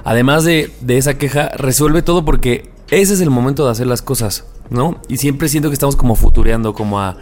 además 0.03 0.43
de, 0.43 0.71
de 0.81 0.97
esa 0.97 1.17
queja, 1.17 1.49
resuelve 1.49 2.01
todo 2.01 2.25
porque 2.25 2.69
ese 2.91 3.13
es 3.13 3.21
el 3.21 3.29
momento 3.29 3.65
de 3.65 3.71
hacer 3.71 3.87
las 3.87 4.01
cosas, 4.01 4.45
¿no? 4.69 5.01
Y 5.07 5.17
siempre 5.17 5.49
siento 5.49 5.69
que 5.69 5.73
estamos 5.73 5.95
como 5.95 6.15
futureando, 6.15 6.73
como 6.73 6.99
a, 6.99 7.17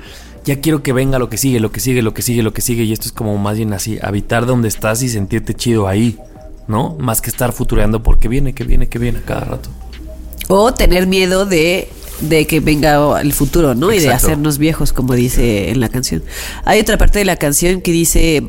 ya 0.46 0.62
quiero 0.62 0.82
que 0.82 0.94
venga 0.94 1.20
lo 1.20 1.30
que 1.30 1.38
sigue, 1.38 1.60
lo 1.60 1.72
que 1.72 1.82
sigue, 1.82 2.02
lo 2.02 2.14
que 2.14 2.22
sigue, 2.22 2.42
lo 2.42 2.54
que 2.54 2.62
sigue, 2.62 2.84
y 2.84 2.94
esto 2.94 3.08
es 3.08 3.12
como 3.12 3.38
más 3.38 3.58
bien 3.58 3.74
así, 3.74 4.00
habitar 4.02 4.46
donde 4.46 4.70
estás 4.70 5.04
y 5.04 5.10
sentirte 5.10 5.54
chido 5.54 5.88
ahí, 5.88 6.18
¿no? 6.68 6.96
Más 7.00 7.20
que 7.20 7.30
estar 7.30 7.52
futureando 7.52 8.02
porque 8.02 8.30
viene, 8.30 8.54
que 8.54 8.64
viene, 8.64 8.88
que 8.88 8.98
viene 8.98 9.22
cada 9.26 9.42
rato. 9.42 9.70
O 10.48 10.74
tener 10.74 11.08
miedo 11.08 11.46
de, 11.46 11.90
de 12.22 12.48
que 12.48 12.60
venga 12.60 13.22
el 13.22 13.34
futuro, 13.34 13.76
¿no? 13.76 13.92
Y 13.92 14.00
de 14.00 14.10
hacernos 14.10 14.58
viejos, 14.58 14.94
como 14.94 15.14
dice 15.14 15.70
en 15.70 15.80
la 15.80 15.90
canción. 15.90 16.24
Hay 16.66 16.80
otra 16.80 16.98
parte 16.98 17.20
de 17.20 17.26
la 17.26 17.36
canción 17.36 17.82
que 17.82 17.92
dice. 17.92 18.44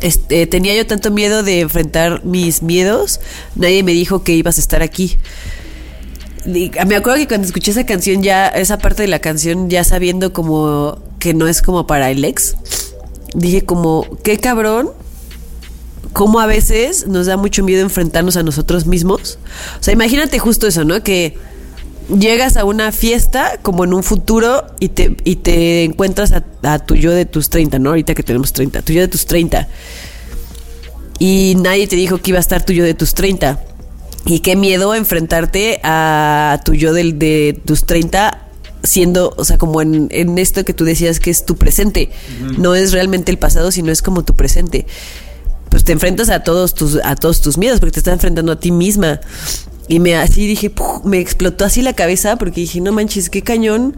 Este, 0.00 0.46
tenía 0.46 0.76
yo 0.76 0.86
tanto 0.86 1.10
miedo 1.10 1.42
de 1.42 1.58
enfrentar 1.58 2.24
mis 2.24 2.62
miedos, 2.62 3.20
nadie 3.56 3.82
me 3.82 3.90
dijo 3.90 4.22
que 4.22 4.32
ibas 4.32 4.56
a 4.58 4.60
estar 4.60 4.80
aquí. 4.80 5.18
Y 6.46 6.70
me 6.86 6.94
acuerdo 6.94 7.18
que 7.18 7.26
cuando 7.26 7.48
escuché 7.48 7.72
esa 7.72 7.84
canción, 7.84 8.22
ya, 8.22 8.46
esa 8.46 8.78
parte 8.78 9.02
de 9.02 9.08
la 9.08 9.18
canción, 9.18 9.68
ya 9.68 9.82
sabiendo 9.82 10.32
como 10.32 11.00
que 11.18 11.34
no 11.34 11.48
es 11.48 11.62
como 11.62 11.88
para 11.88 12.12
el 12.12 12.24
ex, 12.24 12.56
dije 13.34 13.62
como, 13.62 14.06
qué 14.22 14.38
cabrón 14.38 14.90
cómo 16.12 16.40
a 16.40 16.46
veces 16.46 17.06
nos 17.06 17.26
da 17.26 17.36
mucho 17.36 17.62
miedo 17.62 17.82
enfrentarnos 17.82 18.36
a 18.36 18.42
nosotros 18.42 18.86
mismos. 18.86 19.38
O 19.78 19.82
sea, 19.82 19.94
imagínate 19.94 20.38
justo 20.38 20.66
eso, 20.66 20.84
¿no? 20.84 21.02
Que 21.02 21.36
llegas 22.08 22.56
a 22.56 22.64
una 22.64 22.92
fiesta 22.92 23.58
como 23.62 23.84
en 23.84 23.94
un 23.94 24.02
futuro 24.02 24.64
y 24.80 24.90
te, 24.90 25.16
y 25.24 25.36
te 25.36 25.84
encuentras 25.84 26.32
a, 26.32 26.44
a 26.62 26.78
tu 26.78 26.94
yo 26.94 27.12
de 27.12 27.26
tus 27.26 27.50
30, 27.50 27.78
¿no? 27.78 27.90
Ahorita 27.90 28.14
que 28.14 28.22
tenemos 28.22 28.52
30, 28.52 28.82
tu 28.82 28.92
yo 28.92 29.00
de 29.00 29.08
tus 29.08 29.26
30. 29.26 29.68
Y 31.18 31.56
nadie 31.58 31.86
te 31.86 31.96
dijo 31.96 32.18
que 32.18 32.30
iba 32.30 32.38
a 32.38 32.40
estar 32.40 32.64
tu 32.64 32.72
yo 32.72 32.84
de 32.84 32.94
tus 32.94 33.14
30. 33.14 33.60
Y 34.26 34.40
qué 34.40 34.56
miedo 34.56 34.94
enfrentarte 34.94 35.80
a 35.82 36.60
tu 36.64 36.74
yo 36.74 36.92
del, 36.92 37.18
de 37.18 37.60
tus 37.64 37.84
30 37.84 38.44
siendo, 38.82 39.34
o 39.36 39.44
sea, 39.44 39.58
como 39.58 39.82
en, 39.82 40.08
en 40.10 40.38
esto 40.38 40.64
que 40.64 40.72
tú 40.72 40.84
decías 40.84 41.20
que 41.20 41.30
es 41.30 41.44
tu 41.44 41.56
presente. 41.56 42.10
No 42.58 42.74
es 42.74 42.92
realmente 42.92 43.30
el 43.30 43.38
pasado, 43.38 43.70
sino 43.70 43.90
es 43.90 44.02
como 44.02 44.24
tu 44.24 44.34
presente 44.34 44.86
pues 45.68 45.84
te 45.84 45.92
enfrentas 45.92 46.30
a 46.30 46.42
todos 46.42 46.74
tus 46.74 46.98
a 47.04 47.14
todos 47.14 47.42
tus 47.42 47.58
miedos 47.58 47.78
porque 47.78 47.92
te 47.92 48.00
estás 48.00 48.14
enfrentando 48.14 48.52
a 48.52 48.60
ti 48.60 48.70
misma 48.72 49.20
y 49.88 50.00
me 50.00 50.16
así 50.16 50.46
dije 50.46 50.70
me 51.04 51.18
explotó 51.18 51.64
así 51.64 51.82
la 51.82 51.94
cabeza 51.94 52.36
porque 52.36 52.60
dije 52.60 52.80
no 52.80 52.92
manches 52.92 53.30
qué 53.30 53.42
cañón 53.42 53.96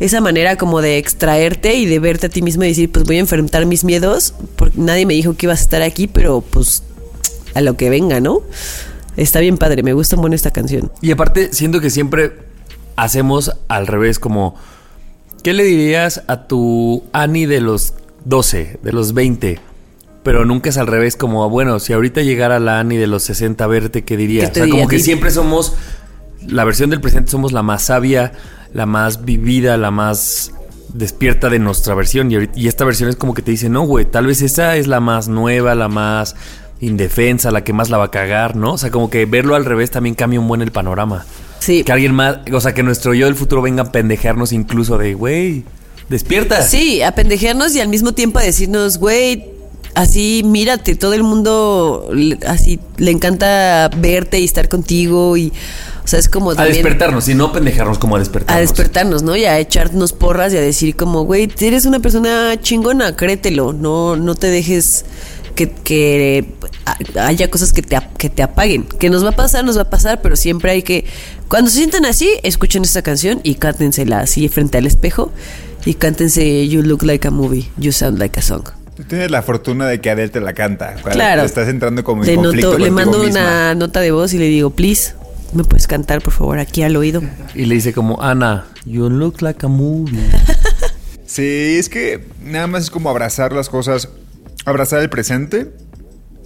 esa 0.00 0.20
manera 0.20 0.56
como 0.56 0.80
de 0.80 0.98
extraerte 0.98 1.74
y 1.74 1.86
de 1.86 1.98
verte 1.98 2.26
a 2.26 2.28
ti 2.28 2.42
misma 2.42 2.66
y 2.66 2.70
decir 2.70 2.92
pues 2.92 3.04
voy 3.04 3.16
a 3.16 3.20
enfrentar 3.20 3.66
mis 3.66 3.84
miedos 3.84 4.34
porque 4.56 4.78
nadie 4.78 5.06
me 5.06 5.14
dijo 5.14 5.34
que 5.34 5.46
ibas 5.46 5.60
a 5.60 5.62
estar 5.62 5.82
aquí 5.82 6.06
pero 6.06 6.40
pues 6.40 6.82
a 7.54 7.60
lo 7.60 7.76
que 7.76 7.90
venga 7.90 8.20
no 8.20 8.42
está 9.16 9.40
bien 9.40 9.58
padre 9.58 9.82
me 9.82 9.92
gusta 9.92 10.16
mucho 10.16 10.34
esta 10.34 10.50
canción 10.50 10.92
Y 11.00 11.10
aparte, 11.10 11.52
siento 11.52 11.80
que 11.80 11.90
siempre 11.90 12.48
hacemos 12.98 13.52
al 13.68 13.86
revés, 13.86 14.18
como, 14.18 14.56
¿qué 15.42 15.52
le 15.54 15.64
dirías 15.64 16.22
a 16.26 16.48
tu 16.48 17.04
Ani 17.12 17.46
de 17.46 17.60
los 17.60 17.94
12, 18.24 18.80
de 18.82 18.92
los 18.92 19.14
20? 19.14 19.60
Pero 20.22 20.44
nunca 20.44 20.68
es 20.70 20.76
al 20.78 20.86
revés, 20.86 21.16
como, 21.16 21.48
bueno, 21.48 21.78
si 21.78 21.92
ahorita 21.92 22.22
llegara 22.22 22.58
la 22.58 22.80
Ani 22.80 22.96
de 22.96 23.06
los 23.06 23.22
60 23.22 23.64
a 23.64 23.66
verte, 23.66 24.02
¿qué 24.04 24.16
te 24.16 24.24
o 24.24 24.40
sea, 24.40 24.50
como 24.64 24.66
diría 24.74 24.86
que 24.88 24.98
siempre 24.98 25.30
somos, 25.30 25.74
la 26.46 26.64
versión 26.64 26.90
del 26.90 27.00
presente 27.00 27.30
somos 27.30 27.52
la 27.52 27.62
más 27.62 27.84
sabia, 27.84 28.32
la 28.74 28.84
más 28.86 29.24
vivida, 29.24 29.76
la 29.76 29.90
más 29.90 30.52
despierta 30.92 31.48
de 31.48 31.58
nuestra 31.58 31.94
versión. 31.94 32.30
Y, 32.30 32.34
ahorita- 32.34 32.58
y 32.58 32.68
esta 32.68 32.84
versión 32.84 33.08
es 33.08 33.16
como 33.16 33.32
que 33.34 33.42
te 33.42 33.50
dice, 33.50 33.68
no, 33.68 33.82
güey, 33.82 34.04
tal 34.04 34.26
vez 34.26 34.42
esa 34.42 34.76
es 34.76 34.86
la 34.86 35.00
más 35.00 35.28
nueva, 35.28 35.74
la 35.74 35.88
más 35.88 36.34
indefensa, 36.80 37.50
la 37.50 37.64
que 37.64 37.72
más 37.72 37.90
la 37.90 37.98
va 37.98 38.04
a 38.04 38.10
cagar, 38.10 38.56
¿no? 38.56 38.72
O 38.74 38.78
sea, 38.78 38.90
como 38.90 39.10
que 39.10 39.24
verlo 39.26 39.54
al 39.54 39.64
revés 39.64 39.90
también 39.90 40.14
cambia 40.14 40.40
un 40.40 40.48
buen 40.48 40.62
el 40.62 40.70
panorama. 40.72 41.26
sí 41.60 41.82
Que 41.84 41.92
alguien 41.92 42.14
más, 42.14 42.38
o 42.52 42.60
sea, 42.60 42.72
que 42.74 42.82
nuestro 42.82 43.14
yo 43.14 43.26
del 43.26 43.34
futuro 43.34 43.62
venga 43.62 43.82
a 43.82 43.92
pendejearnos 43.92 44.52
incluso 44.52 44.96
de, 44.98 45.14
güey, 45.14 45.64
despierta. 46.08 46.62
Sí, 46.62 47.02
a 47.02 47.12
pendejearnos 47.12 47.74
y 47.74 47.80
al 47.80 47.88
mismo 47.88 48.12
tiempo 48.12 48.38
a 48.38 48.42
decirnos, 48.42 48.98
güey, 48.98 49.57
así 49.98 50.42
mírate, 50.44 50.94
todo 50.94 51.12
el 51.14 51.24
mundo 51.24 52.08
así 52.46 52.78
le 52.98 53.10
encanta 53.10 53.90
verte 53.96 54.38
y 54.38 54.44
estar 54.44 54.68
contigo 54.68 55.36
y, 55.36 55.52
o 56.04 56.06
sea, 56.06 56.20
es 56.20 56.28
como 56.28 56.52
A 56.52 56.64
despertarnos 56.64 57.28
y 57.28 57.34
no 57.34 57.50
pendejarnos 57.50 57.98
como 57.98 58.14
a 58.14 58.20
despertarnos. 58.20 58.56
a 58.56 58.60
despertarnos, 58.60 59.22
¿no? 59.24 59.34
Y 59.34 59.44
a 59.44 59.58
echarnos 59.58 60.12
porras 60.12 60.52
y 60.52 60.56
a 60.56 60.60
decir 60.60 60.94
como, 60.94 61.22
güey, 61.24 61.50
eres 61.60 61.84
una 61.84 61.98
persona 61.98 62.54
chingona, 62.60 63.16
créetelo, 63.16 63.72
no, 63.72 64.14
no 64.14 64.36
te 64.36 64.46
dejes 64.46 65.04
que, 65.56 65.68
que 65.68 66.54
haya 67.20 67.50
cosas 67.50 67.72
que 67.72 67.82
te, 67.82 67.98
que 68.18 68.30
te 68.30 68.44
apaguen. 68.44 68.84
Que 68.84 69.10
nos 69.10 69.24
va 69.24 69.30
a 69.30 69.36
pasar, 69.36 69.64
nos 69.64 69.76
va 69.76 69.82
a 69.82 69.90
pasar, 69.90 70.22
pero 70.22 70.36
siempre 70.36 70.70
hay 70.70 70.82
que... 70.82 71.06
Cuando 71.48 71.70
se 71.70 71.78
sientan 71.78 72.04
así, 72.04 72.30
escuchen 72.44 72.84
esta 72.84 73.02
canción 73.02 73.40
y 73.42 73.56
cántensela 73.56 74.20
así 74.20 74.48
frente 74.48 74.78
al 74.78 74.86
espejo 74.86 75.32
y 75.84 75.94
cántense 75.94 76.68
You 76.68 76.82
Look 76.82 77.02
Like 77.02 77.26
a 77.26 77.32
Movie, 77.32 77.68
You 77.76 77.90
Sound 77.90 78.20
Like 78.20 78.38
a 78.38 78.42
Song. 78.42 78.77
Tú 78.98 79.04
tienes 79.04 79.30
la 79.30 79.42
fortuna 79.42 79.86
de 79.86 80.00
que 80.00 80.10
Adele 80.10 80.28
te 80.28 80.40
la 80.40 80.52
canta. 80.54 80.94
Claro. 80.94 81.42
Estás 81.42 81.68
entrando 81.68 82.02
como 82.04 82.24
en 82.24 82.30
Le, 82.30 82.34
conflicto 82.34 82.72
noto- 82.72 82.78
le 82.84 82.90
mando 82.90 83.18
misma. 83.20 83.40
una 83.40 83.74
nota 83.76 84.00
de 84.00 84.10
voz 84.10 84.34
y 84.34 84.38
le 84.38 84.46
digo, 84.46 84.70
please, 84.70 85.14
¿me 85.54 85.62
puedes 85.64 85.86
cantar, 85.86 86.20
por 86.20 86.32
favor, 86.34 86.58
aquí 86.58 86.82
al 86.82 86.96
oído? 86.96 87.22
Y 87.54 87.66
le 87.66 87.76
dice 87.76 87.92
como, 87.92 88.20
Ana, 88.20 88.66
you 88.84 89.08
look 89.08 89.40
like 89.40 89.64
a 89.64 89.68
movie. 89.68 90.18
Sí, 91.26 91.76
es 91.78 91.90
que 91.90 92.24
nada 92.42 92.66
más 92.66 92.84
es 92.84 92.90
como 92.90 93.10
abrazar 93.10 93.52
las 93.52 93.68
cosas, 93.68 94.08
abrazar 94.64 95.00
el 95.02 95.10
presente, 95.10 95.70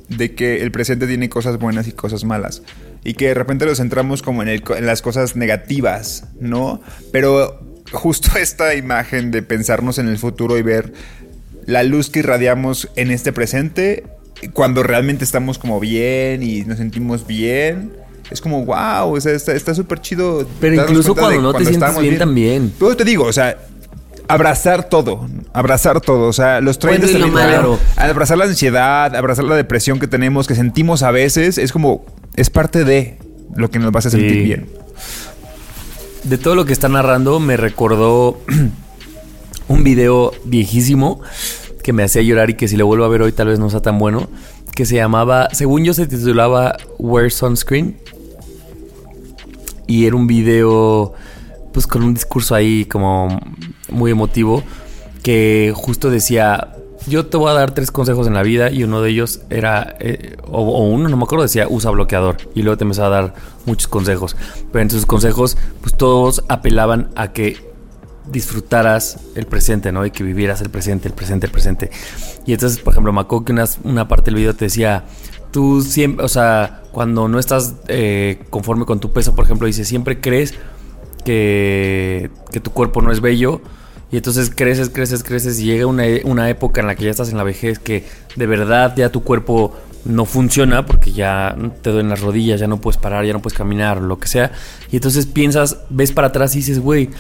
de 0.09 0.35
que 0.35 0.61
el 0.61 0.73
presente 0.73 1.07
tiene 1.07 1.29
cosas 1.29 1.57
buenas 1.59 1.87
y 1.87 1.93
cosas 1.93 2.25
malas. 2.25 2.63
Y 3.05 3.15
que 3.15 3.29
de 3.29 3.35
repente 3.35 3.65
nos 3.65 3.79
centramos 3.79 4.23
como 4.23 4.43
en, 4.43 4.49
el 4.49 4.63
en 4.77 4.85
las 4.87 5.01
cosas 5.01 5.37
negativas, 5.37 6.25
¿no? 6.41 6.81
Pero 7.13 7.61
justo 7.93 8.31
esta 8.39 8.75
imagen 8.75 9.31
de 9.31 9.43
pensarnos 9.43 9.99
en 9.99 10.09
el 10.09 10.19
futuro 10.19 10.59
y 10.59 10.63
ver 10.63 10.93
la 11.67 11.83
luz 11.83 12.11
que 12.11 12.21
irradiamos 12.21 12.89
en 12.97 13.11
este 13.11 13.33
presente, 13.33 14.05
cuando 14.53 14.83
realmente 14.83 15.25
estamos 15.25 15.59
como 15.59 15.79
bien 15.81 16.43
y 16.43 16.63
nos 16.63 16.79
sentimos 16.79 17.27
bien. 17.27 17.93
Es 18.31 18.41
como, 18.41 18.65
wow, 18.65 19.15
o 19.15 19.21
sea, 19.21 19.33
está 19.33 19.75
súper 19.75 20.01
chido. 20.01 20.47
Pero 20.61 20.77
incluso 20.77 21.13
de 21.15 21.21
cuando 21.21 21.43
no 21.43 21.53
te 21.53 21.59
sientes 21.59 21.75
estábamos 21.77 22.03
bien 22.03 22.19
también. 22.19 22.73
Pero 22.79 22.97
te 22.97 23.05
digo, 23.05 23.25
o 23.25 23.33
sea, 23.33 23.59
abrazar 24.29 24.89
todo, 24.89 25.29
abrazar 25.53 26.01
todo, 26.01 26.29
o 26.29 26.33
sea, 26.33 26.61
los 26.63 26.79
30 26.79 27.07
Bueno 27.09 27.27
malo. 27.29 27.47
claro, 27.49 27.79
abrazar 27.97 28.39
la 28.39 28.45
ansiedad, 28.45 29.15
abrazar 29.15 29.45
la 29.45 29.55
depresión 29.57 29.99
que 29.99 30.07
tenemos, 30.07 30.47
que 30.47 30.55
sentimos 30.55 31.03
a 31.03 31.11
veces, 31.11 31.59
es 31.59 31.73
como, 31.73 32.07
es 32.35 32.49
parte 32.49 32.85
de 32.85 33.19
lo 33.55 33.71
que 33.71 33.79
nos 33.79 33.91
va 33.93 33.97
a 33.97 33.99
hacer 33.99 34.13
Sí. 34.13 34.19
sentir 34.21 34.43
bien. 34.45 34.67
De 36.25 36.39
todo 36.39 36.55
lo 36.55 36.65
que 36.65 36.73
está 36.73 36.89
narrando, 36.89 37.39
me 37.41 37.57
recordó 37.59 38.41
un 39.69 39.85
video 39.85 40.33
viejísimo 40.45 41.21
que 41.83 41.93
me 41.93 42.03
hacía 42.03 42.23
llorar 42.23 42.51
y 42.51 42.55
que 42.55 42.69
si 42.69 42.77
lo 42.77 42.87
vuelvo 42.87 43.05
a 43.05 43.09
ver 43.09 43.23
hoy 43.23 43.33
tal 43.33 43.49
vez 43.49 43.59
no 43.59 43.69
sea 43.69 43.81
tan 43.81 43.99
bueno, 43.99 44.29
que 44.75 44.87
se 44.87 44.97
llamaba, 44.97 45.49
según 45.53 45.85
yo 45.85 45.95
se 45.95 46.07
titulaba 46.07 46.77
Wear 46.99 47.31
Sunscreen. 47.31 47.99
Y 49.87 50.07
era 50.07 50.17
un 50.17 50.27
video 50.27 51.13
pues 51.73 51.87
con 51.87 52.03
un 52.03 52.15
discurso 52.15 52.55
ahí 52.55 52.85
como 52.85 53.41
muy 53.91 54.11
emotivo 54.11 54.63
que 55.23 55.73
justo 55.75 56.11
decía, 56.11 56.77
yo 57.07 57.27
te 57.27 57.37
voy 57.37 57.51
a 57.51 57.55
dar 57.55 57.73
tres 57.73 57.91
consejos 57.91 58.27
en 58.27 58.35
la 58.35 58.43
vida 58.43 58.71
y 58.71 58.85
uno 58.85 59.03
de 59.03 59.11
ellos 59.11 59.43
era, 59.51 59.97
eh, 60.01 60.37
o, 60.49 60.61
o 60.61 60.85
uno, 60.85 61.09
no 61.09 61.17
me 61.17 61.25
acuerdo, 61.25 61.43
decía, 61.43 61.67
usa 61.69 61.91
bloqueador. 61.91 62.37
Y 62.55 62.63
luego 62.63 62.77
te 62.77 62.85
empezaba 62.85 63.07
a 63.07 63.23
dar 63.23 63.35
muchos 63.67 63.89
consejos. 63.89 64.37
Pero 64.73 64.83
en 64.83 64.91
sus 64.91 65.07
consejos, 65.07 65.57
pues 65.81 65.97
todos 65.97 66.43
apelaban 66.49 67.11
a 67.15 67.33
que 67.33 67.72
disfrutaras 68.31 69.19
el 69.35 69.47
presente, 69.47 69.93
¿no? 69.93 70.07
Y 70.07 70.11
que 70.11 70.23
vivieras 70.23 70.61
el 70.61 70.71
presente, 70.71 71.09
el 71.09 71.15
presente, 71.15 71.47
el 71.47 71.53
presente. 71.53 71.91
Y 72.47 72.53
entonces, 72.53 72.79
por 72.79 72.93
ejemplo, 72.93 73.13
me 73.13 73.27
que 73.27 73.53
una, 73.53 73.65
una 73.85 74.09
parte 74.09 74.27
del 74.27 74.37
video 74.37 74.55
te 74.55 74.67
decía, 74.67 75.05
tú 75.51 75.83
siempre, 75.83 76.25
o 76.25 76.29
sea, 76.29 76.83
cuando 76.93 77.29
no 77.29 77.39
estás 77.39 77.75
eh, 77.89 78.45
conforme 78.51 78.85
con 78.85 79.01
tu 79.01 79.13
peso, 79.13 79.35
por 79.35 79.45
ejemplo, 79.45 79.67
dice, 79.67 79.85
siempre 79.85 80.21
crees 80.21 80.55
que, 81.25 82.31
que 82.51 82.61
tu 82.61 82.71
cuerpo 82.73 83.03
no 83.03 83.13
es 83.13 83.21
bello. 83.21 83.61
Y 84.11 84.17
entonces 84.17 84.53
creces, 84.55 84.91
creces, 84.91 85.25
creces 85.25 85.59
y 85.59 85.65
llega 85.65 85.87
una, 85.87 86.05
una 86.25 86.51
época 86.51 86.83
en 86.83 86.87
la 86.87 86.95
que 86.95 87.05
ya 87.05 87.11
estás 87.11 87.31
en 87.31 87.39
la 87.39 87.45
vejez 87.45 87.79
que 87.79 88.05
de 88.37 88.47
verdad 88.47 88.93
ya 88.95 89.09
tu 89.09 89.23
cuerpo 89.23 89.75
no 90.05 90.27
funciona 90.27 90.85
porque 90.85 91.13
ya 91.13 91.57
te 91.81 91.91
duelen 91.91 92.11
las 92.11 92.21
rodillas, 92.21 92.61
ya 92.61 92.67
no 92.67 92.81
puedes 92.81 92.99
parar, 92.99 93.25
ya 93.25 93.33
no 93.33 93.41
puedes 93.41 93.57
caminar, 93.57 94.03
lo 94.03 94.19
que 94.19 94.29
sea. 94.29 94.53
Y 94.91 94.97
entonces 94.97 95.27
piensas, 95.27 95.79
ves 95.89 96.13
para 96.13 96.29
atrás 96.29 96.55
y 96.55 96.59
dices, 96.59 96.81
güey, 96.81 97.11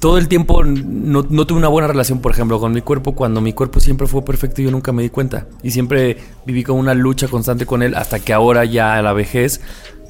todo 0.00 0.18
el 0.18 0.26
tiempo 0.28 0.64
no, 0.64 1.24
no, 1.28 1.46
tuve 1.46 1.58
una 1.58 1.68
buena 1.68 1.86
relación, 1.86 2.20
por 2.20 2.32
ejemplo, 2.32 2.58
con 2.58 2.72
mi 2.72 2.80
cuerpo, 2.80 3.14
cuando 3.14 3.40
mi 3.40 3.52
cuerpo 3.52 3.80
siempre 3.80 4.06
fue 4.06 4.24
perfecto 4.24 4.62
y 4.62 4.64
yo 4.64 4.70
nunca 4.70 4.92
me 4.92 5.02
di 5.02 5.10
cuenta. 5.10 5.46
Y 5.62 5.70
siempre 5.70 6.16
viví 6.46 6.64
con 6.64 6.76
una 6.78 6.94
lucha 6.94 7.28
constante 7.28 7.66
con 7.66 7.82
él 7.82 7.94
hasta 7.94 8.18
que 8.18 8.32
ahora 8.32 8.64
ya 8.64 8.96
a 8.96 9.02
la 9.02 9.12
vejez 9.12 9.60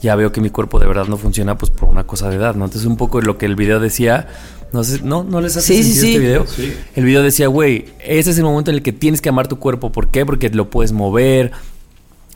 ya 0.01 0.15
veo 0.17 0.33
que 0.33 0.41
mi 0.41 0.49
cuerpo 0.49 0.79
de 0.79 0.87
verdad 0.87 1.07
no 1.09 1.19
funciona 1.19 1.59
pues 1.59 1.71
por 1.71 1.89
una 1.91 2.05
cosa 2.05 2.31
de 2.31 2.37
edad, 2.37 2.55
¿no? 2.55 2.65
Entonces 2.65 2.87
un 2.89 2.97
poco 2.97 3.21
lo 3.21 3.37
que 3.37 3.45
el 3.47 3.55
video 3.57 3.81
decía, 3.81 4.29
no 4.73 4.83
sé, 4.85 5.01
¿no? 5.03 5.25
¿No 5.25 5.41
les 5.43 5.57
hace 5.57 5.75
Sí, 5.75 5.83
sí, 5.83 5.93
sentido 5.93 6.07
sí. 6.07 6.09
este 6.09 6.21
video? 6.21 6.47
Sí. 6.47 6.73
El 6.97 7.05
video 7.05 7.23
decía, 7.23 7.49
güey, 7.49 7.87
ese 7.99 8.31
es 8.31 8.39
el 8.39 8.45
momento 8.45 8.71
en 8.71 8.77
el 8.77 8.83
que 8.83 8.93
tienes 8.93 9.21
que 9.21 9.29
amar 9.29 9.49
tu 9.49 9.59
cuerpo. 9.59 9.91
¿Por 9.93 10.09
qué? 10.09 10.25
Porque 10.25 10.49
lo 10.51 10.71
puedes 10.71 10.93
mover. 10.93 11.51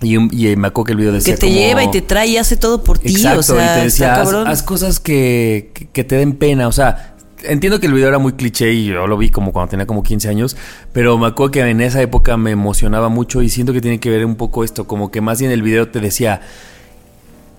Y, 0.03 0.19
me 0.19 0.69
acuerdo 0.69 0.85
que 0.85 0.93
el 0.93 0.99
video 0.99 1.13
decía 1.13 1.35
Que 1.35 1.41
te 1.41 1.47
como- 1.47 1.59
lleva 1.59 1.85
y 1.85 1.91
te 1.91 2.03
trae 2.03 2.27
y 2.27 2.37
hace 2.37 2.57
todo 2.59 2.83
por 2.85 2.99
ti. 2.99 3.13
Exacto, 3.13 3.41
o 3.41 3.43
sea, 3.43 3.77
y 3.77 3.79
te 3.79 3.85
decía, 3.85 4.21
haz, 4.21 4.63
cosas 4.63 5.01
que, 5.01 5.71
que, 5.73 5.87
que 5.87 6.05
te 6.05 6.17
den 6.17 6.35
pena. 6.35 6.69
O 6.69 6.73
sea, 6.73 7.14
entiendo 7.47 7.81
que 7.81 7.87
el 7.87 7.93
video 7.93 8.09
era 8.09 8.19
muy 8.19 8.33
cliché 8.33 8.73
y 8.73 8.87
yo 8.87 9.07
lo 9.07 9.17
vi 9.17 9.31
como 9.31 9.53
cuando 9.53 9.71
tenía 9.71 9.87
como 9.87 10.03
15 10.03 10.29
años, 10.29 10.57
pero 10.93 11.17
me 11.19 11.27
acuerdo 11.27 11.53
que 11.53 11.61
en 11.61 11.81
esa 11.81 12.03
época 12.03 12.37
me 12.37 12.51
emocionaba 12.51 13.09
mucho 13.09 13.43
y 13.43 13.49
siento 13.49 13.73
que 13.73 13.81
tiene 13.81 14.01
que 14.01 14.11
ver 14.11 14.25
un 14.25 14.37
poco 14.37 14.65
esto, 14.65 14.87
como 14.87 15.11
que 15.11 15.21
más 15.21 15.41
bien 15.41 15.51
el 15.51 15.63
video 15.63 15.89
te 15.89 16.01
decía, 16.01 16.41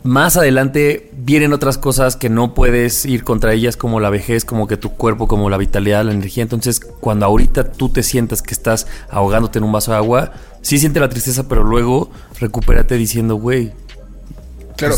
más 0.04 0.38
adelante 0.38 1.10
vienen 1.18 1.54
otras 1.54 1.78
cosas 1.78 2.16
que 2.16 2.30
no 2.30 2.54
puedes 2.54 3.06
ir 3.06 3.24
contra 3.24 3.54
ellas, 3.54 3.78
como 3.78 4.00
la 4.00 4.10
vejez, 4.10 4.46
como 4.46 4.68
que 4.68 4.78
tu 4.78 4.92
cuerpo, 4.92 5.28
como 5.28 5.50
la 5.50 5.58
vitalidad, 5.58 6.06
la 6.06 6.12
energía. 6.12 6.44
Entonces, 6.44 6.80
cuando 6.80 7.26
ahorita 7.26 7.72
tú 7.72 7.90
te 7.90 8.04
sientas 8.04 8.44
que 8.44 8.54
estás 8.54 8.86
ahogándote 9.10 9.58
en 9.58 9.66
un 9.66 9.72
vaso 9.72 9.92
de 9.92 9.98
agua, 9.98 10.34
sí 10.62 10.78
siente 10.78 11.00
la 11.00 11.10
tristeza, 11.10 11.48
pero 11.48 11.64
luego 11.64 12.12
recupérate 12.40 12.96
diciendo, 12.98 13.36
güey, 13.36 13.74
Claro. 14.76 14.96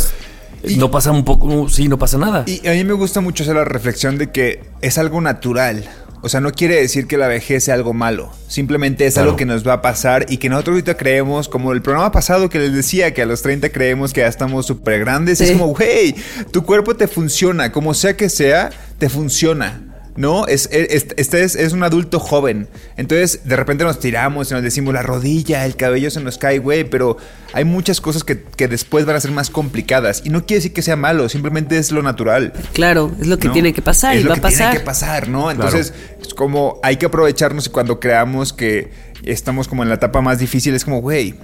Y- 0.63 0.75
no 0.77 0.91
pasa 0.91 1.11
un 1.11 1.23
poco, 1.25 1.69
sí, 1.69 1.87
no 1.87 1.97
pasa 1.97 2.17
nada. 2.17 2.43
Y 2.47 2.65
a 2.67 2.71
mí 2.73 2.83
me 2.83 2.93
gusta 2.93 3.21
mucho 3.21 3.43
hacer 3.43 3.55
la 3.55 3.65
reflexión 3.65 4.17
de 4.17 4.31
que 4.31 4.61
es 4.81 4.97
algo 4.97 5.21
natural. 5.21 5.87
O 6.23 6.29
sea, 6.29 6.41
no 6.41 6.51
quiere 6.51 6.75
decir 6.81 7.05
que 7.05 7.15
la 7.15 7.27
vejez 7.27 7.65
sea 7.65 7.75
algo 7.75 7.93
malo. 7.93 8.31
Simplemente 8.47 9.05
es 9.05 9.13
Claro. 9.13 9.29
algo 9.29 9.37
que 9.37 9.45
nos 9.45 9.65
va 9.65 9.73
a 9.73 9.81
pasar 9.83 10.25
y 10.29 10.37
que 10.37 10.49
nosotros 10.49 10.73
ahorita 10.73 10.97
creemos, 10.97 11.47
como 11.47 11.71
el 11.73 11.83
programa 11.83 12.11
pasado 12.11 12.49
que 12.49 12.57
les 12.57 12.73
decía, 12.73 13.13
que 13.13 13.21
a 13.21 13.25
los 13.27 13.43
30 13.43 13.69
creemos 13.69 14.13
que 14.13 14.21
ya 14.21 14.27
estamos 14.27 14.65
súper 14.65 14.99
grandes. 15.01 15.39
Es 15.41 15.51
como, 15.51 15.75
hey, 15.79 16.15
tu 16.51 16.63
cuerpo 16.63 16.95
te 16.95 17.07
funciona. 17.07 17.71
Como 17.71 17.93
sea 17.93 18.17
que 18.17 18.29
sea, 18.29 18.71
te 18.97 19.09
funciona. 19.09 19.86
¿No? 20.17 20.47
Es, 20.47 20.67
es- 20.71 21.05
este 21.15 21.43
es, 21.43 21.55
es 21.55 21.73
un 21.73 21.83
adulto 21.83 22.19
joven. 22.19 22.67
Entonces, 22.97 23.41
de 23.45 23.55
repente 23.55 23.83
nos 23.83 23.99
tiramos 23.99 24.49
y 24.49 24.55
nos 24.55 24.63
decimos 24.63 24.93
la 24.93 25.03
rodilla, 25.03 25.63
el 25.65 25.75
cabello 25.75 26.09
se 26.09 26.19
nos 26.21 26.37
cae, 26.39 26.57
güey. 26.57 26.83
Pero 26.83 27.17
hay 27.53 27.63
muchas 27.65 28.01
cosas 28.01 28.23
que, 28.23 28.41
que 28.41 28.67
después 28.67 29.05
van 29.05 29.15
a 29.15 29.19
ser 29.19 29.31
más 29.31 29.49
complicadas. 29.51 30.23
Y 30.25 30.29
no 30.31 30.45
quiere 30.45 30.57
decir 30.57 30.73
que 30.73 30.81
sea 30.81 30.95
malo, 30.95 31.29
simplemente 31.29 31.77
es 31.77 31.91
lo 31.91 32.01
natural. 32.01 32.51
Claro, 32.73 33.11
es 33.21 33.27
lo 33.27 33.37
que 33.37 33.47
¿no? 33.47 33.53
tiene 33.53 33.73
que 33.73 33.81
pasar 33.83 34.15
Es 34.15 34.21
y 34.21 34.23
lo 34.23 34.29
va 34.29 34.33
a 34.33 34.37
que 34.37 34.41
pasar. 34.41 34.57
Tiene 34.71 34.79
que 34.79 34.85
pasar, 34.85 35.29
¿no? 35.29 35.51
Entonces, 35.51 35.93
es 36.21 36.33
como 36.33 36.79
hay 36.81 36.97
que 36.97 37.05
aprovecharnos 37.05 37.67
y 37.67 37.69
cuando 37.69 37.99
creamos 37.99 38.53
que 38.53 38.91
estamos 39.23 39.67
como 39.67 39.83
en 39.83 39.89
la 39.89 39.95
etapa 39.95 40.21
más 40.21 40.39
difícil, 40.39 40.73
es 40.73 40.83
como, 40.83 40.99
güey, 40.99 41.35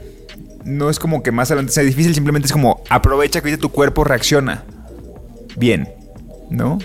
no 0.65 0.89
es 0.89 0.97
como 0.97 1.21
que 1.21 1.31
más 1.31 1.51
adelante 1.51 1.73
sea 1.73 1.83
difícil, 1.83 2.15
simplemente 2.15 2.47
es 2.47 2.51
como 2.53 2.81
aprovecha 2.89 3.39
que 3.41 3.49
ahorita 3.49 3.61
tu 3.61 3.69
cuerpo 3.71 4.03
reacciona 4.03 4.63
bien, 5.55 5.89
¿no? 6.49 6.79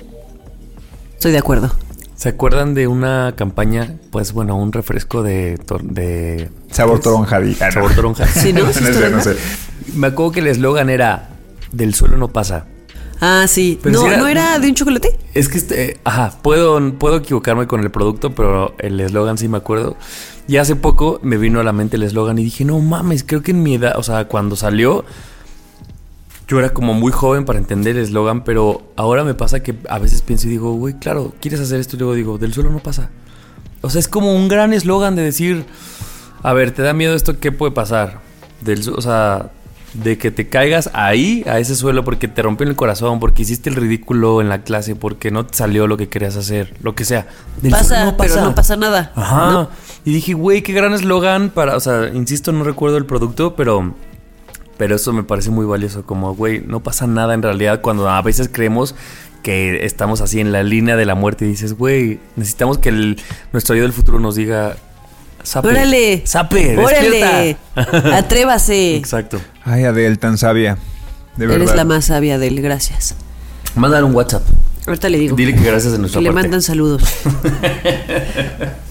Estoy 1.18 1.32
de 1.32 1.38
acuerdo. 1.38 1.70
¿Se 2.14 2.28
acuerdan 2.30 2.74
de 2.74 2.86
una 2.88 3.34
campaña, 3.36 3.96
pues 4.10 4.32
bueno, 4.32 4.56
un 4.56 4.72
refresco 4.72 5.22
de... 5.22 5.56
tor- 5.58 5.82
de 5.82 6.48
Sabor 6.70 7.00
toronja. 7.00 7.36
ah, 7.36 7.40
no. 7.40 7.72
Sabor 7.72 7.92
toronja. 7.94 8.26
Sí, 8.28 8.52
¿no? 8.52 8.72
¿Sí 8.72 8.80
no 8.82 8.88
es 8.88 8.96
sé, 8.96 9.10
no 9.10 9.18
toronja? 9.18 9.22
sé. 9.22 9.36
Me 9.94 10.08
acuerdo 10.08 10.32
que 10.32 10.40
el 10.40 10.46
eslogan 10.48 10.90
era, 10.90 11.28
del 11.72 11.94
suelo 11.94 12.16
no 12.16 12.28
pasa. 12.28 12.66
Ah, 13.20 13.46
sí. 13.48 13.78
Pero 13.82 13.94
no, 13.96 14.00
si 14.02 14.06
era- 14.08 14.16
¿no 14.16 14.26
era 14.28 14.58
de 14.58 14.68
un 14.68 14.74
chocolate? 14.74 15.16
Es 15.34 15.48
que, 15.48 15.58
este, 15.58 16.00
ajá, 16.04 16.34
puedo, 16.42 16.80
puedo 16.98 17.16
equivocarme 17.16 17.66
con 17.66 17.80
el 17.82 17.90
producto, 17.90 18.32
pero 18.34 18.74
el 18.78 18.98
eslogan 19.00 19.38
sí 19.38 19.48
me 19.48 19.58
acuerdo. 19.58 19.96
Y 20.48 20.56
hace 20.56 20.76
poco 20.76 21.20
me 21.22 21.36
vino 21.36 21.60
a 21.60 21.64
la 21.64 21.72
mente 21.72 21.96
el 21.96 22.02
eslogan 22.04 22.38
y 22.38 22.44
dije, 22.44 22.64
no 22.64 22.78
mames, 22.80 23.22
creo 23.24 23.42
que 23.42 23.50
en 23.52 23.62
mi 23.62 23.74
edad, 23.74 23.94
o 23.96 24.02
sea, 24.02 24.26
cuando 24.26 24.56
salió, 24.56 25.04
yo 26.48 26.58
era 26.58 26.70
como 26.70 26.94
muy 26.94 27.12
joven 27.12 27.44
para 27.44 27.58
entender 27.58 27.96
el 27.96 28.04
eslogan, 28.04 28.42
pero 28.42 28.90
ahora 28.96 29.22
me 29.22 29.34
pasa 29.34 29.62
que 29.62 29.76
a 29.88 29.98
veces 29.98 30.22
pienso 30.22 30.46
y 30.46 30.50
digo, 30.50 30.72
güey, 30.72 30.94
claro, 30.94 31.34
¿quieres 31.40 31.60
hacer 31.60 31.78
esto? 31.78 31.96
Y 31.96 31.98
luego 31.98 32.14
digo, 32.14 32.38
del 32.38 32.54
suelo 32.54 32.70
no 32.70 32.78
pasa. 32.78 33.10
O 33.82 33.90
sea, 33.90 34.00
es 34.00 34.08
como 34.08 34.34
un 34.34 34.48
gran 34.48 34.72
eslogan 34.72 35.14
de 35.14 35.22
decir, 35.22 35.66
a 36.42 36.54
ver, 36.54 36.70
¿te 36.70 36.80
da 36.82 36.94
miedo 36.94 37.14
esto? 37.14 37.38
¿Qué 37.38 37.52
puede 37.52 37.72
pasar? 37.72 38.20
Del, 38.62 38.88
o 38.88 39.02
sea, 39.02 39.50
de 39.92 40.16
que 40.16 40.30
te 40.30 40.48
caigas 40.48 40.88
ahí, 40.94 41.44
a 41.46 41.58
ese 41.58 41.76
suelo, 41.76 42.02
porque 42.02 42.28
te 42.28 42.40
rompió 42.40 42.66
el 42.66 42.76
corazón, 42.76 43.20
porque 43.20 43.42
hiciste 43.42 43.68
el 43.68 43.76
ridículo 43.76 44.40
en 44.40 44.48
la 44.48 44.62
clase, 44.62 44.96
porque 44.96 45.30
no 45.30 45.44
te 45.44 45.54
salió 45.54 45.86
lo 45.86 45.98
que 45.98 46.08
querías 46.08 46.36
hacer, 46.36 46.74
lo 46.82 46.94
que 46.94 47.04
sea. 47.04 47.26
Del 47.60 47.72
Pasa, 47.72 48.04
suelo 48.04 48.16
pero 48.16 48.40
no 48.40 48.54
pasa 48.54 48.76
nada. 48.76 49.12
Ajá. 49.14 49.50
¿no? 49.50 49.70
Y 50.06 50.12
dije, 50.12 50.32
güey, 50.32 50.62
qué 50.62 50.72
gran 50.72 50.94
eslogan 50.94 51.50
para, 51.50 51.76
o 51.76 51.80
sea, 51.80 52.08
insisto, 52.08 52.52
no 52.52 52.64
recuerdo 52.64 52.96
el 52.96 53.04
producto, 53.04 53.54
pero 53.54 53.94
pero 54.78 54.96
eso 54.96 55.12
me 55.12 55.24
parece 55.24 55.50
muy 55.50 55.66
valioso, 55.66 56.04
como, 56.04 56.34
güey, 56.34 56.62
no 56.66 56.80
pasa 56.80 57.06
nada 57.06 57.34
en 57.34 57.42
realidad 57.42 57.80
cuando 57.82 58.08
a 58.08 58.22
veces 58.22 58.48
creemos 58.50 58.94
que 59.42 59.84
estamos 59.84 60.20
así 60.20 60.40
en 60.40 60.52
la 60.52 60.62
línea 60.62 60.96
de 60.96 61.04
la 61.04 61.14
muerte 61.14 61.44
y 61.44 61.48
dices, 61.48 61.74
güey, 61.74 62.20
necesitamos 62.36 62.78
que 62.78 62.88
el, 62.88 63.20
nuestro 63.52 63.74
yo 63.74 63.82
del 63.82 63.92
futuro 63.92 64.20
nos 64.20 64.36
diga, 64.36 64.76
sape, 65.42 65.68
Órale. 65.68 66.22
sape, 66.24 66.78
Órale. 66.78 67.56
despierta". 67.74 68.16
Atrévase. 68.16 68.96
Exacto. 68.96 69.40
Ay, 69.64 69.84
Adel, 69.84 70.18
tan 70.18 70.38
sabia. 70.38 70.78
De 71.36 71.46
verdad. 71.46 71.62
Eres 71.62 71.76
la 71.76 71.84
más 71.84 72.06
sabia 72.06 72.38
de 72.38 72.48
él, 72.48 72.60
gracias. 72.62 73.14
Mándale 73.74 74.04
un 74.04 74.14
WhatsApp. 74.14 74.42
Ahorita 74.86 75.08
le 75.08 75.18
digo. 75.18 75.36
Dile 75.36 75.54
que 75.54 75.60
gracias 75.62 75.92
de 75.92 75.98
que 75.98 76.00
nuestra 76.00 76.20
le 76.20 76.30
parte. 76.30 76.42
mandan 76.42 76.62
saludos. 76.62 77.02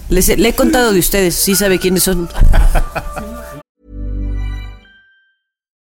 Les 0.08 0.38
le 0.38 0.48
he 0.48 0.54
contado 0.54 0.92
de 0.92 0.98
ustedes, 1.00 1.34
sí 1.34 1.54
sabe 1.54 1.78
quiénes 1.78 2.04
son. 2.04 2.28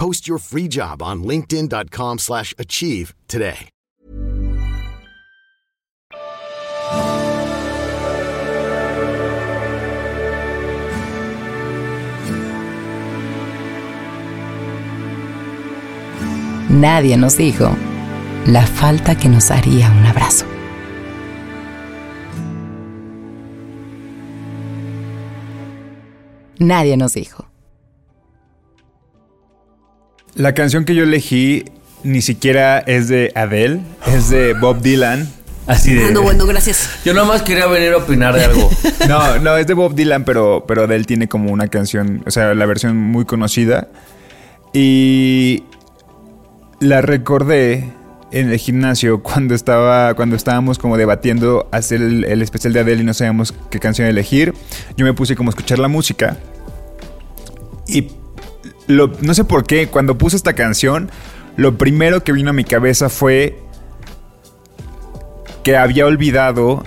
Post 0.00 0.26
your 0.26 0.38
free 0.38 0.66
job 0.66 1.02
on 1.02 1.24
linkedin.com 1.24 2.18
slash 2.18 2.54
achieve 2.58 3.12
today. 3.28 3.68
Nadie 16.70 17.18
nos 17.18 17.36
dijo 17.36 17.76
la 18.46 18.66
falta 18.66 19.16
que 19.16 19.28
nos 19.28 19.50
haría 19.50 19.90
un 19.90 20.06
abrazo. 20.06 20.46
Nadie 26.58 26.96
nos 26.96 27.12
dijo. 27.12 27.49
La 30.34 30.54
canción 30.54 30.84
que 30.84 30.94
yo 30.94 31.04
elegí 31.04 31.64
ni 32.02 32.22
siquiera 32.22 32.78
es 32.78 33.08
de 33.08 33.32
Adele, 33.34 33.80
es 34.06 34.30
de 34.30 34.54
Bob 34.54 34.80
Dylan. 34.80 35.28
Así 35.66 35.94
de. 35.94 36.06
Ah, 36.06 36.10
no, 36.10 36.22
bueno, 36.22 36.46
gracias. 36.46 36.88
Yo 37.04 37.14
nomás 37.14 37.42
quería 37.42 37.66
venir 37.66 37.92
a 37.92 37.98
opinar 37.98 38.34
de 38.34 38.44
algo. 38.44 38.70
No, 39.08 39.38
no, 39.38 39.56
es 39.56 39.66
de 39.66 39.74
Bob 39.74 39.94
Dylan, 39.94 40.24
pero, 40.24 40.64
pero 40.68 40.84
Adele 40.84 41.04
tiene 41.04 41.26
como 41.26 41.52
una 41.52 41.68
canción, 41.68 42.22
o 42.26 42.30
sea, 42.30 42.54
la 42.54 42.66
versión 42.66 42.96
muy 42.96 43.24
conocida. 43.24 43.88
Y 44.72 45.64
la 46.80 47.00
recordé 47.00 47.92
en 48.30 48.50
el 48.50 48.58
gimnasio 48.58 49.22
cuando 49.22 49.54
estaba 49.54 50.14
cuando 50.14 50.36
estábamos 50.36 50.78
como 50.78 50.96
debatiendo 50.96 51.68
hacer 51.72 52.00
el, 52.00 52.24
el 52.24 52.42
especial 52.42 52.72
de 52.72 52.80
Adele 52.80 53.02
y 53.02 53.04
no 53.04 53.14
sabíamos 53.14 53.52
qué 53.70 53.80
canción 53.80 54.06
elegir. 54.06 54.54
Yo 54.96 55.04
me 55.04 55.12
puse 55.12 55.34
como 55.34 55.50
a 55.50 55.52
escuchar 55.52 55.78
la 55.78 55.88
música 55.88 56.36
y 57.88 58.12
no 58.96 59.34
sé 59.34 59.44
por 59.44 59.64
qué 59.64 59.88
cuando 59.88 60.18
puse 60.18 60.36
esta 60.36 60.54
canción 60.54 61.10
lo 61.56 61.76
primero 61.76 62.24
que 62.24 62.32
vino 62.32 62.50
a 62.50 62.52
mi 62.52 62.64
cabeza 62.64 63.08
fue 63.08 63.58
que 65.62 65.76
había 65.76 66.06
olvidado 66.06 66.84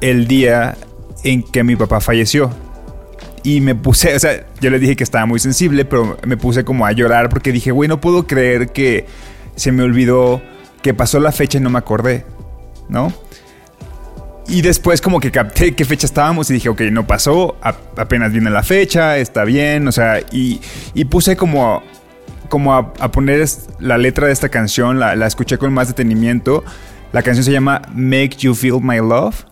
el 0.00 0.26
día 0.26 0.76
en 1.24 1.42
que 1.42 1.64
mi 1.64 1.76
papá 1.76 2.00
falleció. 2.00 2.50
Y 3.42 3.60
me 3.60 3.74
puse, 3.74 4.14
o 4.16 4.18
sea, 4.18 4.46
yo 4.60 4.70
le 4.70 4.78
dije 4.78 4.96
que 4.96 5.04
estaba 5.04 5.26
muy 5.26 5.38
sensible, 5.38 5.84
pero 5.84 6.16
me 6.24 6.36
puse 6.36 6.64
como 6.64 6.86
a 6.86 6.92
llorar 6.92 7.28
porque 7.28 7.52
dije, 7.52 7.70
güey, 7.70 7.88
no 7.88 8.00
puedo 8.00 8.26
creer 8.26 8.72
que 8.72 9.06
se 9.56 9.72
me 9.72 9.82
olvidó 9.82 10.40
que 10.82 10.94
pasó 10.94 11.20
la 11.20 11.32
fecha 11.32 11.58
y 11.58 11.60
no 11.60 11.70
me 11.70 11.78
acordé, 11.78 12.24
¿no? 12.88 13.12
Y 14.48 14.62
después 14.62 15.02
como 15.02 15.20
que 15.20 15.30
capté 15.30 15.74
qué 15.74 15.84
fecha 15.84 16.06
estábamos 16.06 16.48
y 16.50 16.54
dije, 16.54 16.70
ok, 16.70 16.80
no 16.90 17.06
pasó, 17.06 17.56
a- 17.62 17.76
apenas 17.98 18.32
viene 18.32 18.48
la 18.48 18.62
fecha, 18.62 19.18
está 19.18 19.44
bien, 19.44 19.86
o 19.86 19.92
sea, 19.92 20.20
y, 20.32 20.60
puse 21.10 21.36
como, 21.36 21.82
como 22.48 22.74
a, 22.74 22.94
poner 23.12 23.46
la 23.78 23.98
letra 23.98 24.26
de 24.26 24.32
esta 24.32 24.48
canción, 24.48 24.98
la, 24.98 25.14
la 25.16 25.26
escuché 25.26 25.58
con 25.58 25.72
más 25.74 25.88
detenimiento. 25.88 26.64
La 27.12 27.22
canción 27.22 27.44
se 27.44 27.52
llama 27.52 27.82
Make 27.94 28.36
You 28.38 28.54
Feel 28.54 28.80
My 28.82 28.98
Love 28.98 29.44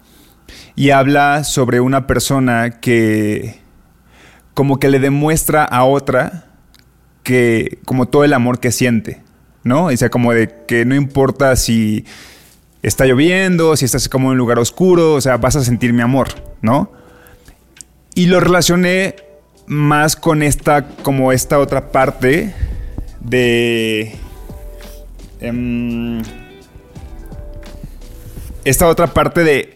y 0.75 0.91
habla 0.91 1.45
sobre 1.45 1.81
una 1.81 2.07
persona 2.07 2.81
que 2.81 3.61
como 4.55 4.79
que 4.79 4.89
le 4.89 4.99
demuestra 4.99 5.65
a 5.65 5.85
otra 5.85 6.47
que 7.23 7.79
como 7.85 8.07
todo 8.09 8.25
el 8.25 8.33
amor 8.33 8.61
que 8.61 8.73
siente, 8.73 9.23
¿no? 9.63 9.87
O 9.87 9.97
sea, 9.97 10.09
como 10.11 10.33
de 10.33 10.55
que 10.67 10.85
no 10.85 10.95
importa 10.95 11.57
si 11.57 12.05
está 12.89 13.05
lloviendo, 13.05 13.77
si 13.77 13.85
estás 13.85 14.09
como 14.09 14.29
en 14.29 14.33
un 14.33 14.39
lugar 14.39 14.59
oscuro, 14.59 15.15
o 15.15 15.21
sea, 15.21 15.37
vas 15.39 15.57
a 15.57 15.65
sentir 15.65 15.93
mi 15.93 16.03
amor, 16.03 16.29
¿no? 16.63 16.93
Y 18.15 18.27
lo 18.27 18.39
relacioné 18.39 19.17
más 19.67 20.15
con 20.15 20.43
esta, 20.43 20.89
como 21.03 21.33
esta 21.33 21.59
otra 21.59 21.91
parte 21.91 22.55
de... 23.21 24.15
em, 25.41 26.23
esta 28.65 28.87
otra 28.87 29.09
parte 29.09 29.43
de 29.43 29.75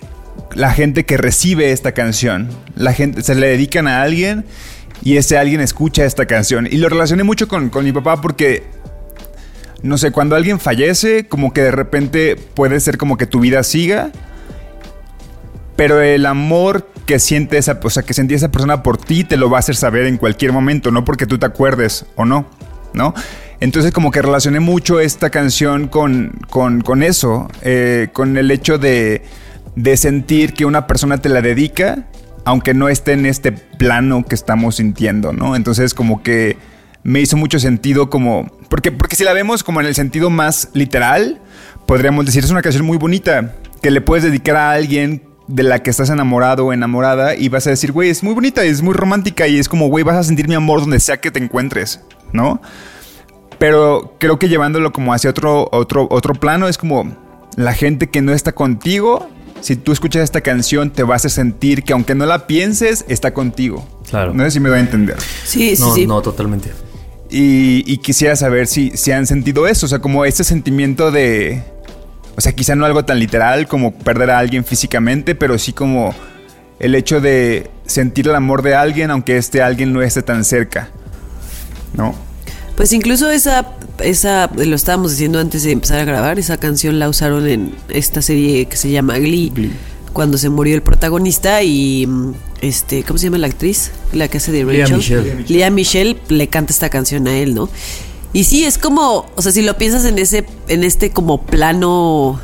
la 0.55 0.71
gente 0.71 1.05
que 1.05 1.17
recibe 1.17 1.73
esta 1.73 1.93
canción. 1.93 2.49
La 2.77 2.93
gente 2.93 3.23
se 3.23 3.35
le 3.35 3.49
dedican 3.49 3.89
a 3.89 4.03
alguien 4.03 4.45
y 5.03 5.17
ese 5.17 5.37
alguien 5.37 5.61
escucha 5.61 6.05
esta 6.05 6.27
canción. 6.27 6.69
Y 6.71 6.77
lo 6.77 6.89
relacioné 6.89 7.25
mucho 7.25 7.49
con, 7.49 7.71
con 7.71 7.85
mi 7.85 7.93
papá 7.93 8.21
porque, 8.21 8.63
no 9.83 9.99
sé, 9.99 10.11
cuando 10.11 10.37
alguien 10.37 10.61
fallece, 10.61 11.27
como 11.27 11.53
que 11.53 11.63
de 11.63 11.71
repente 11.71 12.37
puede 12.37 12.81
ser 12.81 12.99
como 12.99 13.17
que 13.17 13.27
tu 13.27 13.41
vida 13.41 13.63
siga. 13.63 14.11
Pero 15.77 16.01
el 16.03 16.27
amor 16.27 16.87
que 17.07 17.19
siente 17.19 17.57
esa, 17.59 17.81
o 17.83 17.91
sea, 17.91 18.03
que 18.03 18.13
sentía 18.15 18.37
esa 18.37 18.51
persona 18.51 18.83
por 18.83 18.99
ti 18.99 19.25
te 19.25 19.37
lo 19.37 19.51
va 19.51 19.57
a 19.57 19.61
hacer 19.61 19.77
saber 19.77 20.07
en 20.07 20.19
cualquier 20.19 20.53
momento, 20.53 20.91
no 20.91 21.05
porque 21.05 21.27
tú 21.27 21.39
te 21.39 21.47
acuerdes 21.47 22.05
o 22.17 22.25
no, 22.25 22.47
¿no? 22.93 23.15
Entonces 23.61 23.93
como 23.93 24.11
que 24.11 24.23
relacioné 24.23 24.61
mucho 24.61 25.01
esta 25.01 25.31
canción 25.31 25.89
con, 25.89 26.39
con, 26.51 26.83
con 26.83 27.03
eso, 27.03 27.49
eh, 27.63 28.09
con 28.13 28.37
el 28.37 28.51
hecho 28.51 28.79
de, 28.79 29.23
de 29.75 29.97
sentir 29.97 30.55
que 30.55 30.67
una 30.67 30.87
persona 30.87 31.19
te 31.19 31.29
la 31.29 31.43
dedica, 31.43 32.05
aunque 32.45 32.75
no 32.75 32.89
esté 32.89 33.13
en 33.13 33.27
este 33.27 33.53
plano 33.53 34.25
que 34.25 34.35
estamos 34.35 34.77
sintiendo, 34.77 35.33
¿no? 35.33 35.57
Entonces 35.57 35.95
como 35.95 36.23
que 36.23 36.57
me 37.03 37.21
hizo 37.21 37.37
mucho 37.37 37.59
sentido 37.59 38.11
como... 38.11 38.51
Porque, 38.69 38.93
porque 38.93 39.17
si 39.17 39.25
la 39.25 39.33
vemos 39.33 39.63
como 39.65 39.81
en 39.81 39.87
el 39.87 39.95
sentido 39.95 40.31
más 40.31 40.69
literal, 40.75 41.41
podríamos 41.87 42.27
decir, 42.27 42.45
es 42.45 42.51
una 42.51 42.63
canción 42.63 42.85
muy 42.85 42.99
bonita, 42.99 43.57
que 43.83 43.91
le 43.91 44.01
puedes 44.01 44.25
dedicar 44.25 44.57
a 44.57 44.73
alguien 44.73 45.23
de 45.49 45.63
la 45.65 45.83
que 45.83 45.91
estás 45.91 46.11
enamorado 46.11 46.67
o 46.67 46.73
enamorada 46.73 47.35
y 47.35 47.49
vas 47.49 47.67
a 47.67 47.71
decir, 47.71 47.91
güey, 47.91 48.11
es 48.11 48.23
muy 48.23 48.35
bonita, 48.35 48.63
es 48.63 48.83
muy 48.83 48.95
romántica 48.95 49.49
y 49.49 49.59
es 49.59 49.69
como, 49.69 49.89
güey, 49.89 50.05
vas 50.05 50.17
a 50.17 50.23
sentir 50.23 50.47
mi 50.47 50.55
amor 50.55 50.81
donde 50.81 51.01
sea 51.01 51.21
que 51.21 51.31
te 51.31 51.43
encuentres, 51.43 52.01
¿no? 52.33 52.61
Pero 53.59 54.15
creo 54.19 54.39
que 54.39 54.49
llevándolo 54.49 54.93
como 54.93 55.13
hacia 55.13 55.31
otro, 55.31 55.69
otro, 55.73 56.07
otro 56.11 56.35
plano 56.35 56.69
es 56.69 56.79
como 56.79 57.17
la 57.57 57.75
gente 57.75 58.09
que 58.09 58.23
no 58.23 58.33
está 58.33 58.53
contigo, 58.53 59.29
si 59.61 59.77
tú 59.77 59.93
escuchas 59.93 60.23
esta 60.23 60.41
canción 60.41 60.91
te 60.91 61.03
vas 61.03 61.25
a 61.25 61.29
sentir 61.29 61.83
que 61.83 61.93
aunque 61.93 62.15
no 62.15 62.27
la 62.27 62.47
pienses, 62.47 63.05
está 63.09 63.35
contigo. 63.35 63.87
Claro. 64.09 64.33
No 64.33 64.45
sé 64.45 64.53
si 64.53 64.61
me 64.61 64.69
doy 64.69 64.79
a 64.79 64.83
entender. 64.83 65.17
Sí, 65.45 65.77
sí, 65.77 65.83
No, 65.83 65.95
sí. 65.95 66.07
no, 66.07 66.23
totalmente. 66.23 66.71
Y, 67.31 67.85
y 67.87 67.99
quisiera 67.99 68.35
saber 68.35 68.67
si, 68.67 68.91
si 68.97 69.13
han 69.13 69.27
sentido 69.27 69.67
eso, 69.67 69.87
o 69.87 69.89
sea, 69.89 70.01
como 70.01 70.25
ese 70.25 70.45
sentimiento 70.45 71.11
de... 71.11 71.63
O 72.37 72.41
sea, 72.41 72.53
quizá 72.53 72.75
no 72.75 72.87
algo 72.87 73.05
tan 73.05 73.19
literal 73.19 73.69
como 73.69 73.93
perder 73.93 74.31
a 74.31 74.39
alguien 74.39 74.65
físicamente, 74.65 75.35
pero 75.35 75.59
sí 75.59 75.73
como 75.73 76.15
el 76.79 76.95
hecho 76.95 77.21
de 77.21 77.71
sentir 77.87 78.29
el 78.29 78.35
amor 78.35 78.63
de 78.63 78.75
alguien 78.75 79.11
aunque 79.11 79.37
este 79.37 79.63
alguien 79.63 79.93
no 79.93 80.03
esté 80.03 80.23
tan 80.23 80.45
cerca. 80.45 80.89
¿No? 81.93 82.15
Pues 82.77 82.93
incluso 82.93 83.31
esa, 83.31 83.75
esa, 84.03 84.51
lo 84.57 84.75
estábamos 84.75 85.11
diciendo 85.11 85.39
antes 85.39 85.65
de 85.65 85.73
empezar 85.73 86.01
a 86.01 86.05
grabar, 86.05 86.39
esa 86.39 86.57
canción 86.57 86.99
la 86.99 87.11
usaron 87.11 87.47
en 87.47 87.75
esta 87.91 88.23
serie 88.23 88.65
que 88.67 88.77
se 88.77 88.91
llama 88.91 89.19
Glee, 89.19 89.53
cuando 90.13 90.39
se 90.39 90.49
murió 90.49 90.75
el 90.75 90.83
protagonista 90.83 91.63
y 91.63 92.07
mm, 92.07 92.33
este, 92.61 93.05
¿cómo 93.05 93.19
se 93.19 93.27
llama 93.27 93.39
la 93.39 93.47
actriz? 93.47 93.91
La 94.13 94.29
que 94.29 94.39
hace 94.39 94.53
de 94.53 94.65
Lea 94.65 94.87
Rachel. 94.87 94.97
Michele. 94.97 95.45
Lea 95.49 95.71
Michelle 95.71 96.21
le 96.29 96.49
canta 96.49 96.73
esta 96.73 96.89
canción 96.89 97.27
a 97.29 97.37
él, 97.37 97.55
¿no? 97.55 97.69
Y 98.33 98.45
sí, 98.45 98.65
es 98.65 98.79
como, 98.79 99.27
o 99.35 99.43
sea, 99.43 99.51
si 99.53 99.63
lo 99.63 99.77
piensas 99.77 100.05
en 100.05 100.19
ese, 100.19 100.47
en 100.69 100.85
este 100.85 101.11
como 101.11 101.43
plano 101.43 102.41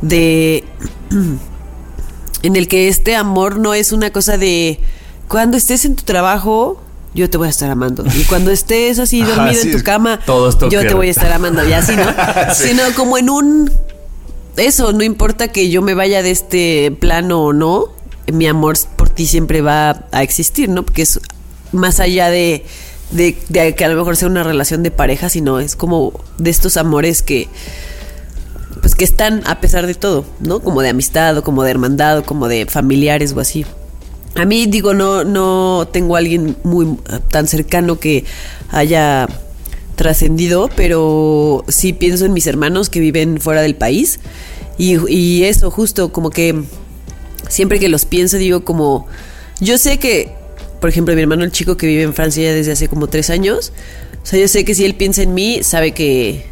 de 0.00 0.64
en 2.42 2.56
el 2.56 2.68
que 2.68 2.88
este 2.88 3.14
amor 3.14 3.58
no 3.58 3.74
es 3.74 3.92
una 3.92 4.10
cosa 4.10 4.36
de 4.36 4.80
cuando 5.28 5.56
estés 5.56 5.84
en 5.84 5.96
tu 5.96 6.02
trabajo, 6.02 6.82
yo 7.14 7.30
te 7.30 7.38
voy 7.38 7.46
a 7.46 7.50
estar 7.50 7.70
amando. 7.70 8.04
Y 8.14 8.24
cuando 8.24 8.50
estés 8.50 8.98
así 8.98 9.22
Ajá, 9.22 9.34
dormido 9.34 9.62
sí, 9.62 9.70
en 9.70 9.78
tu 9.78 9.84
cama, 9.84 10.20
yo 10.70 10.80
te 10.80 10.94
voy 10.94 11.08
a 11.08 11.10
estar 11.10 11.32
amando. 11.32 11.66
Y 11.66 11.72
así, 11.72 11.94
¿no? 11.96 12.04
Sino 12.54 12.82
como 12.96 13.18
en 13.18 13.30
un. 13.30 13.72
Eso, 14.56 14.92
no 14.92 15.02
importa 15.02 15.48
que 15.48 15.70
yo 15.70 15.82
me 15.82 15.94
vaya 15.94 16.22
de 16.22 16.30
este 16.30 16.94
plano 17.00 17.42
o 17.42 17.52
no, 17.52 17.88
mi 18.32 18.46
amor 18.46 18.76
por 18.96 19.08
ti 19.08 19.26
siempre 19.26 19.62
va 19.62 20.06
a 20.12 20.22
existir, 20.22 20.68
¿no? 20.68 20.84
Porque 20.84 21.02
es 21.02 21.20
más 21.72 22.00
allá 22.00 22.28
de, 22.30 22.64
de, 23.10 23.34
que 23.74 23.84
a 23.84 23.88
lo 23.88 23.96
mejor 23.96 24.16
sea 24.16 24.28
una 24.28 24.42
relación 24.42 24.82
de 24.82 24.90
pareja, 24.90 25.28
sino 25.28 25.58
es 25.58 25.74
como 25.74 26.12
de 26.38 26.50
estos 26.50 26.76
amores 26.76 27.22
que 27.22 27.48
pues 28.80 28.94
que 28.96 29.04
están 29.04 29.42
a 29.46 29.60
pesar 29.60 29.86
de 29.86 29.94
todo, 29.94 30.24
¿no? 30.40 30.60
Como 30.60 30.82
de 30.82 30.88
amistad, 30.88 31.36
o 31.38 31.44
como 31.44 31.62
de 31.62 31.70
hermandad, 31.70 32.18
o 32.18 32.24
como 32.24 32.48
de 32.48 32.66
familiares 32.66 33.32
o 33.32 33.40
así. 33.40 33.64
A 34.34 34.44
mí 34.44 34.66
digo, 34.66 34.92
no, 34.92 35.24
no 35.24 35.88
tengo 35.92 36.16
a 36.16 36.18
alguien 36.18 36.56
muy 36.64 36.98
tan 37.30 37.46
cercano 37.46 38.00
que 38.00 38.24
haya 38.70 39.28
trascendido, 39.96 40.70
pero 40.76 41.64
sí 41.68 41.92
pienso 41.92 42.24
en 42.24 42.32
mis 42.32 42.46
hermanos 42.46 42.88
que 42.88 43.00
viven 43.00 43.40
fuera 43.40 43.62
del 43.62 43.74
país. 43.74 44.20
Y, 44.78 44.96
y 45.12 45.44
eso, 45.44 45.70
justo 45.70 46.12
como 46.12 46.30
que 46.30 46.62
siempre 47.48 47.78
que 47.78 47.88
los 47.88 48.04
pienso, 48.04 48.36
digo 48.36 48.64
como, 48.64 49.06
yo 49.60 49.78
sé 49.78 49.98
que, 49.98 50.34
por 50.80 50.90
ejemplo, 50.90 51.14
mi 51.14 51.22
hermano 51.22 51.44
el 51.44 51.52
chico 51.52 51.76
que 51.76 51.86
vive 51.86 52.02
en 52.02 52.14
Francia 52.14 52.42
ya 52.42 52.52
desde 52.52 52.72
hace 52.72 52.88
como 52.88 53.06
tres 53.06 53.30
años, 53.30 53.72
o 54.22 54.26
sea, 54.26 54.38
yo 54.38 54.48
sé 54.48 54.64
que 54.64 54.74
si 54.74 54.84
él 54.84 54.94
piensa 54.94 55.22
en 55.22 55.34
mí, 55.34 55.62
sabe 55.62 55.92
que, 55.92 56.46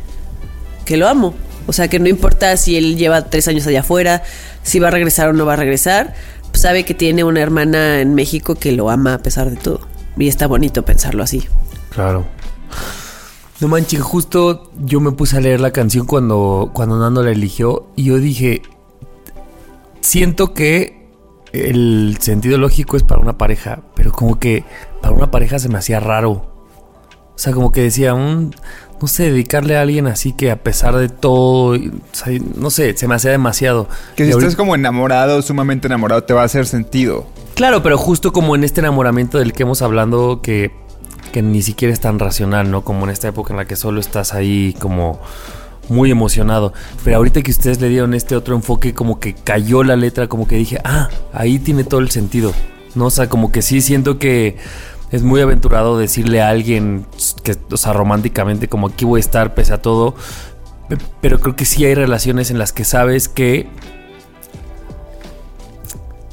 que 0.84 0.96
lo 0.96 1.08
amo. 1.08 1.34
O 1.66 1.72
sea, 1.72 1.88
que 1.88 2.00
no 2.00 2.08
importa 2.08 2.56
si 2.56 2.76
él 2.76 2.96
lleva 2.96 3.30
tres 3.30 3.46
años 3.46 3.66
allá 3.66 3.80
afuera, 3.80 4.22
si 4.62 4.80
va 4.80 4.88
a 4.88 4.90
regresar 4.90 5.28
o 5.28 5.32
no 5.32 5.46
va 5.46 5.52
a 5.52 5.56
regresar, 5.56 6.14
pues 6.50 6.62
sabe 6.62 6.84
que 6.84 6.94
tiene 6.94 7.22
una 7.22 7.40
hermana 7.40 8.00
en 8.00 8.14
México 8.14 8.56
que 8.56 8.72
lo 8.72 8.90
ama 8.90 9.14
a 9.14 9.18
pesar 9.18 9.50
de 9.50 9.56
todo. 9.56 9.80
Y 10.16 10.26
está 10.26 10.48
bonito 10.48 10.84
pensarlo 10.84 11.22
así. 11.22 11.44
Claro. 11.90 12.26
No 13.60 13.68
manches, 13.68 14.00
justo 14.00 14.70
yo 14.78 15.00
me 15.00 15.12
puse 15.12 15.36
a 15.36 15.40
leer 15.40 15.60
la 15.60 15.70
canción 15.70 16.06
cuando, 16.06 16.70
cuando 16.72 16.98
Nando 16.98 17.22
la 17.22 17.30
eligió 17.30 17.86
y 17.94 18.04
yo 18.04 18.16
dije, 18.18 18.62
siento 20.00 20.54
que 20.54 21.08
el 21.52 22.16
sentido 22.20 22.56
lógico 22.58 22.96
es 22.96 23.02
para 23.02 23.20
una 23.20 23.36
pareja, 23.36 23.80
pero 23.94 24.12
como 24.12 24.38
que 24.38 24.64
para 25.02 25.14
una 25.14 25.30
pareja 25.30 25.58
se 25.58 25.68
me 25.68 25.78
hacía 25.78 26.00
raro. 26.00 26.46
O 27.34 27.42
sea, 27.42 27.52
como 27.54 27.72
que 27.72 27.82
decía, 27.82 28.14
un, 28.14 28.54
no 29.00 29.08
sé, 29.08 29.24
dedicarle 29.30 29.76
a 29.76 29.80
alguien 29.82 30.06
así 30.06 30.32
que 30.34 30.50
a 30.50 30.62
pesar 30.62 30.96
de 30.96 31.08
todo, 31.08 31.74
y- 31.74 31.88
o 31.88 31.92
sea, 32.14 32.38
no 32.56 32.70
sé, 32.70 32.94
se 32.96 33.08
me 33.08 33.14
hacía 33.14 33.30
demasiado. 33.30 33.88
Que 34.14 34.26
si 34.26 34.32
ahorita- 34.32 34.48
estás 34.48 34.56
como 34.56 34.74
enamorado, 34.74 35.40
sumamente 35.42 35.86
enamorado, 35.86 36.22
te 36.24 36.34
va 36.34 36.42
a 36.42 36.44
hacer 36.44 36.66
sentido. 36.66 37.26
Claro, 37.54 37.82
pero 37.82 37.96
justo 37.98 38.32
como 38.32 38.54
en 38.56 38.64
este 38.64 38.80
enamoramiento 38.80 39.38
del 39.38 39.52
que 39.54 39.62
hemos 39.64 39.80
hablando, 39.82 40.40
que 40.42 40.70
que 41.30 41.42
ni 41.42 41.62
siquiera 41.62 41.92
es 41.92 42.00
tan 42.00 42.18
racional, 42.18 42.70
¿no? 42.70 42.82
Como 42.82 43.04
en 43.04 43.10
esta 43.10 43.28
época 43.28 43.52
en 43.52 43.58
la 43.58 43.64
que 43.64 43.76
solo 43.76 44.00
estás 44.00 44.34
ahí 44.34 44.74
como 44.78 45.20
muy 45.88 46.10
emocionado. 46.10 46.72
Pero 47.04 47.18
ahorita 47.18 47.42
que 47.42 47.50
ustedes 47.50 47.80
le 47.80 47.88
dieron 47.88 48.14
este 48.14 48.36
otro 48.36 48.54
enfoque, 48.54 48.94
como 48.94 49.20
que 49.20 49.34
cayó 49.34 49.82
la 49.82 49.96
letra, 49.96 50.28
como 50.28 50.46
que 50.46 50.56
dije, 50.56 50.78
ah, 50.84 51.08
ahí 51.32 51.58
tiene 51.58 51.84
todo 51.84 52.00
el 52.00 52.10
sentido. 52.10 52.52
¿No? 52.94 53.06
O 53.06 53.10
sea, 53.10 53.28
como 53.28 53.52
que 53.52 53.62
sí 53.62 53.80
siento 53.80 54.18
que 54.18 54.56
es 55.10 55.22
muy 55.22 55.40
aventurado 55.40 55.98
decirle 55.98 56.40
a 56.40 56.48
alguien 56.48 57.06
que, 57.42 57.56
o 57.70 57.76
sea, 57.76 57.92
románticamente, 57.92 58.68
como 58.68 58.88
aquí 58.88 59.04
voy 59.04 59.18
a 59.18 59.20
estar 59.20 59.54
pese 59.54 59.72
a 59.72 59.82
todo. 59.82 60.14
Pero 61.20 61.38
creo 61.38 61.54
que 61.54 61.64
sí 61.64 61.84
hay 61.84 61.94
relaciones 61.94 62.50
en 62.50 62.58
las 62.58 62.72
que 62.72 62.84
sabes 62.84 63.28
que. 63.28 63.68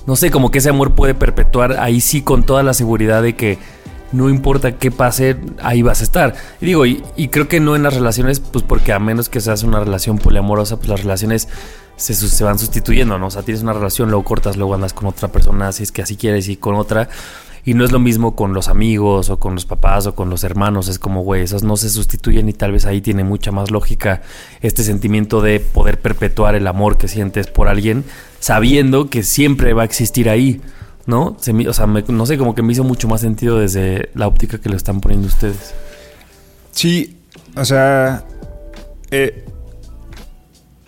No 0.08 0.16
sé, 0.16 0.32
como 0.32 0.52
que 0.52 0.60
ese 0.60 0.70
amor 0.70 0.96
puede 0.96 1.14
perpetuar 1.14 1.80
ahí 1.80 2.00
sí 2.00 2.22
con 2.22 2.44
toda 2.44 2.64
la 2.64 2.74
seguridad 2.74 3.22
de 3.22 3.36
que 3.36 3.60
no 4.12 4.30
importa 4.30 4.78
qué 4.78 4.92
pase, 4.92 5.38
ahí 5.62 5.82
vas 5.82 6.02
a 6.02 6.04
estar. 6.04 6.36
Y 6.62 6.66
digo, 6.66 6.86
y, 6.86 7.02
creo 7.30 7.48
que 7.48 7.60
no 7.60 7.76
en 7.76 7.84
las 7.84 7.94
relaciones, 7.94 8.40
pues 8.40 8.64
porque 8.64 8.94
a 8.94 9.00
menos 9.00 9.30
que 9.30 9.42
seas 9.42 9.64
una 9.64 9.80
relación 9.80 10.18
poliamorosa, 10.18 10.78
pues 10.78 10.90
las 10.90 11.02
relaciones 11.02 11.48
se, 11.96 12.44
van 12.44 12.60
sustituyendo, 12.60 13.18
¿no? 13.18 13.28
O 13.28 13.32
sea, 13.32 13.44
tienes 13.44 13.64
una 13.64 13.74
relación, 13.74 14.10
luego 14.10 14.24
cortas, 14.24 14.58
luego 14.58 14.76
andas 14.76 14.94
con 14.94 15.08
otra 15.08 15.28
persona, 15.30 15.72
si 15.72 15.84
es 15.84 15.92
que 15.92 16.02
así 16.02 16.16
quieres, 16.16 16.48
y 16.48 16.58
con 16.58 16.76
otra. 16.76 17.10
Y 17.66 17.74
no 17.74 17.84
es 17.84 17.92
lo 17.92 18.00
mismo 18.00 18.34
con 18.34 18.54
los 18.54 18.70
amigos 18.70 19.30
o 19.30 19.40
con 19.40 19.54
los 19.54 19.66
papás 19.66 20.08
o 20.08 20.16
con 20.16 20.30
los 20.30 20.46
hermanos. 20.46 20.88
Es 20.88 21.00
como, 21.00 21.24
güey, 21.24 21.42
esos 21.42 21.64
no 21.64 21.76
se 21.76 21.90
sustituyen 21.90 22.48
y 22.48 22.54
tal 22.54 22.72
vez 22.72 22.86
ahí 22.86 23.02
tiene 23.02 23.26
mucha 23.26 23.52
más 23.52 23.72
lógica 23.72 24.22
este 24.62 24.84
sentimiento 24.84 25.42
de 25.42 25.60
poder 25.60 26.00
perpetuar 26.00 26.56
el 26.56 26.66
amor 26.66 26.98
que 26.98 27.10
sientes 27.10 27.48
por 27.48 27.68
alguien 27.68 28.06
sabiendo 28.40 29.10
que 29.10 29.24
siempre 29.24 29.74
va 29.74 29.82
a 29.82 29.86
existir 29.86 30.30
ahí. 30.30 30.62
¿No? 31.08 31.36
Se 31.40 31.52
o 31.68 31.74
sea, 31.74 31.88
no 31.88 32.26
sé, 32.26 32.38
como 32.38 32.54
que 32.54 32.62
me 32.62 32.74
hizo 32.74 32.84
mucho 32.84 33.08
más 33.08 33.22
sentido 33.22 33.58
desde 33.58 34.10
la 34.14 34.28
óptica 34.28 34.60
que 34.60 34.70
lo 34.70 34.76
están 34.76 35.02
poniendo 35.02 35.28
ustedes. 35.28 35.74
Sí, 36.72 37.18
o 37.56 37.66
sea, 37.66 38.24
eh, 39.10 39.46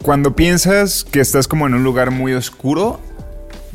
cuando 0.04 0.36
piensas 0.36 1.04
que 1.04 1.20
estás 1.20 1.48
como 1.48 1.66
en 1.66 1.74
un 1.74 1.84
lugar 1.84 2.12
muy 2.12 2.34
oscuro, 2.34 3.00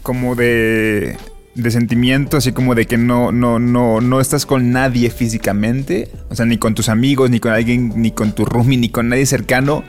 como 0.03 0.37
de 0.37 1.17
de 1.55 1.71
sentimiento, 1.71 2.37
así 2.37 2.53
como 2.53 2.75
de 2.75 2.87
que 2.87 2.99
no, 2.99 3.31
no, 3.31 3.59
no, 3.59 4.01
no 4.01 4.21
estás 4.21 4.45
con 4.45 4.73
nadie 4.73 5.11
físicamente, 5.11 6.11
o 6.29 6.35
sea, 6.35 6.47
ni 6.47 6.59
con 6.59 6.75
tus 6.75 6.89
amigos, 6.89 7.31
ni 7.31 7.41
con 7.41 7.53
alguien, 7.53 7.93
ni 7.97 8.11
con 8.11 8.33
tu 8.33 8.45
roomie, 8.45 8.77
ni 8.77 8.89
con 8.89 9.09
nadie 9.09 9.27
cercano, 9.27 9.85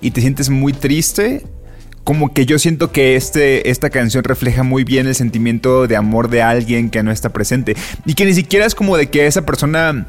y 0.00 0.12
te 0.12 0.20
sientes 0.22 0.48
muy 0.48 0.72
triste, 0.72 1.44
como 2.04 2.32
que 2.32 2.46
yo 2.46 2.58
siento 2.58 2.92
que 2.92 3.16
este, 3.16 3.70
esta 3.70 3.90
canción 3.90 4.24
refleja 4.24 4.62
muy 4.62 4.84
bien 4.84 5.06
el 5.06 5.14
sentimiento 5.14 5.86
de 5.86 5.96
amor 5.96 6.30
de 6.30 6.42
alguien 6.42 6.90
que 6.90 7.02
no 7.02 7.10
está 7.10 7.30
presente, 7.30 7.76
y 8.04 8.14
que 8.14 8.24
ni 8.24 8.34
siquiera 8.34 8.66
es 8.66 8.74
como 8.74 8.96
de 8.96 9.08
que 9.08 9.26
esa 9.26 9.44
persona 9.46 10.06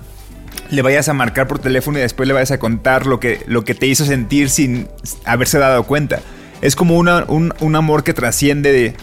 le 0.70 0.82
vayas 0.82 1.10
a 1.10 1.14
marcar 1.14 1.48
por 1.48 1.60
teléfono 1.60 1.98
y 1.98 2.02
después 2.02 2.28
le 2.28 2.34
vayas 2.34 2.52
a 2.52 2.60
contar 2.60 3.06
lo 3.06 3.20
que, 3.20 3.44
lo 3.48 3.64
que 3.66 3.76
te 3.76 3.88
hizo 3.88 4.06
sentir 4.06 4.50
sin 4.50 4.88
haberse 5.26 5.60
dado 5.60 5.84
cuenta. 5.84 6.22
Es 6.62 6.76
como 6.76 6.98
una, 6.98 7.26
un, 7.28 7.54
un 7.60 7.76
amor 7.76 8.04
que 8.04 8.14
trasciende 8.14 8.72
de 8.72 8.96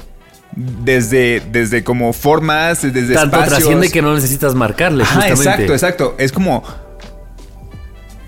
desde, 0.54 1.42
desde 1.52 1.84
como 1.84 2.12
formas, 2.12 2.82
desde 2.82 3.14
Tanto 3.14 3.36
espacios. 3.36 3.58
trasciende 3.58 3.90
que 3.90 4.02
no 4.02 4.14
necesitas 4.14 4.54
marcarle. 4.54 5.04
Ajá, 5.04 5.28
exacto, 5.28 5.72
exacto. 5.72 6.14
Es 6.18 6.32
como. 6.32 6.64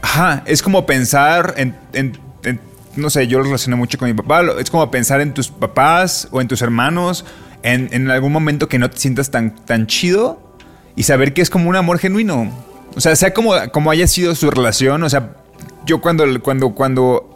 Ajá, 0.03 0.43
es 0.47 0.63
como 0.63 0.87
pensar 0.87 1.55
en, 1.57 1.75
No 2.97 3.11
sé, 3.11 3.27
yo 3.27 3.39
lo 3.39 3.45
relaciono 3.45 3.77
mucho 3.77 3.99
con 3.99 4.09
mi 4.09 4.15
papá. 4.15 4.43
Es 4.59 4.71
como 4.71 4.91
pensar 4.91 5.21
en 5.21 5.33
tus 5.33 5.49
papás 5.49 6.29
o 6.31 6.41
en 6.41 6.49
tus 6.49 6.63
hermanos. 6.63 7.25
En, 7.63 7.89
en 7.93 8.11
algún 8.11 8.33
momento 8.33 8.69
que 8.69 8.79
no 8.79 8.91
te 8.91 8.99
sientas 8.99 9.31
tan, 9.31 9.55
tan 9.65 9.87
chido. 9.87 10.41
Y 10.97 11.05
saber 11.05 11.33
que 11.33 11.43
es 11.43 11.51
como 11.51 11.69
un 11.69 11.77
amor 11.77 11.99
genuino. 11.99 12.53
O 12.97 13.01
sea, 13.01 13.15
sea 13.17 13.33
como, 13.33 13.55
como 13.73 13.91
haya 13.91 14.07
sido 14.07 14.35
su 14.35 14.51
relación. 14.51 15.03
O 15.03 15.09
sea, 15.09 15.37
yo 15.87 16.01
cuando, 16.01 16.25
cuando, 16.43 16.75
cuando 16.75 17.31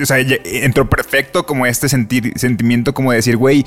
o 0.00 0.06
sea, 0.06 0.18
entró 0.18 0.88
perfecto 0.88 1.46
como 1.46 1.66
este 1.66 1.88
sentimiento 1.88 2.94
como 2.94 3.12
de 3.12 3.16
decir, 3.16 3.36
güey, 3.36 3.64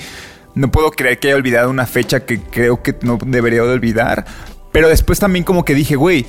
no 0.56 0.72
puedo 0.72 0.92
creer 0.92 1.20
que 1.20 1.30
haya 1.30 1.36
olvidado 1.36 1.70
una 1.70 1.86
fecha 1.86 2.26
que 2.26 2.40
creo 2.40 2.84
que 2.84 2.96
no 3.02 3.18
debería 3.26 3.64
de 3.64 3.70
olvidar. 3.70 4.26
Pero 4.72 4.88
después 4.90 5.20
también 5.20 5.46
como 5.46 5.66
que 5.66 5.74
dije, 5.76 5.96
güey, 5.96 6.26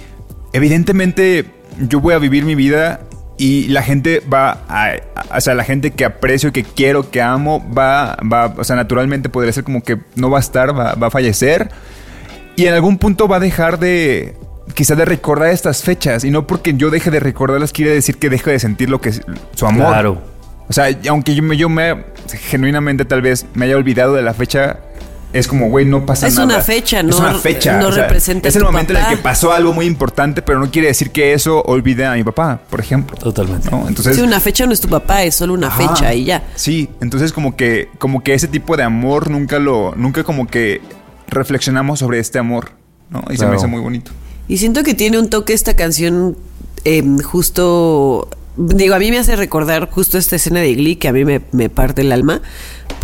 evidentemente 0.53 1.47
yo 1.89 2.01
voy 2.01 2.15
a 2.15 2.19
vivir 2.19 2.45
mi 2.45 2.55
vida 2.55 3.01
y 3.37 3.69
la 3.69 3.83
gente 3.83 4.21
va 4.21 4.65
a, 4.69 4.93
o 5.37 5.41
sea, 5.41 5.55
la 5.55 5.65
gente 5.65 5.91
que 5.91 6.05
aprecio, 6.05 6.53
que 6.53 6.63
quiero, 6.63 7.11
que 7.11 7.21
amo, 7.21 7.65
va, 7.77 8.17
va, 8.21 8.55
o 8.57 8.65
sea, 8.65 8.77
naturalmente 8.77 9.29
podría 9.29 9.53
ser 9.53 9.65
como 9.65 9.83
que 9.83 9.99
no 10.15 10.31
va 10.31 10.39
a 10.39 10.41
estar, 10.41 10.79
va, 10.79 10.95
va 10.95 11.09
a 11.09 11.11
fallecer. 11.11 11.71
Y 12.57 12.67
en 12.67 12.75
algún 12.75 12.99
punto 12.99 13.27
va 13.27 13.37
a 13.37 13.41
dejar 13.41 13.79
de, 13.81 14.37
quizá 14.75 14.95
de 14.95 15.05
recordar 15.05 15.51
estas 15.51 15.83
fechas. 15.83 16.25
Y 16.25 16.31
no 16.31 16.47
porque 16.47 16.75
yo 16.75 16.91
deje 16.91 17.11
de 17.11 17.21
recordarlas 17.21 17.73
quiere 17.73 17.91
decir 17.91 18.19
que 18.19 18.31
deje 18.31 18.51
de 18.51 18.59
sentir 18.59 18.89
lo 18.89 19.01
que 19.01 19.11
es 19.11 19.23
su 19.55 19.67
amor. 19.67 19.89
Claro. 19.89 20.23
O 20.69 20.73
sea, 20.73 20.87
aunque 21.11 21.35
yo 21.35 21.43
me, 21.43 21.57
yo 21.57 21.69
me 21.69 22.05
genuinamente 22.49 23.05
tal 23.05 23.21
vez 23.21 23.47
me 23.55 23.67
haya 23.67 23.77
olvidado 23.77 24.15
de 24.15 24.23
la 24.23 24.33
fecha, 24.33 24.79
es 25.35 25.49
como, 25.49 25.69
güey, 25.69 25.85
no 25.85 26.07
pasa 26.07 26.29
nada. 26.29 26.43
Es 26.43 26.45
una 26.45 26.61
fecha, 26.61 27.03
¿no? 27.03 27.11
Es 27.11 27.19
una 27.19 27.35
fecha. 27.35 27.79
No 27.79 27.91
representa 27.91 28.49
Es 28.49 28.55
el 28.55 28.63
momento 28.63 28.93
en 28.93 29.01
el 29.01 29.09
que 29.09 29.17
pasó 29.17 29.53
algo 29.53 29.73
muy 29.73 29.85
importante, 29.85 30.43
pero 30.43 30.61
no 30.61 30.71
quiere 30.71 30.87
decir 30.87 31.11
que 31.11 31.33
eso 31.33 31.61
olvide 31.63 32.07
a 32.07 32.15
mi 32.15 32.23
papá, 32.23 32.61
por 32.71 32.79
ejemplo. 32.79 33.17
Totalmente. 33.17 33.69
Entonces, 33.69 34.15
sí, 34.15 34.23
una 34.23 34.39
fecha 34.39 34.65
no 34.65 34.73
es 34.73 34.81
tu 34.81 34.89
papá, 34.89 35.25
es 35.25 35.35
solo 35.35 35.53
una 35.53 35.73
fecha 35.73 36.15
y 36.15 36.27
ya. 36.27 36.45
Sí, 36.55 36.89
entonces 37.01 37.33
como 37.33 37.57
que, 37.57 37.89
como 37.99 38.23
que 38.23 38.33
ese 38.33 38.47
tipo 38.47 38.77
de 38.77 38.85
amor 38.85 39.29
nunca 39.29 39.59
lo, 39.59 39.93
nunca 39.97 40.23
como 40.23 40.47
que 40.47 40.81
reflexionamos 41.27 41.99
sobre 41.99 42.21
este 42.21 42.39
amor, 42.39 42.71
¿no? 43.11 43.25
Y 43.29 43.37
se 43.37 43.45
me 43.45 43.57
hace 43.57 43.67
muy 43.67 43.81
bonito. 43.81 44.13
Y 44.47 44.59
siento 44.59 44.85
que 44.85 44.95
tiene 44.95 45.19
un 45.19 45.31
toque 45.31 45.53
esta 45.53 45.75
canción 45.75 46.37
em, 46.85 47.19
justo 47.19 48.29
Digo, 48.57 48.95
a 48.95 49.01
mí 49.01 49.11
me 49.11 49.19
hace 49.19 49.35
recordar 49.35 49.91
justo 49.91 50.17
esta 50.17 50.37
escena 50.37 50.61
de 50.61 50.75
Glee 50.75 50.95
que 50.95 51.09
a 51.09 51.13
mí 51.13 51.25
me, 51.25 51.41
parte 51.71 52.03
el 52.03 52.13
alma, 52.13 52.41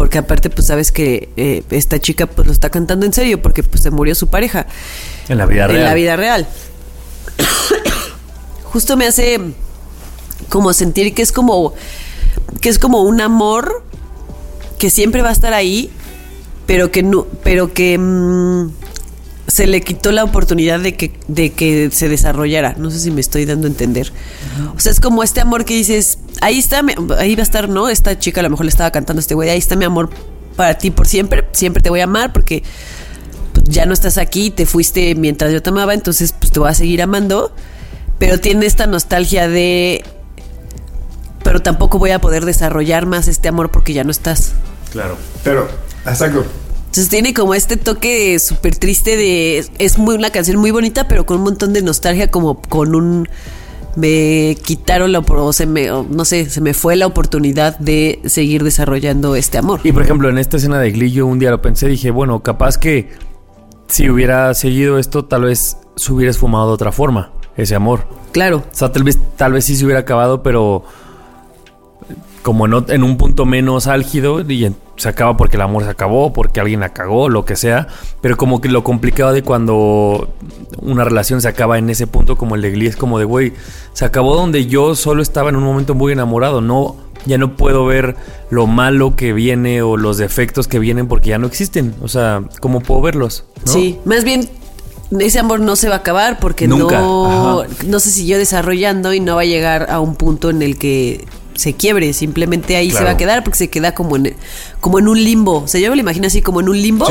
porque 0.01 0.17
aparte 0.17 0.49
pues 0.49 0.67
sabes 0.67 0.93
que 0.93 1.29
eh, 1.37 1.63
esta 1.69 1.99
chica 1.99 2.25
pues 2.25 2.47
lo 2.47 2.55
está 2.55 2.71
cantando 2.71 3.05
en 3.05 3.13
serio 3.13 3.43
porque 3.43 3.63
pues 3.63 3.83
se 3.83 3.91
murió 3.91 4.15
su 4.15 4.29
pareja. 4.29 4.67
En 5.29 5.37
la 5.37 5.45
vida 5.45 5.67
real. 5.67 5.79
En 5.79 5.85
la 5.85 5.93
vida 5.93 6.17
real. 6.17 6.49
justo 8.65 8.97
me 8.97 9.07
hace 9.07 9.39
como 10.49 10.73
sentir 10.73 11.13
que 11.13 11.21
es 11.21 11.33
como 11.33 11.75
que 12.63 12.71
es 12.71 12.79
como 12.79 13.03
un 13.03 13.21
amor 13.21 13.85
que 14.79 14.89
siempre 14.89 15.21
va 15.21 15.29
a 15.29 15.33
estar 15.33 15.53
ahí, 15.53 15.91
pero 16.65 16.91
que 16.91 17.03
no, 17.03 17.27
pero 17.45 17.75
que 17.75 17.99
mm, 17.99 18.71
se 19.51 19.67
le 19.67 19.81
quitó 19.83 20.13
la 20.13 20.25
oportunidad 20.25 20.81
de 20.81 20.97
que, 20.97 21.13
de 21.29 21.51
que 21.51 21.91
se 21.91 22.09
desarrollara. 22.09 22.75
No 22.79 22.91
sé 22.91 22.99
si 22.99 23.11
me 23.11 23.21
estoy 23.21 23.45
dando 23.45 23.67
a 23.67 23.71
entender. 23.71 24.13
O 24.77 24.81
sea, 24.81 24.93
es 24.93 25.01
como 25.01 25.23
este 25.23 25.41
amor 25.41 25.65
que 25.65 25.75
dices, 25.75 26.19
ahí 26.41 26.59
está, 26.59 26.83
ahí 27.19 27.35
va 27.35 27.41
a 27.41 27.43
estar, 27.43 27.69
¿no? 27.69 27.89
Esta 27.89 28.19
chica 28.19 28.41
a 28.41 28.43
lo 28.43 28.51
mejor 28.51 28.65
le 28.67 28.71
estaba 28.71 28.91
cantando 28.91 29.19
a 29.19 29.23
este 29.23 29.35
güey, 29.35 29.51
ahí 29.51 29.59
está 29.59 29.77
mi 29.77 29.85
amor 29.85 30.11
para 30.57 30.79
ti 30.79 30.91
por 30.91 31.07
siempre, 31.07 31.47
siempre 31.53 31.83
te 31.83 31.91
voy 31.91 32.01
a 32.01 32.05
amar 32.05 32.33
porque 32.33 32.63
pues, 33.53 33.65
ya 33.69 33.87
no 33.87 33.93
estás 33.93 34.19
aquí, 34.19 34.51
te 34.51 34.67
fuiste 34.67 35.15
mientras 35.15 35.53
yo 35.53 35.63
te 35.63 35.71
amaba, 35.71 35.95
entonces 35.95 36.33
pues 36.33 36.53
te 36.53 36.61
voy 36.61 36.71
a 36.71 36.75
seguir 36.75 37.03
amando. 37.03 37.53
Pero 38.19 38.39
tiene 38.39 38.67
esta 38.67 38.87
nostalgia 38.87 39.49
de... 39.49 40.05
Pero 41.43 41.61
tampoco 41.61 41.99
voy 41.99 42.11
a 42.11 42.19
poder 42.19 42.45
desarrollar 42.45 43.07
más 43.07 43.29
este 43.29 43.49
amor 43.49 43.71
porque 43.71 43.95
ya 43.95 44.05
no 44.05 44.11
estás. 44.11 44.53
Claro. 44.93 45.17
Pero, 45.43 45.69
exacto. 46.05 46.45
Entonces 46.91 47.09
tiene 47.09 47.33
como 47.33 47.55
este 47.55 47.77
toque 47.77 48.37
súper 48.41 48.75
triste 48.75 49.17
de... 49.17 49.65
Es 49.79 49.97
muy 49.97 50.17
una 50.17 50.31
canción 50.31 50.57
muy 50.57 50.73
bonita, 50.73 51.07
pero 51.07 51.25
con 51.25 51.37
un 51.37 51.45
montón 51.45 51.73
de 51.73 51.83
nostalgia, 51.83 52.33
como 52.33 52.61
con 52.61 52.97
un... 52.97 53.29
Me 53.95 54.59
quitaron 54.65 55.13
la... 55.13 55.21
O 55.21 55.53
se 55.53 55.67
me, 55.67 55.87
no 55.87 56.25
sé, 56.25 56.51
se 56.51 56.61
me 56.61 56.75
fue 56.75 56.97
la 56.97 57.07
oportunidad 57.07 57.79
de 57.79 58.21
seguir 58.25 58.65
desarrollando 58.65 59.37
este 59.37 59.57
amor. 59.57 59.79
Y 59.85 59.93
por 59.93 60.03
ejemplo, 60.03 60.29
en 60.29 60.39
esta 60.39 60.57
escena 60.57 60.81
de 60.81 60.91
Glee 60.91 61.13
yo 61.13 61.29
un 61.29 61.39
día 61.39 61.53
lo 61.53 61.63
pensé, 61.63 61.87
dije, 61.87 62.11
bueno, 62.11 62.43
capaz 62.43 62.77
que 62.77 63.11
si 63.87 64.11
hubiera 64.11 64.53
seguido 64.55 64.99
esto, 64.99 65.27
tal 65.27 65.45
vez 65.45 65.77
se 65.95 66.13
hubiera 66.13 66.33
esfumado 66.33 66.67
de 66.67 66.75
otra 66.75 66.91
forma, 66.91 67.31
ese 67.57 67.77
amor. 67.77 68.09
Claro. 68.33 68.65
O 68.69 68.75
sea, 68.75 68.91
tal 68.91 69.05
vez, 69.05 69.17
tal 69.37 69.53
vez 69.53 69.65
sí 69.65 69.77
se 69.77 69.85
hubiera 69.85 70.01
acabado, 70.01 70.43
pero 70.43 70.83
como 72.43 72.67
en, 72.67 72.85
en 72.89 73.03
un 73.03 73.17
punto 73.17 73.45
menos 73.45 73.87
álgido 73.87 74.41
y 74.41 74.75
se 74.97 75.09
acaba 75.09 75.37
porque 75.37 75.57
el 75.57 75.63
amor 75.63 75.85
se 75.85 75.91
acabó, 75.91 76.33
porque 76.33 76.61
alguien 76.61 76.81
la 76.81 76.91
cagó, 76.91 77.29
lo 77.29 77.45
que 77.45 77.57
sea. 77.57 77.89
Pero 78.21 78.37
como 78.37 78.61
que 78.61 78.69
lo 78.69 78.85
complicado 78.85 79.33
de 79.33 79.43
cuando 79.43 80.29
una 80.81 81.05
relación 81.05 81.41
se 81.41 81.49
acaba 81.49 81.79
en 81.79 81.91
ese 81.91 82.07
punto 82.07 82.37
como 82.37 82.55
el 82.55 82.63
de 82.63 82.71
Glee 82.71 82.87
es 82.87 82.97
como 82.97 83.19
de, 83.19 83.25
güey, 83.25 83.53
se 83.93 84.05
acabó 84.05 84.35
donde 84.35 84.67
yo 84.67 84.95
solo 84.95 85.23
estaba 85.23 85.51
en 85.51 85.57
un 85.57 85.65
momento 85.65 85.95
muy 85.95 86.13
enamorado, 86.13 86.61
no... 86.61 86.97
Ya 87.27 87.37
no 87.37 87.55
puedo 87.55 87.85
ver 87.85 88.17
lo 88.49 88.67
malo 88.67 89.15
que 89.15 89.35
viene 89.35 89.83
o 89.83 89.99
los 89.99 90.17
defectos 90.17 90.67
que 90.67 90.79
vienen 90.79 91.07
porque 91.07 91.29
ya 91.29 91.39
no 91.39 91.47
existen. 91.47 91.95
O 92.01 92.09
sea, 92.09 92.45
¿cómo 92.61 92.81
puedo 92.81 93.03
verlos? 93.03 93.45
Sí, 93.67 93.99
más 94.07 94.25
bien 94.25 94.49
ese 95.19 95.39
amor 95.39 95.61
no 95.61 95.77
se 95.77 95.89
va 95.89 95.97
a 95.97 95.99
acabar 95.99 96.39
porque 96.41 96.67
no, 96.67 97.67
no 97.87 98.01
se 98.01 98.11
siguió 98.11 98.39
desarrollando 98.39 99.13
y 99.13 99.21
no 99.21 99.37
va 99.37 99.43
a 99.43 99.45
llegar 99.45 99.91
a 99.91 100.01
un 100.01 100.15
punto 100.15 100.49
en 100.49 100.63
el 100.63 100.79
que 100.79 101.27
se 101.61 101.75
quiebre, 101.75 102.13
simplemente 102.13 102.77
ahí 102.77 102.91
se 102.91 103.05
va 103.05 103.11
a 103.11 103.17
quedar 103.17 103.45
porque 103.45 103.59
se 103.59 103.69
queda 103.69 103.95
como 103.95 104.17
en, 104.17 104.35
como 104.81 104.99
en 104.99 105.09
un 105.09 105.23
limbo. 105.23 105.59
O 105.59 105.69
sea, 105.69 105.81
yo 105.81 105.91
me 105.91 105.97
lo 105.97 106.01
imagino 106.01 106.27
así 106.27 106.41
como 106.43 106.61
en 106.61 106.69
un 106.69 106.81
limbo, 106.81 107.07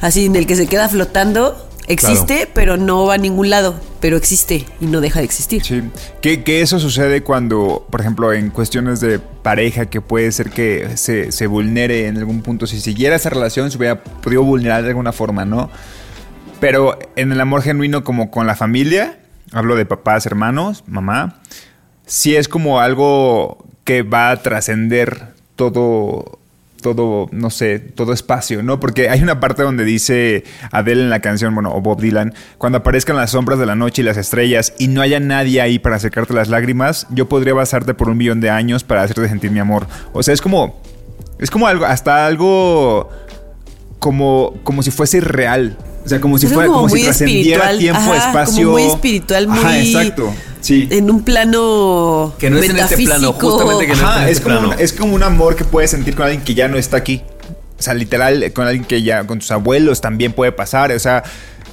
así 0.00 0.26
en 0.26 0.36
el 0.36 0.46
que 0.46 0.56
se 0.56 0.66
queda 0.66 0.88
flotando 0.88 1.66
Existe, 1.88 2.48
pero 2.52 2.76
no 2.76 3.06
va 3.06 3.14
a 3.14 3.18
ningún 3.18 3.48
lado. 3.48 3.78
Pero 4.00 4.16
existe 4.16 4.64
y 4.80 4.86
no 4.86 5.00
deja 5.00 5.20
de 5.20 5.24
existir. 5.24 5.64
Sí, 5.64 5.82
que, 6.20 6.42
que 6.42 6.60
eso 6.60 6.78
sucede 6.78 7.22
cuando, 7.22 7.86
por 7.90 8.00
ejemplo, 8.00 8.32
en 8.32 8.50
cuestiones 8.50 9.00
de 9.00 9.18
pareja, 9.18 9.86
que 9.86 10.00
puede 10.00 10.30
ser 10.32 10.50
que 10.50 10.96
se, 10.96 11.32
se 11.32 11.46
vulnere 11.46 12.08
en 12.08 12.16
algún 12.16 12.42
punto. 12.42 12.66
Si 12.66 12.80
siguiera 12.80 13.16
esa 13.16 13.30
relación, 13.30 13.70
se 13.70 13.78
hubiera 13.78 14.02
podido 14.02 14.42
vulnerar 14.42 14.82
de 14.82 14.88
alguna 14.88 15.12
forma, 15.12 15.44
¿no? 15.44 15.70
Pero 16.60 16.98
en 17.16 17.32
el 17.32 17.40
amor 17.40 17.62
genuino, 17.62 18.02
como 18.02 18.30
con 18.30 18.46
la 18.46 18.56
familia, 18.56 19.18
hablo 19.52 19.76
de 19.76 19.86
papás, 19.86 20.26
hermanos, 20.26 20.82
mamá, 20.86 21.40
sí 22.06 22.34
es 22.34 22.48
como 22.48 22.80
algo 22.80 23.65
que 23.86 24.02
va 24.02 24.32
a 24.32 24.42
trascender 24.42 25.28
todo, 25.54 26.40
todo, 26.82 27.28
no 27.30 27.50
sé, 27.50 27.78
todo 27.78 28.12
espacio, 28.12 28.64
¿no? 28.64 28.80
Porque 28.80 29.08
hay 29.08 29.22
una 29.22 29.38
parte 29.38 29.62
donde 29.62 29.84
dice 29.84 30.42
Adele 30.72 31.02
en 31.02 31.08
la 31.08 31.20
canción, 31.20 31.54
bueno, 31.54 31.72
o 31.72 31.80
Bob 31.80 32.00
Dylan, 32.00 32.34
cuando 32.58 32.78
aparezcan 32.78 33.16
las 33.16 33.30
sombras 33.30 33.60
de 33.60 33.64
la 33.64 33.76
noche 33.76 34.02
y 34.02 34.04
las 34.04 34.16
estrellas 34.16 34.74
y 34.80 34.88
no 34.88 35.02
haya 35.02 35.20
nadie 35.20 35.60
ahí 35.60 35.78
para 35.78 36.00
secarte 36.00 36.34
las 36.34 36.48
lágrimas, 36.48 37.06
yo 37.10 37.28
podría 37.28 37.54
basarte 37.54 37.94
por 37.94 38.10
un 38.10 38.18
millón 38.18 38.40
de 38.40 38.50
años 38.50 38.82
para 38.82 39.04
hacerte 39.04 39.28
sentir 39.28 39.52
mi 39.52 39.60
amor. 39.60 39.86
O 40.12 40.20
sea, 40.24 40.34
es 40.34 40.42
como, 40.42 40.80
es 41.38 41.48
como 41.48 41.68
algo, 41.68 41.86
hasta 41.86 42.26
algo 42.26 43.08
como, 44.00 44.54
como 44.64 44.82
si 44.82 44.90
fuese 44.90 45.18
irreal. 45.18 45.76
O 46.06 46.08
sea, 46.08 46.20
como 46.20 46.38
si 46.38 46.46
fuera, 46.46 46.68
como 46.68 46.82
como 46.82 46.94
si 46.96 47.02
trascendiera 47.02 47.76
tiempo, 47.76 47.98
ajá, 48.00 48.28
espacio. 48.28 48.64
como 48.66 48.78
muy 48.78 48.82
espiritual, 48.84 49.48
muy- 49.48 49.58
Ajá, 49.58 49.78
exacto. 49.78 50.32
Sí. 50.60 50.88
En 50.90 51.10
un 51.10 51.22
plano 51.22 52.34
Que 52.38 52.48
no 52.50 52.58
es 52.58 52.70
en 52.70 52.78
este 52.78 52.96
plano, 52.96 53.32
metafísico. 53.32 53.50
justamente 53.50 53.86
que 53.86 54.00
no 54.00 54.08
Ajá, 54.08 54.22
en 54.24 54.28
es 54.28 54.40
como, 54.40 54.58
plano. 54.58 54.74
un, 54.74 54.80
es 54.80 54.92
como 54.92 55.14
un 55.14 55.22
amor 55.22 55.56
que 55.56 55.64
puedes 55.64 55.90
sentir 55.90 56.14
con 56.16 56.24
alguien 56.26 56.42
que 56.44 56.54
ya 56.54 56.68
no 56.68 56.76
está 56.78 56.96
aquí. 56.96 57.22
O 57.78 57.82
sea, 57.82 57.92
literal, 57.94 58.52
con 58.52 58.66
alguien 58.66 58.84
que 58.84 59.02
ya, 59.02 59.24
con 59.26 59.38
tus 59.40 59.50
abuelos 59.50 60.00
también 60.00 60.32
puede 60.32 60.50
pasar. 60.52 60.90
O 60.92 60.98
sea, 60.98 61.22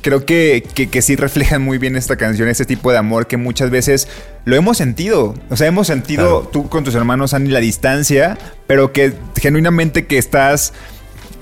creo 0.01 0.25
que, 0.25 0.63
que, 0.73 0.89
que 0.89 1.01
sí 1.01 1.15
reflejan 1.15 1.61
muy 1.61 1.77
bien 1.77 1.95
esta 1.95 2.17
canción, 2.17 2.49
este 2.49 2.65
tipo 2.65 2.91
de 2.91 2.97
amor 2.97 3.25
que 3.27 3.37
muchas 3.37 3.69
veces 3.69 4.07
lo 4.45 4.55
hemos 4.55 4.77
sentido. 4.77 5.33
O 5.49 5.55
sea, 5.55 5.67
hemos 5.67 5.87
sentido 5.87 6.41
Claro. 6.41 6.49
tú 6.51 6.69
con 6.69 6.83
tus 6.83 6.93
hermanos, 6.95 7.33
Ani, 7.33 7.49
la 7.49 7.61
distancia, 7.61 8.37
pero 8.67 8.91
que 8.91 9.13
genuinamente 9.41 10.05
que 10.05 10.17
estás 10.17 10.73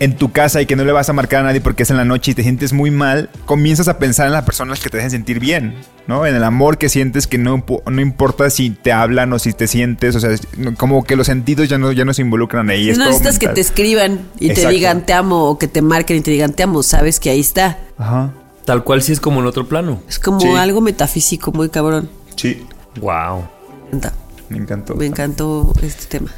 en 0.02 0.18
tu 0.18 0.32
casa 0.32 0.60
y 0.62 0.66
que 0.66 0.76
no 0.76 0.84
le 0.84 0.92
vas 0.92 1.10
a 1.10 1.14
marcar 1.14 1.42
a 1.42 1.44
nadie 1.44 1.62
porque 1.62 1.84
es 1.84 1.92
en 1.92 1.98
la 1.98 2.06
noche 2.06 2.32
y 2.32 2.34
te 2.34 2.42
sientes 2.42 2.74
muy 2.74 2.90
mal, 2.90 3.30
comienzas 3.46 3.88
a 3.88 4.00
pensar 4.00 4.26
en 4.26 4.34
las 4.34 4.44
personas 4.44 4.80
que 4.80 4.90
te 4.90 4.98
hacen 4.98 5.12
sentir 5.12 5.40
bien, 5.40 5.76
¿no? 6.08 6.26
En 6.26 6.36
el 6.36 6.44
amor 6.44 6.80
que 6.80 6.90
sientes 6.90 7.28
que 7.28 7.38
no, 7.38 7.64
no 7.86 8.02
importa 8.02 8.50
si 8.50 8.72
te 8.72 8.92
hablan 8.92 9.32
o 9.32 9.38
si 9.38 9.54
te 9.54 9.68
sientes, 9.68 10.16
o 10.16 10.20
sea, 10.20 10.32
es 10.32 10.42
como 10.78 11.04
que 11.04 11.16
los 11.16 11.28
sentidos 11.28 11.70
ya 11.70 11.78
no, 11.78 11.92
ya 11.92 12.04
no 12.04 12.16
se 12.16 12.24
involucran 12.24 12.70
ahí. 12.72 12.90
es 12.90 12.98
no 12.98 13.06
necesitas 13.06 13.38
que 13.38 13.48
te 13.50 13.62
escriban 13.62 14.22
y 14.40 14.54
te 14.54 14.68
digan 14.68 15.06
te 15.06 15.14
amo 15.14 15.46
o 15.50 15.60
que 15.60 15.68
te 15.68 15.84
marquen 15.84 16.18
y 16.18 16.22
te 16.22 16.32
digan 16.32 16.54
te 16.54 16.64
amo. 16.64 16.82
Sabes 16.82 17.20
que 17.20 17.30
ahí 17.30 17.40
está. 17.40 17.78
Ajá, 17.98 18.34
Tal 18.66 18.84
cual 18.84 19.02
sí 19.04 19.12
es 19.12 19.20
como 19.20 19.40
en 19.42 19.46
otro 19.46 19.68
plano. 19.68 20.02
Es 20.10 20.18
como 20.18 20.40
Sí. 20.40 20.48
algo 20.48 20.82
metafísico 20.82 21.52
muy 21.52 21.70
cabrón. 21.70 22.10
sí, 22.36 22.66
Wow. 23.00 23.44
Me 23.92 23.98
encanta. 23.98 24.14
me 24.50 24.58
encantó. 24.58 24.96
Me 24.96 25.06
encantó 25.06 25.74
este 25.84 26.06
tema. 26.18 26.32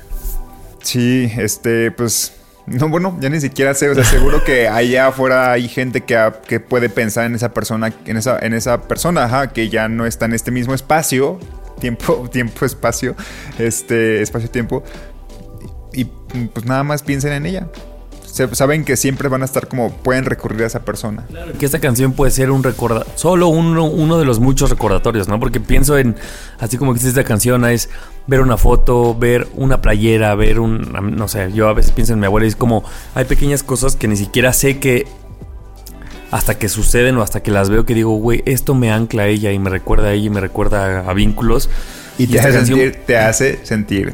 Sí, 0.81 1.31
este, 1.37 1.91
pues. 1.91 2.33
No, 2.65 2.87
bueno, 2.87 3.17
ya 3.19 3.29
ni 3.29 3.41
siquiera 3.41 3.73
sé. 3.73 3.89
O 3.89 3.95
sea, 3.95 4.03
seguro 4.05 4.43
que 4.43 4.67
allá 4.67 5.07
afuera 5.07 5.51
hay 5.51 5.67
gente 5.67 6.01
que, 6.01 6.31
que 6.47 6.59
puede 6.59 6.89
pensar 6.89 7.25
en 7.25 7.35
esa 7.35 7.53
persona, 7.53 7.93
en 8.05 8.17
esa, 8.17 8.39
en 8.39 8.53
esa 8.53 8.81
persona, 8.83 9.25
ajá, 9.25 9.51
que 9.51 9.69
ya 9.69 9.89
no 9.89 10.05
está 10.05 10.25
en 10.25 10.33
este 10.33 10.51
mismo 10.51 10.73
espacio, 10.73 11.39
tiempo, 11.79 12.29
tiempo, 12.31 12.65
espacio, 12.65 13.15
este, 13.59 14.21
espacio-tiempo. 14.21 14.83
Y 15.91 16.05
pues 16.05 16.65
nada 16.65 16.83
más 16.83 17.03
piensen 17.03 17.33
en 17.33 17.45
ella. 17.45 17.67
Saben 18.25 18.83
que 18.83 18.97
siempre 18.97 19.29
van 19.29 19.43
a 19.43 19.45
estar 19.45 19.67
como, 19.67 19.91
pueden 19.91 20.25
recurrir 20.25 20.63
a 20.63 20.65
esa 20.65 20.83
persona. 20.83 21.27
Que 21.59 21.67
esta 21.67 21.79
canción 21.79 22.13
puede 22.13 22.31
ser 22.31 22.49
un 22.49 22.63
recorda 22.63 23.05
solo 23.13 23.49
uno, 23.49 23.85
uno 23.85 24.17
de 24.17 24.25
los 24.25 24.39
muchos 24.39 24.71
recordatorios, 24.71 25.27
¿no? 25.27 25.39
Porque 25.39 25.59
pienso 25.59 25.99
en, 25.99 26.15
así 26.57 26.77
como 26.77 26.93
existe 26.93 27.19
esta 27.19 27.27
canción, 27.27 27.63
es 27.65 27.91
ver 28.27 28.41
una 28.41 28.57
foto, 28.57 29.15
ver 29.15 29.47
una 29.55 29.81
playera, 29.81 30.33
ver 30.35 30.59
un, 30.59 30.91
no 31.17 31.27
sé, 31.27 31.51
yo 31.53 31.67
a 31.67 31.73
veces 31.73 31.91
pienso 31.91 32.13
en 32.13 32.19
mi 32.19 32.25
abuela 32.25 32.45
y 32.45 32.49
es 32.49 32.55
como, 32.55 32.83
hay 33.15 33.25
pequeñas 33.25 33.63
cosas 33.63 33.95
que 33.95 34.07
ni 34.07 34.15
siquiera 34.15 34.53
sé 34.53 34.79
que 34.79 35.05
hasta 36.31 36.57
que 36.57 36.67
suceden 36.69 37.17
o 37.17 37.21
hasta 37.21 37.43
que 37.43 37.51
las 37.51 37.69
veo 37.69 37.85
que 37.85 37.93
digo, 37.93 38.15
güey, 38.15 38.41
esto 38.45 38.73
me 38.73 38.91
ancla 38.91 39.23
a 39.23 39.27
ella 39.27 39.51
y 39.51 39.59
me 39.59 39.69
recuerda 39.69 40.07
a 40.09 40.13
ella 40.13 40.25
y 40.25 40.29
me 40.29 40.41
recuerda 40.41 41.01
a, 41.05 41.09
a 41.09 41.13
vínculos. 41.13 41.69
Y 42.17 42.27
te 42.27 42.39
hace, 42.39 42.51
canción- 42.53 42.79
sentir, 42.79 43.01
te 43.05 43.17
hace 43.17 43.65
sentir 43.65 44.13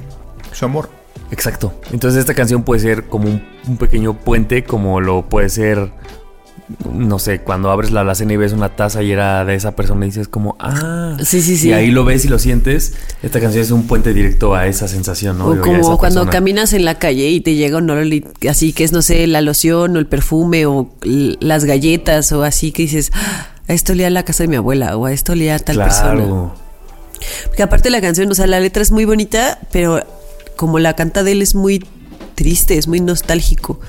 su 0.51 0.65
amor. 0.65 0.89
Exacto. 1.31 1.73
Entonces 1.93 2.19
esta 2.19 2.33
canción 2.33 2.63
puede 2.63 2.81
ser 2.81 3.05
como 3.05 3.29
un, 3.29 3.43
un 3.67 3.77
pequeño 3.77 4.15
puente, 4.15 4.63
como 4.63 4.99
lo 4.99 5.29
puede 5.29 5.47
ser, 5.49 5.91
no 6.93 7.17
sé, 7.19 7.39
cuando 7.41 7.71
abres 7.71 7.91
la 7.91 8.01
alacena 8.01 8.33
y 8.33 8.37
ves 8.37 8.53
una 8.53 8.75
taza 8.75 9.01
y 9.01 9.11
era 9.11 9.43
de 9.45 9.55
esa 9.55 9.75
persona 9.75 10.05
y 10.05 10.09
dices 10.09 10.27
como, 10.27 10.55
ah, 10.59 11.17
Sí, 11.23 11.41
sí, 11.41 11.57
sí. 11.57 11.69
Y 11.69 11.73
ahí 11.73 11.91
lo 11.91 12.05
ves 12.05 12.25
y 12.25 12.27
lo 12.27 12.37
sientes. 12.39 12.93
Esta 13.23 13.39
canción 13.39 13.63
es 13.63 13.71
un 13.71 13.87
puente 13.87 14.13
directo 14.13 14.53
a 14.55 14.67
esa 14.67 14.87
sensación, 14.87 15.37
¿no? 15.39 15.47
O 15.47 15.53
a 15.53 15.61
como 15.61 15.97
cuando 15.97 16.21
persona. 16.21 16.29
caminas 16.31 16.73
en 16.73 16.85
la 16.85 16.99
calle 16.99 17.29
y 17.29 17.41
te 17.41 17.55
llega 17.55 17.77
un 17.77 17.89
olor 17.89 18.05
así 18.49 18.73
que 18.73 18.83
es, 18.83 18.91
no 18.91 19.01
sé, 19.01 19.25
la 19.27 19.41
loción 19.41 19.95
o 19.95 19.99
el 19.99 20.05
perfume 20.07 20.65
o 20.67 20.91
las 21.01 21.65
galletas 21.65 22.31
o 22.31 22.43
así 22.43 22.71
que 22.71 22.83
dices, 22.83 23.11
"Ah, 23.13 23.47
a 23.67 23.73
esto 23.73 23.93
olía 23.93 24.09
la 24.09 24.23
casa 24.23 24.43
de 24.43 24.47
mi 24.47 24.55
abuela 24.55 24.95
o 24.97 25.05
a 25.05 25.11
esto 25.13 25.31
olía 25.33 25.55
a 25.55 25.59
tal 25.59 25.77
persona. 25.77 26.13
Claro. 26.13 26.53
Porque 27.47 27.63
aparte 27.63 27.89
la 27.89 28.01
canción, 28.01 28.31
o 28.31 28.35
sea, 28.35 28.47
la 28.47 28.59
letra 28.59 28.81
es 28.81 28.91
muy 28.91 29.05
bonita, 29.05 29.59
pero 29.71 30.01
como 30.55 30.79
la 30.79 30.95
canta 30.95 31.23
de 31.23 31.33
él 31.33 31.41
es 31.41 31.55
muy 31.55 31.85
triste, 32.35 32.77
es 32.77 32.87
muy 32.87 32.99
nostálgico. 33.01 33.79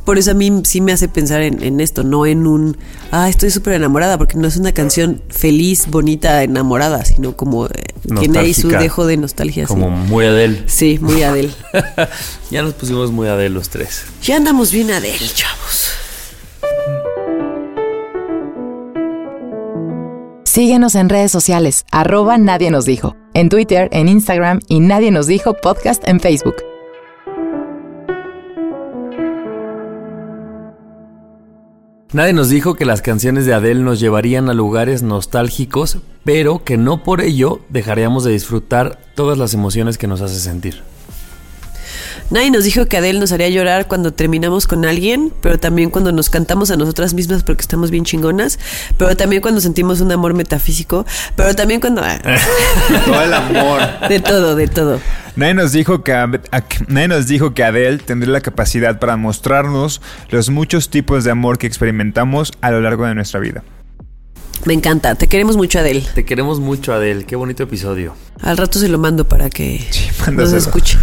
Por 0.00 0.18
eso 0.18 0.32
a 0.32 0.34
mí 0.34 0.62
sí 0.64 0.80
me 0.80 0.92
hace 0.92 1.08
pensar 1.08 1.40
en, 1.42 1.62
en 1.62 1.80
esto, 1.80 2.04
no 2.04 2.26
en 2.26 2.46
un, 2.46 2.76
ah, 3.10 3.28
estoy 3.28 3.50
súper 3.50 3.74
enamorada, 3.74 4.18
porque 4.18 4.36
no 4.36 4.46
es 4.46 4.56
una 4.56 4.72
canción 4.72 5.22
feliz, 5.28 5.86
bonita, 5.88 6.42
enamorada, 6.42 7.04
sino 7.04 7.36
como 7.36 7.66
eh, 7.66 7.70
tiene 8.18 8.38
ahí 8.38 8.54
su 8.54 8.68
dejo 8.68 9.06
de 9.06 9.16
nostalgia. 9.16 9.66
Como 9.66 9.88
sí. 9.88 10.10
muy 10.10 10.26
Adele. 10.26 10.62
Sí, 10.66 10.98
muy 11.00 11.22
Adele. 11.22 11.50
ya 12.50 12.62
nos 12.62 12.74
pusimos 12.74 13.10
muy 13.12 13.28
Adele 13.28 13.50
los 13.50 13.68
tres. 13.68 14.04
Ya 14.22 14.36
andamos 14.36 14.72
bien 14.72 14.90
Adele, 14.90 15.28
chavos. 15.34 15.90
Síguenos 20.44 20.94
en 20.94 21.08
redes 21.08 21.32
sociales, 21.32 21.84
arroba 21.90 22.38
Nadie 22.38 22.70
Nos 22.70 22.84
Dijo, 22.84 23.16
en 23.34 23.48
Twitter, 23.48 23.88
en 23.90 24.08
Instagram 24.08 24.60
y 24.68 24.78
Nadie 24.78 25.10
Nos 25.10 25.26
Dijo 25.26 25.54
Podcast 25.54 26.06
en 26.06 26.20
Facebook. 26.20 26.73
Nadie 32.14 32.32
nos 32.32 32.48
dijo 32.48 32.74
que 32.74 32.84
las 32.84 33.02
canciones 33.02 33.44
de 33.44 33.54
Adele 33.54 33.80
nos 33.80 33.98
llevarían 33.98 34.48
a 34.48 34.54
lugares 34.54 35.02
nostálgicos, 35.02 35.98
pero 36.22 36.62
que 36.62 36.76
no 36.76 37.02
por 37.02 37.20
ello 37.20 37.58
dejaríamos 37.70 38.22
de 38.22 38.30
disfrutar 38.30 39.00
todas 39.16 39.36
las 39.36 39.52
emociones 39.52 39.98
que 39.98 40.06
nos 40.06 40.20
hace 40.20 40.38
sentir. 40.38 40.84
Nadie 42.30 42.50
nos 42.50 42.64
dijo 42.64 42.86
que 42.86 42.96
Adele 42.96 43.18
nos 43.20 43.32
haría 43.32 43.48
llorar 43.48 43.86
cuando 43.88 44.12
terminamos 44.12 44.66
con 44.66 44.84
alguien, 44.84 45.32
pero 45.40 45.58
también 45.58 45.90
cuando 45.90 46.12
nos 46.12 46.30
cantamos 46.30 46.70
a 46.70 46.76
nosotras 46.76 47.14
mismas 47.14 47.42
porque 47.42 47.62
estamos 47.62 47.90
bien 47.90 48.04
chingonas, 48.04 48.58
pero 48.98 49.16
también 49.16 49.42
cuando 49.42 49.60
sentimos 49.60 50.00
un 50.00 50.10
amor 50.12 50.34
metafísico, 50.34 51.06
pero 51.36 51.54
también 51.54 51.80
cuando... 51.80 52.02
ah, 52.04 52.18
Todo 53.04 53.22
el 53.22 53.32
amor. 53.34 53.80
de 54.08 54.20
todo, 54.20 54.56
de 54.56 54.68
todo. 54.68 55.00
Nadie 55.36 55.54
nos, 55.54 55.72
dijo 55.72 56.02
que, 56.04 56.12
a- 56.12 56.30
nadie 56.88 57.08
nos 57.08 57.26
dijo 57.26 57.54
que 57.54 57.64
Adele 57.64 57.98
tendría 57.98 58.32
la 58.32 58.40
capacidad 58.40 58.98
para 58.98 59.16
mostrarnos 59.16 60.00
los 60.30 60.50
muchos 60.50 60.90
tipos 60.90 61.24
de 61.24 61.30
amor 61.32 61.58
que 61.58 61.66
experimentamos 61.66 62.52
a 62.60 62.70
lo 62.70 62.80
largo 62.80 63.04
de 63.06 63.14
nuestra 63.14 63.40
vida. 63.40 63.62
Me 64.64 64.72
encanta, 64.72 65.14
te 65.16 65.26
queremos 65.26 65.56
mucho 65.56 65.78
Adele. 65.80 66.04
Te 66.14 66.24
queremos 66.24 66.58
mucho, 66.60 66.94
Adele. 66.94 67.24
Qué 67.26 67.36
bonito 67.36 67.64
episodio. 67.64 68.14
Al 68.40 68.56
rato 68.56 68.78
se 68.78 68.88
lo 68.88 68.98
mando 68.98 69.28
para 69.28 69.50
que 69.50 69.84
nos 70.32 70.52
escuche. 70.52 70.96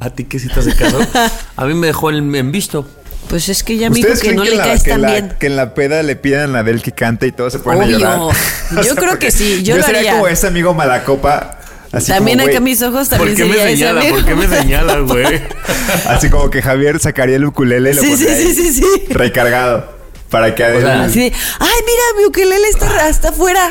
¿A 0.00 0.10
ti 0.10 0.24
qué 0.24 0.38
si 0.38 0.48
te 0.48 0.60
hace 0.60 0.74
caso? 0.74 0.98
A 1.56 1.64
mí 1.66 1.74
me 1.74 1.88
dejó 1.88 2.10
en, 2.10 2.34
en 2.34 2.52
visto. 2.52 2.86
Pues 3.28 3.48
es 3.50 3.62
que 3.62 3.76
ya 3.76 3.90
me 3.90 3.96
dijo 3.96 4.08
que 4.20 4.32
no 4.32 4.42
le 4.44 4.54
la- 4.56 4.64
caes 4.64 4.82
que 4.84 4.90
tan 4.90 5.02
la- 5.02 5.10
bien. 5.12 5.36
que 5.38 5.46
en 5.48 5.56
la 5.56 5.74
peda 5.74 6.02
le 6.02 6.16
pidan 6.16 6.56
a 6.56 6.60
Adele 6.60 6.80
que 6.80 6.92
cante 6.92 7.26
y 7.26 7.32
todos 7.32 7.52
se 7.52 7.58
ponen 7.58 7.82
Obvio. 7.82 7.96
a 7.96 8.00
llorar? 8.00 8.36
Yo 8.86 8.94
creo 8.96 9.18
que 9.18 9.30
sí, 9.30 9.62
yo 9.62 9.76
lo 9.76 9.82
sería 9.82 9.98
haría. 10.00 10.12
como 10.12 10.28
ese 10.28 10.46
amigo 10.46 10.72
malacopa. 10.74 11.58
Así 11.90 12.12
También 12.12 12.38
como, 12.38 12.50
acá 12.50 12.60
mis 12.60 12.82
ojos 12.82 13.08
¿Por 13.08 13.18
también 13.18 13.36
qué 13.36 13.44
me 13.46 13.54
señala? 13.56 14.00
amigo. 14.02 14.16
¿Por 14.16 14.24
qué 14.26 14.34
me 14.34 14.46
señala, 14.46 14.98
güey? 15.00 15.42
Así 16.06 16.28
como 16.28 16.50
que 16.50 16.60
Javier 16.62 16.98
sacaría 17.00 17.36
el 17.36 17.46
ukulele 17.46 17.90
y 17.90 17.94
lo 17.94 18.02
Sí, 18.02 18.08
sí, 18.16 18.24
pondría 18.26 18.36
sí, 18.36 18.54
sí, 18.54 18.72
sí. 18.74 18.84
recargado. 19.10 19.96
Para 20.30 20.54
que 20.54 20.64
Adele... 20.64 20.82
sea, 20.82 21.02
Así 21.04 21.20
de, 21.20 21.32
ay, 21.58 21.68
mira, 21.86 22.02
mi 22.18 22.26
ukelele 22.26 22.68
está 22.68 23.06
hasta 23.06 23.30
afuera. 23.30 23.70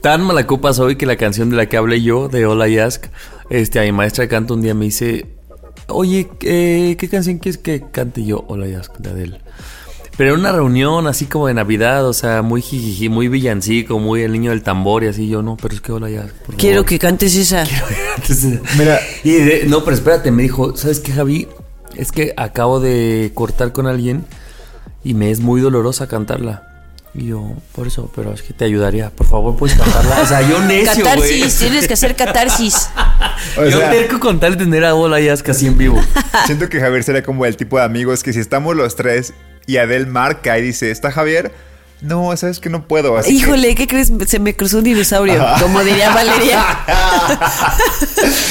Tan 0.00 0.22
malacopa 0.22 0.72
soy 0.72 0.96
que 0.96 1.04
la 1.04 1.16
canción 1.16 1.50
de 1.50 1.56
la 1.56 1.66
que 1.66 1.76
hablé 1.76 2.00
yo, 2.02 2.28
de 2.28 2.46
All 2.46 2.66
I 2.70 2.78
Ask, 2.78 3.04
este, 3.50 3.78
a 3.80 3.82
mi 3.82 3.92
maestra 3.92 4.22
de 4.22 4.28
canto 4.28 4.54
un 4.54 4.62
día 4.62 4.72
me 4.74 4.86
dice, 4.86 5.26
oye, 5.86 6.28
eh, 6.42 6.96
¿qué 6.98 7.08
canción 7.08 7.38
quieres 7.38 7.58
que 7.58 7.84
cante 7.90 8.24
yo? 8.24 8.44
I 8.50 8.74
Ask, 8.74 8.96
de 8.98 9.10
Adele. 9.10 9.40
Pero 10.16 10.34
en 10.34 10.40
una 10.40 10.50
reunión 10.50 11.06
así 11.06 11.26
como 11.26 11.46
de 11.46 11.54
Navidad, 11.54 12.04
o 12.06 12.12
sea, 12.12 12.42
muy 12.42 12.60
jijiji, 12.60 13.08
muy 13.08 13.28
villancico, 13.28 14.00
muy 14.00 14.22
el 14.22 14.32
niño 14.32 14.50
del 14.50 14.62
tambor 14.64 15.04
y 15.04 15.06
así, 15.06 15.28
yo 15.28 15.42
no, 15.42 15.56
pero 15.56 15.74
es 15.74 15.80
que 15.80 15.92
Ask, 15.92 16.34
por 16.44 16.56
Quiero 16.56 16.78
favor". 16.78 16.86
que 16.86 16.98
cantes 16.98 17.36
esa. 17.36 17.64
Mira. 18.76 18.98
Y 19.22 19.30
de- 19.32 19.64
no, 19.68 19.84
pero 19.84 19.94
espérate, 19.96 20.30
me 20.32 20.42
dijo, 20.42 20.76
¿sabes 20.76 20.98
qué, 21.00 21.12
Javi? 21.12 21.46
Es 21.96 22.10
que 22.12 22.34
acabo 22.36 22.80
de 22.80 23.30
cortar 23.34 23.72
con 23.72 23.86
alguien 23.86 24.24
y 25.04 25.14
me 25.14 25.30
es 25.30 25.40
muy 25.40 25.60
dolorosa 25.60 26.08
cantarla. 26.08 26.64
Y 27.14 27.26
yo, 27.28 27.52
por 27.72 27.86
eso, 27.86 28.12
pero 28.14 28.32
es 28.32 28.42
que 28.42 28.52
te 28.52 28.64
ayudaría. 28.64 29.10
Por 29.10 29.26
favor, 29.26 29.56
puedes 29.56 29.76
cantarla. 29.76 30.20
O 30.22 30.26
sea, 30.26 30.42
yo 30.42 30.60
necio, 30.60 30.92
güey. 30.92 31.04
Catarsis, 31.04 31.58
tienes 31.58 31.88
que 31.88 31.94
hacer 31.94 32.14
catarsis. 32.14 32.90
O 33.56 33.64
yo 33.64 33.78
sea- 33.78 33.90
terco 33.90 34.20
con 34.20 34.40
tal 34.40 34.56
de 34.56 34.64
tener 34.64 34.84
a 34.84 34.94
Ola 34.94 35.20
ya 35.20 35.36
casi 35.38 35.66
en 35.66 35.76
vivo. 35.78 36.00
Siento 36.46 36.68
que 36.68 36.80
Javier 36.80 37.02
sería 37.04 37.22
como 37.22 37.44
el 37.46 37.56
tipo 37.56 37.78
de 37.78 37.84
amigos 37.84 38.22
que 38.22 38.32
si 38.32 38.40
estamos 38.40 38.76
los 38.76 38.96
tres 38.96 39.32
y 39.66 39.76
Adel 39.76 40.06
marca 40.06 40.58
y 40.58 40.62
dice, 40.62 40.90
¿está 40.90 41.10
Javier? 41.10 41.52
No, 42.00 42.36
sabes 42.36 42.60
que 42.60 42.70
no 42.70 42.86
puedo. 42.86 43.16
Así 43.18 43.30
que- 43.30 43.34
Híjole, 43.36 43.74
¿qué 43.74 43.86
crees? 43.88 44.12
Se 44.26 44.38
me 44.38 44.54
cruzó 44.54 44.78
un 44.78 44.84
dinosaurio, 44.84 45.44
como 45.60 45.82
diría 45.82 46.10
Valeria. 46.14 46.64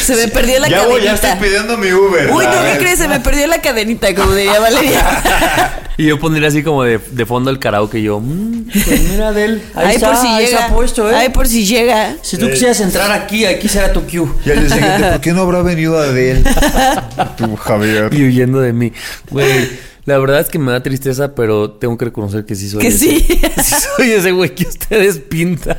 Se 0.04 0.16
me 0.16 0.28
perdió 0.30 0.60
la 0.60 0.68
ya 0.70 0.86
voy, 0.86 1.02
ya 1.04 1.14
estoy 1.14 1.32
pidiendo 1.40 1.78
mi 1.78 1.92
Uber. 1.92 2.32
Uy, 2.32 2.46
no, 2.46 2.52
¿qué 2.64 2.78
crees? 2.80 3.00
Se 3.00 3.08
me 3.08 3.20
perdió 3.20 3.48
la 3.48 3.60
cadenita, 3.62 4.14
como 4.16 4.34
diría 4.34 4.60
Valeria. 4.60 5.82
Y 6.00 6.06
yo 6.06 6.20
pondría 6.20 6.48
así 6.50 6.62
como 6.62 6.84
de, 6.84 7.00
de 7.00 7.26
fondo 7.26 7.50
el 7.50 7.58
karaoke. 7.58 8.04
Yo, 8.04 8.20
mmm, 8.20 8.66
pues 8.72 9.02
mira, 9.10 9.30
Adel. 9.30 9.64
Ahí 9.74 9.88
Ay, 9.88 9.96
está, 9.96 10.12
por 10.12 10.22
si 10.22 10.28
ahí 10.28 10.46
llega. 10.46 10.60
está 10.60 10.72
puesto, 10.76 11.10
¿eh? 11.12 11.16
Ay, 11.16 11.30
por 11.30 11.48
si 11.48 11.66
llega. 11.66 12.16
Si 12.22 12.38
tú 12.38 12.48
quisieras 12.52 12.80
entrar 12.82 13.12
aquí, 13.12 13.46
aquí 13.46 13.68
será 13.68 13.92
tu 13.92 14.02
cue. 14.04 14.28
Y 14.46 14.52
al 14.52 14.60
día 14.68 14.76
siguiente, 14.76 15.10
¿por 15.14 15.22
qué 15.22 15.34
no 15.34 15.42
habrá 15.42 15.64
venido 15.64 15.98
Adel? 15.98 16.44
Tú, 17.38 17.56
Javier. 17.56 18.14
Y 18.14 18.28
huyendo 18.28 18.60
de 18.60 18.74
mí. 18.74 18.94
Güey, 19.32 19.72
la 20.08 20.18
verdad 20.18 20.40
es 20.40 20.48
que 20.50 20.58
me 20.58 20.72
da 20.72 20.82
tristeza, 20.82 21.36
pero 21.36 21.70
tengo 21.72 21.96
que 21.98 22.06
reconocer 22.06 22.46
que 22.46 22.56
sí 22.56 22.68
soy 22.70 22.82
Que 22.82 22.88
ese. 22.88 22.98
sí. 22.98 23.28
Sí 23.64 23.76
soy 23.96 24.12
ese 24.12 24.32
güey 24.32 24.56
que 24.56 24.64
ustedes 24.64 25.20
pintan. 25.20 25.78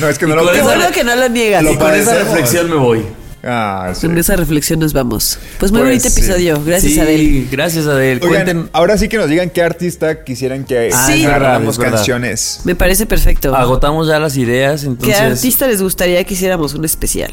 No, 0.00 0.08
es 0.08 0.18
que 0.18 0.26
no 0.26 0.34
Y 0.34 0.46
lo 0.46 0.52
Qué 0.52 0.62
bueno 0.62 0.84
que 0.92 1.02
no 1.02 1.16
lo 1.16 1.28
niegas. 1.28 1.62
Lo 1.64 1.72
Y 1.72 1.76
con 1.76 1.92
esa 1.94 2.14
reflexión 2.14 2.68
me 2.70 2.76
voy. 2.76 3.02
Ah, 3.42 3.92
sí. 3.94 4.06
Con 4.06 4.18
esa 4.18 4.36
reflexión 4.36 4.80
nos 4.80 4.92
vamos. 4.92 5.38
Pues 5.58 5.72
muy 5.72 5.80
Pues 5.80 5.90
bonito 5.92 6.10
sí. 6.10 6.20
episodio. 6.20 6.62
Gracias, 6.62 6.92
sí, 6.92 7.00
Adel. 7.00 7.48
gracias, 7.50 7.86
Adel. 7.86 8.18
Oigan, 8.22 8.44
Cuenten. 8.44 8.70
ahora 8.74 8.98
sí 8.98 9.08
que 9.08 9.16
nos 9.16 9.30
digan 9.30 9.48
qué 9.48 9.62
artista 9.62 10.22
quisieran 10.22 10.64
que 10.64 10.90
Ah, 10.92 11.06
agarráramos 11.06 11.78
canciones. 11.78 12.60
Me 12.64 12.74
parece 12.74 13.06
perfecto. 13.06 13.56
Agotamos 13.56 14.08
ya 14.08 14.18
las 14.18 14.36
ideas, 14.36 14.86
¿Qué 15.02 15.14
artista 15.14 15.66
les 15.66 15.80
gustaría 15.80 16.22
que 16.24 16.34
hiciéramos 16.34 16.74
un 16.74 16.84
especial? 16.84 17.32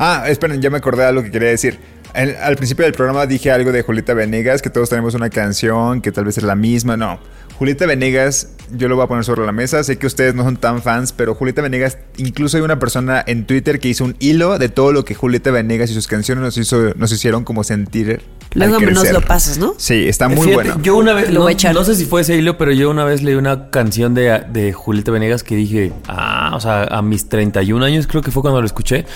Ah, 0.00 0.24
esperen, 0.26 0.60
ya 0.60 0.70
me 0.70 0.78
acordé 0.78 1.02
de 1.02 1.08
algo 1.08 1.22
que 1.22 1.30
quería 1.30 1.50
decir. 1.50 1.78
Al 2.14 2.54
principio 2.54 2.84
del 2.84 2.94
programa 2.94 3.26
dije 3.26 3.50
algo 3.50 3.72
de 3.72 3.82
Julieta 3.82 4.14
Venegas, 4.14 4.62
que 4.62 4.70
todos 4.70 4.88
tenemos 4.88 5.14
una 5.14 5.30
canción, 5.30 6.00
que 6.00 6.12
tal 6.12 6.24
vez 6.24 6.38
es 6.38 6.44
la 6.44 6.54
misma. 6.54 6.96
No, 6.96 7.18
Julieta 7.58 7.86
Venegas, 7.86 8.48
yo 8.76 8.88
lo 8.88 8.96
voy 8.96 9.04
a 9.04 9.08
poner 9.08 9.24
sobre 9.24 9.46
la 9.46 9.52
mesa. 9.52 9.82
Sé 9.84 9.96
que 9.96 10.06
ustedes 10.06 10.34
no 10.34 10.42
son 10.42 10.56
tan 10.56 10.82
fans, 10.82 11.12
pero 11.12 11.34
Julieta 11.34 11.62
Venegas, 11.62 11.98
incluso 12.16 12.56
hay 12.56 12.62
una 12.64 12.78
persona 12.80 13.22
en 13.26 13.46
Twitter 13.46 13.78
que 13.78 13.88
hizo 13.88 14.04
un 14.04 14.16
hilo 14.18 14.58
de 14.58 14.68
todo 14.68 14.92
lo 14.92 15.04
que 15.04 15.14
Julieta 15.14 15.50
Venegas 15.52 15.90
y 15.90 15.94
sus 15.94 16.08
canciones 16.08 16.42
nos, 16.42 16.56
hizo, 16.58 16.94
nos 16.96 17.12
hicieron 17.12 17.44
como 17.44 17.62
sentir. 17.62 18.22
Luego 18.54 18.76
al 18.76 18.92
nos 18.92 19.10
lo 19.10 19.20
pasas, 19.20 19.58
¿no? 19.58 19.74
Sí, 19.78 20.06
está 20.08 20.28
muy 20.28 20.48
Fíjate, 20.48 20.54
bueno. 20.68 20.82
Yo 20.82 20.96
una 20.96 21.12
vez, 21.12 21.28
Lo 21.28 21.34
no, 21.34 21.40
voy 21.42 21.52
a 21.52 21.54
echar. 21.54 21.74
no 21.74 21.84
sé 21.84 21.94
si 21.96 22.04
fue 22.06 22.20
ese 22.22 22.36
hilo, 22.36 22.56
pero 22.58 22.72
yo 22.72 22.90
una 22.90 23.04
vez 23.04 23.22
leí 23.22 23.34
una 23.34 23.70
canción 23.70 24.14
de, 24.14 24.42
de 24.52 24.72
Julieta 24.72 25.10
Venegas 25.10 25.42
que 25.42 25.56
dije, 25.56 25.92
ah, 26.08 26.52
o 26.54 26.60
sea, 26.60 26.84
a 26.84 27.02
mis 27.02 27.28
31 27.28 27.84
años 27.84 28.06
creo 28.06 28.22
que 28.22 28.30
fue 28.30 28.42
cuando 28.42 28.60
lo 28.60 28.66
escuché, 28.66 29.06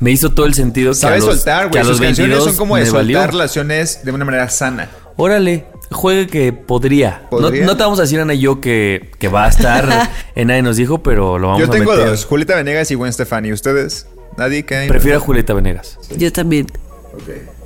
me 0.00 0.10
hizo 0.10 0.30
todo 0.32 0.46
el 0.46 0.54
sentido 0.54 0.92
que 0.92 0.98
a 0.98 1.00
Sabes 1.00 1.24
los, 1.24 1.34
soltar, 1.36 1.68
güey. 1.68 1.80
a 1.80 1.84
Sus 1.84 2.00
canciones 2.00 2.18
22 2.38 2.44
son 2.44 2.56
como 2.56 2.76
de 2.76 2.86
soltar 2.86 3.02
valió. 3.04 3.26
relaciones 3.26 4.02
de 4.04 4.12
una 4.12 4.24
manera 4.24 4.48
sana. 4.48 4.88
Órale, 5.18 5.64
juegue 5.90 6.26
que 6.26 6.52
podría. 6.52 7.22
No- 7.30 7.38
¿Podría? 7.38 7.64
No, 7.66 7.76
te 7.76 7.82
vamos 7.82 7.98
a 7.98 8.02
decir, 8.02 8.20
Ana 8.20 8.34
y 8.34 8.40
yo, 8.40 8.60
que, 8.60 9.10
que 9.18 9.28
va 9.28 9.46
a 9.46 9.48
estar 9.48 10.10
en 10.34 10.48
Nadie 10.48 10.62
nos 10.62 10.76
dijo, 10.76 11.02
pero 11.02 11.38
lo 11.38 11.48
vamos 11.48 11.60
Yo 11.62 11.70
tengo 11.70 11.92
a 11.92 11.96
meter. 11.96 12.10
dos, 12.10 12.24
Julieta 12.24 12.54
Venegas 12.56 12.90
y 12.90 12.94
Gwen 12.94 13.12
Stefani. 13.12 13.52
¿Ustedes? 13.52 14.06
¿Nadie? 14.36 14.64
¿Qué? 14.64 14.86
Prefiero 14.88 15.18
a 15.18 15.20
Julieta 15.20 15.54
Venegas. 15.54 15.98
Yo 16.16 16.32
también. 16.32 16.66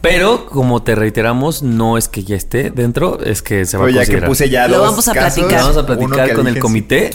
Pero, 0.01 0.47
como 0.47 0.83
te 0.83 0.95
reiteramos, 0.95 1.63
no 1.63 1.99
es 1.99 2.09
que 2.09 2.23
ya 2.25 2.37
esté 2.37 2.71
dentro, 2.71 3.21
es 3.23 3.43
que 3.43 3.67
se 3.67 3.77
va 3.77 3.85
Pero 3.87 3.99
a 3.99 4.03
ya 4.03 4.07
que 4.07 4.13
considerar. 4.21 4.29
puse 4.29 4.49
ya 4.49 4.69
Lo 4.69 4.81
vamos 4.81 5.09
a 5.09 5.13
casos, 5.15 5.35
platicar. 5.35 5.61
Vamos 5.63 5.77
a 5.77 5.87
platicar 5.87 6.29
que 6.29 6.35
con 6.35 6.47
el 6.47 6.59
comité, 6.59 7.11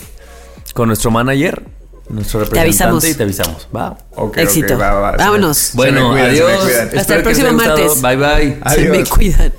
con 0.74 0.88
nuestro 0.88 1.10
manager, 1.10 1.64
nuestro 2.10 2.42
representante 2.42 2.62
avisamos. 2.84 3.06
y 3.10 3.14
te 3.16 3.24
avisamos. 3.24 3.68
Va. 3.76 3.96
sí. 3.98 4.06
Ok, 4.16 4.28
ok, 4.30 4.38
Éxito. 4.38 4.78
va, 4.78 4.92
va. 4.94 5.12
Vámonos. 5.14 5.72
Bueno, 5.74 6.12
cuidan, 6.12 6.30
adiós. 6.30 6.52
Hasta 6.66 6.84
Espero 6.84 7.00
el 7.00 7.06
que 7.06 7.24
próximo 7.24 7.54
martes. 7.54 8.02
Bye 8.02 8.16
bye. 8.18 8.60
Se 8.76 8.90
me 8.90 9.04
cuidan. 9.06 9.54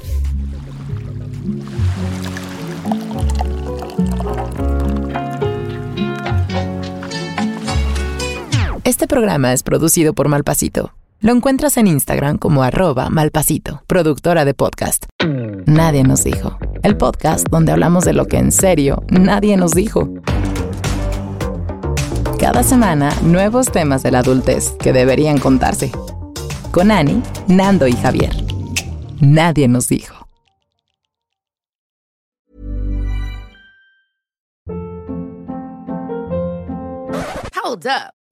Este 8.86 9.08
programa 9.08 9.52
es 9.52 9.64
producido 9.64 10.14
por 10.14 10.28
Malpasito. 10.28 10.94
Lo 11.18 11.32
encuentras 11.32 11.76
en 11.76 11.88
Instagram 11.88 12.38
como 12.38 12.62
arroba 12.62 13.10
malpasito, 13.10 13.82
productora 13.88 14.44
de 14.44 14.54
podcast. 14.54 15.06
Nadie 15.66 16.04
nos 16.04 16.22
dijo. 16.22 16.56
El 16.84 16.96
podcast 16.96 17.48
donde 17.50 17.72
hablamos 17.72 18.04
de 18.04 18.12
lo 18.12 18.26
que 18.26 18.36
en 18.36 18.52
serio 18.52 19.02
nadie 19.10 19.56
nos 19.56 19.72
dijo. 19.72 20.08
Cada 22.38 22.62
semana, 22.62 23.12
nuevos 23.24 23.72
temas 23.72 24.04
de 24.04 24.12
la 24.12 24.20
adultez 24.20 24.76
que 24.78 24.92
deberían 24.92 25.38
contarse. 25.38 25.90
Con 26.70 26.92
Ani, 26.92 27.24
Nando 27.48 27.88
y 27.88 27.94
Javier. 27.94 28.36
Nadie 29.20 29.66
nos 29.66 29.88
dijo. 29.88 30.14
Hold 37.64 37.86
up. 37.86 38.16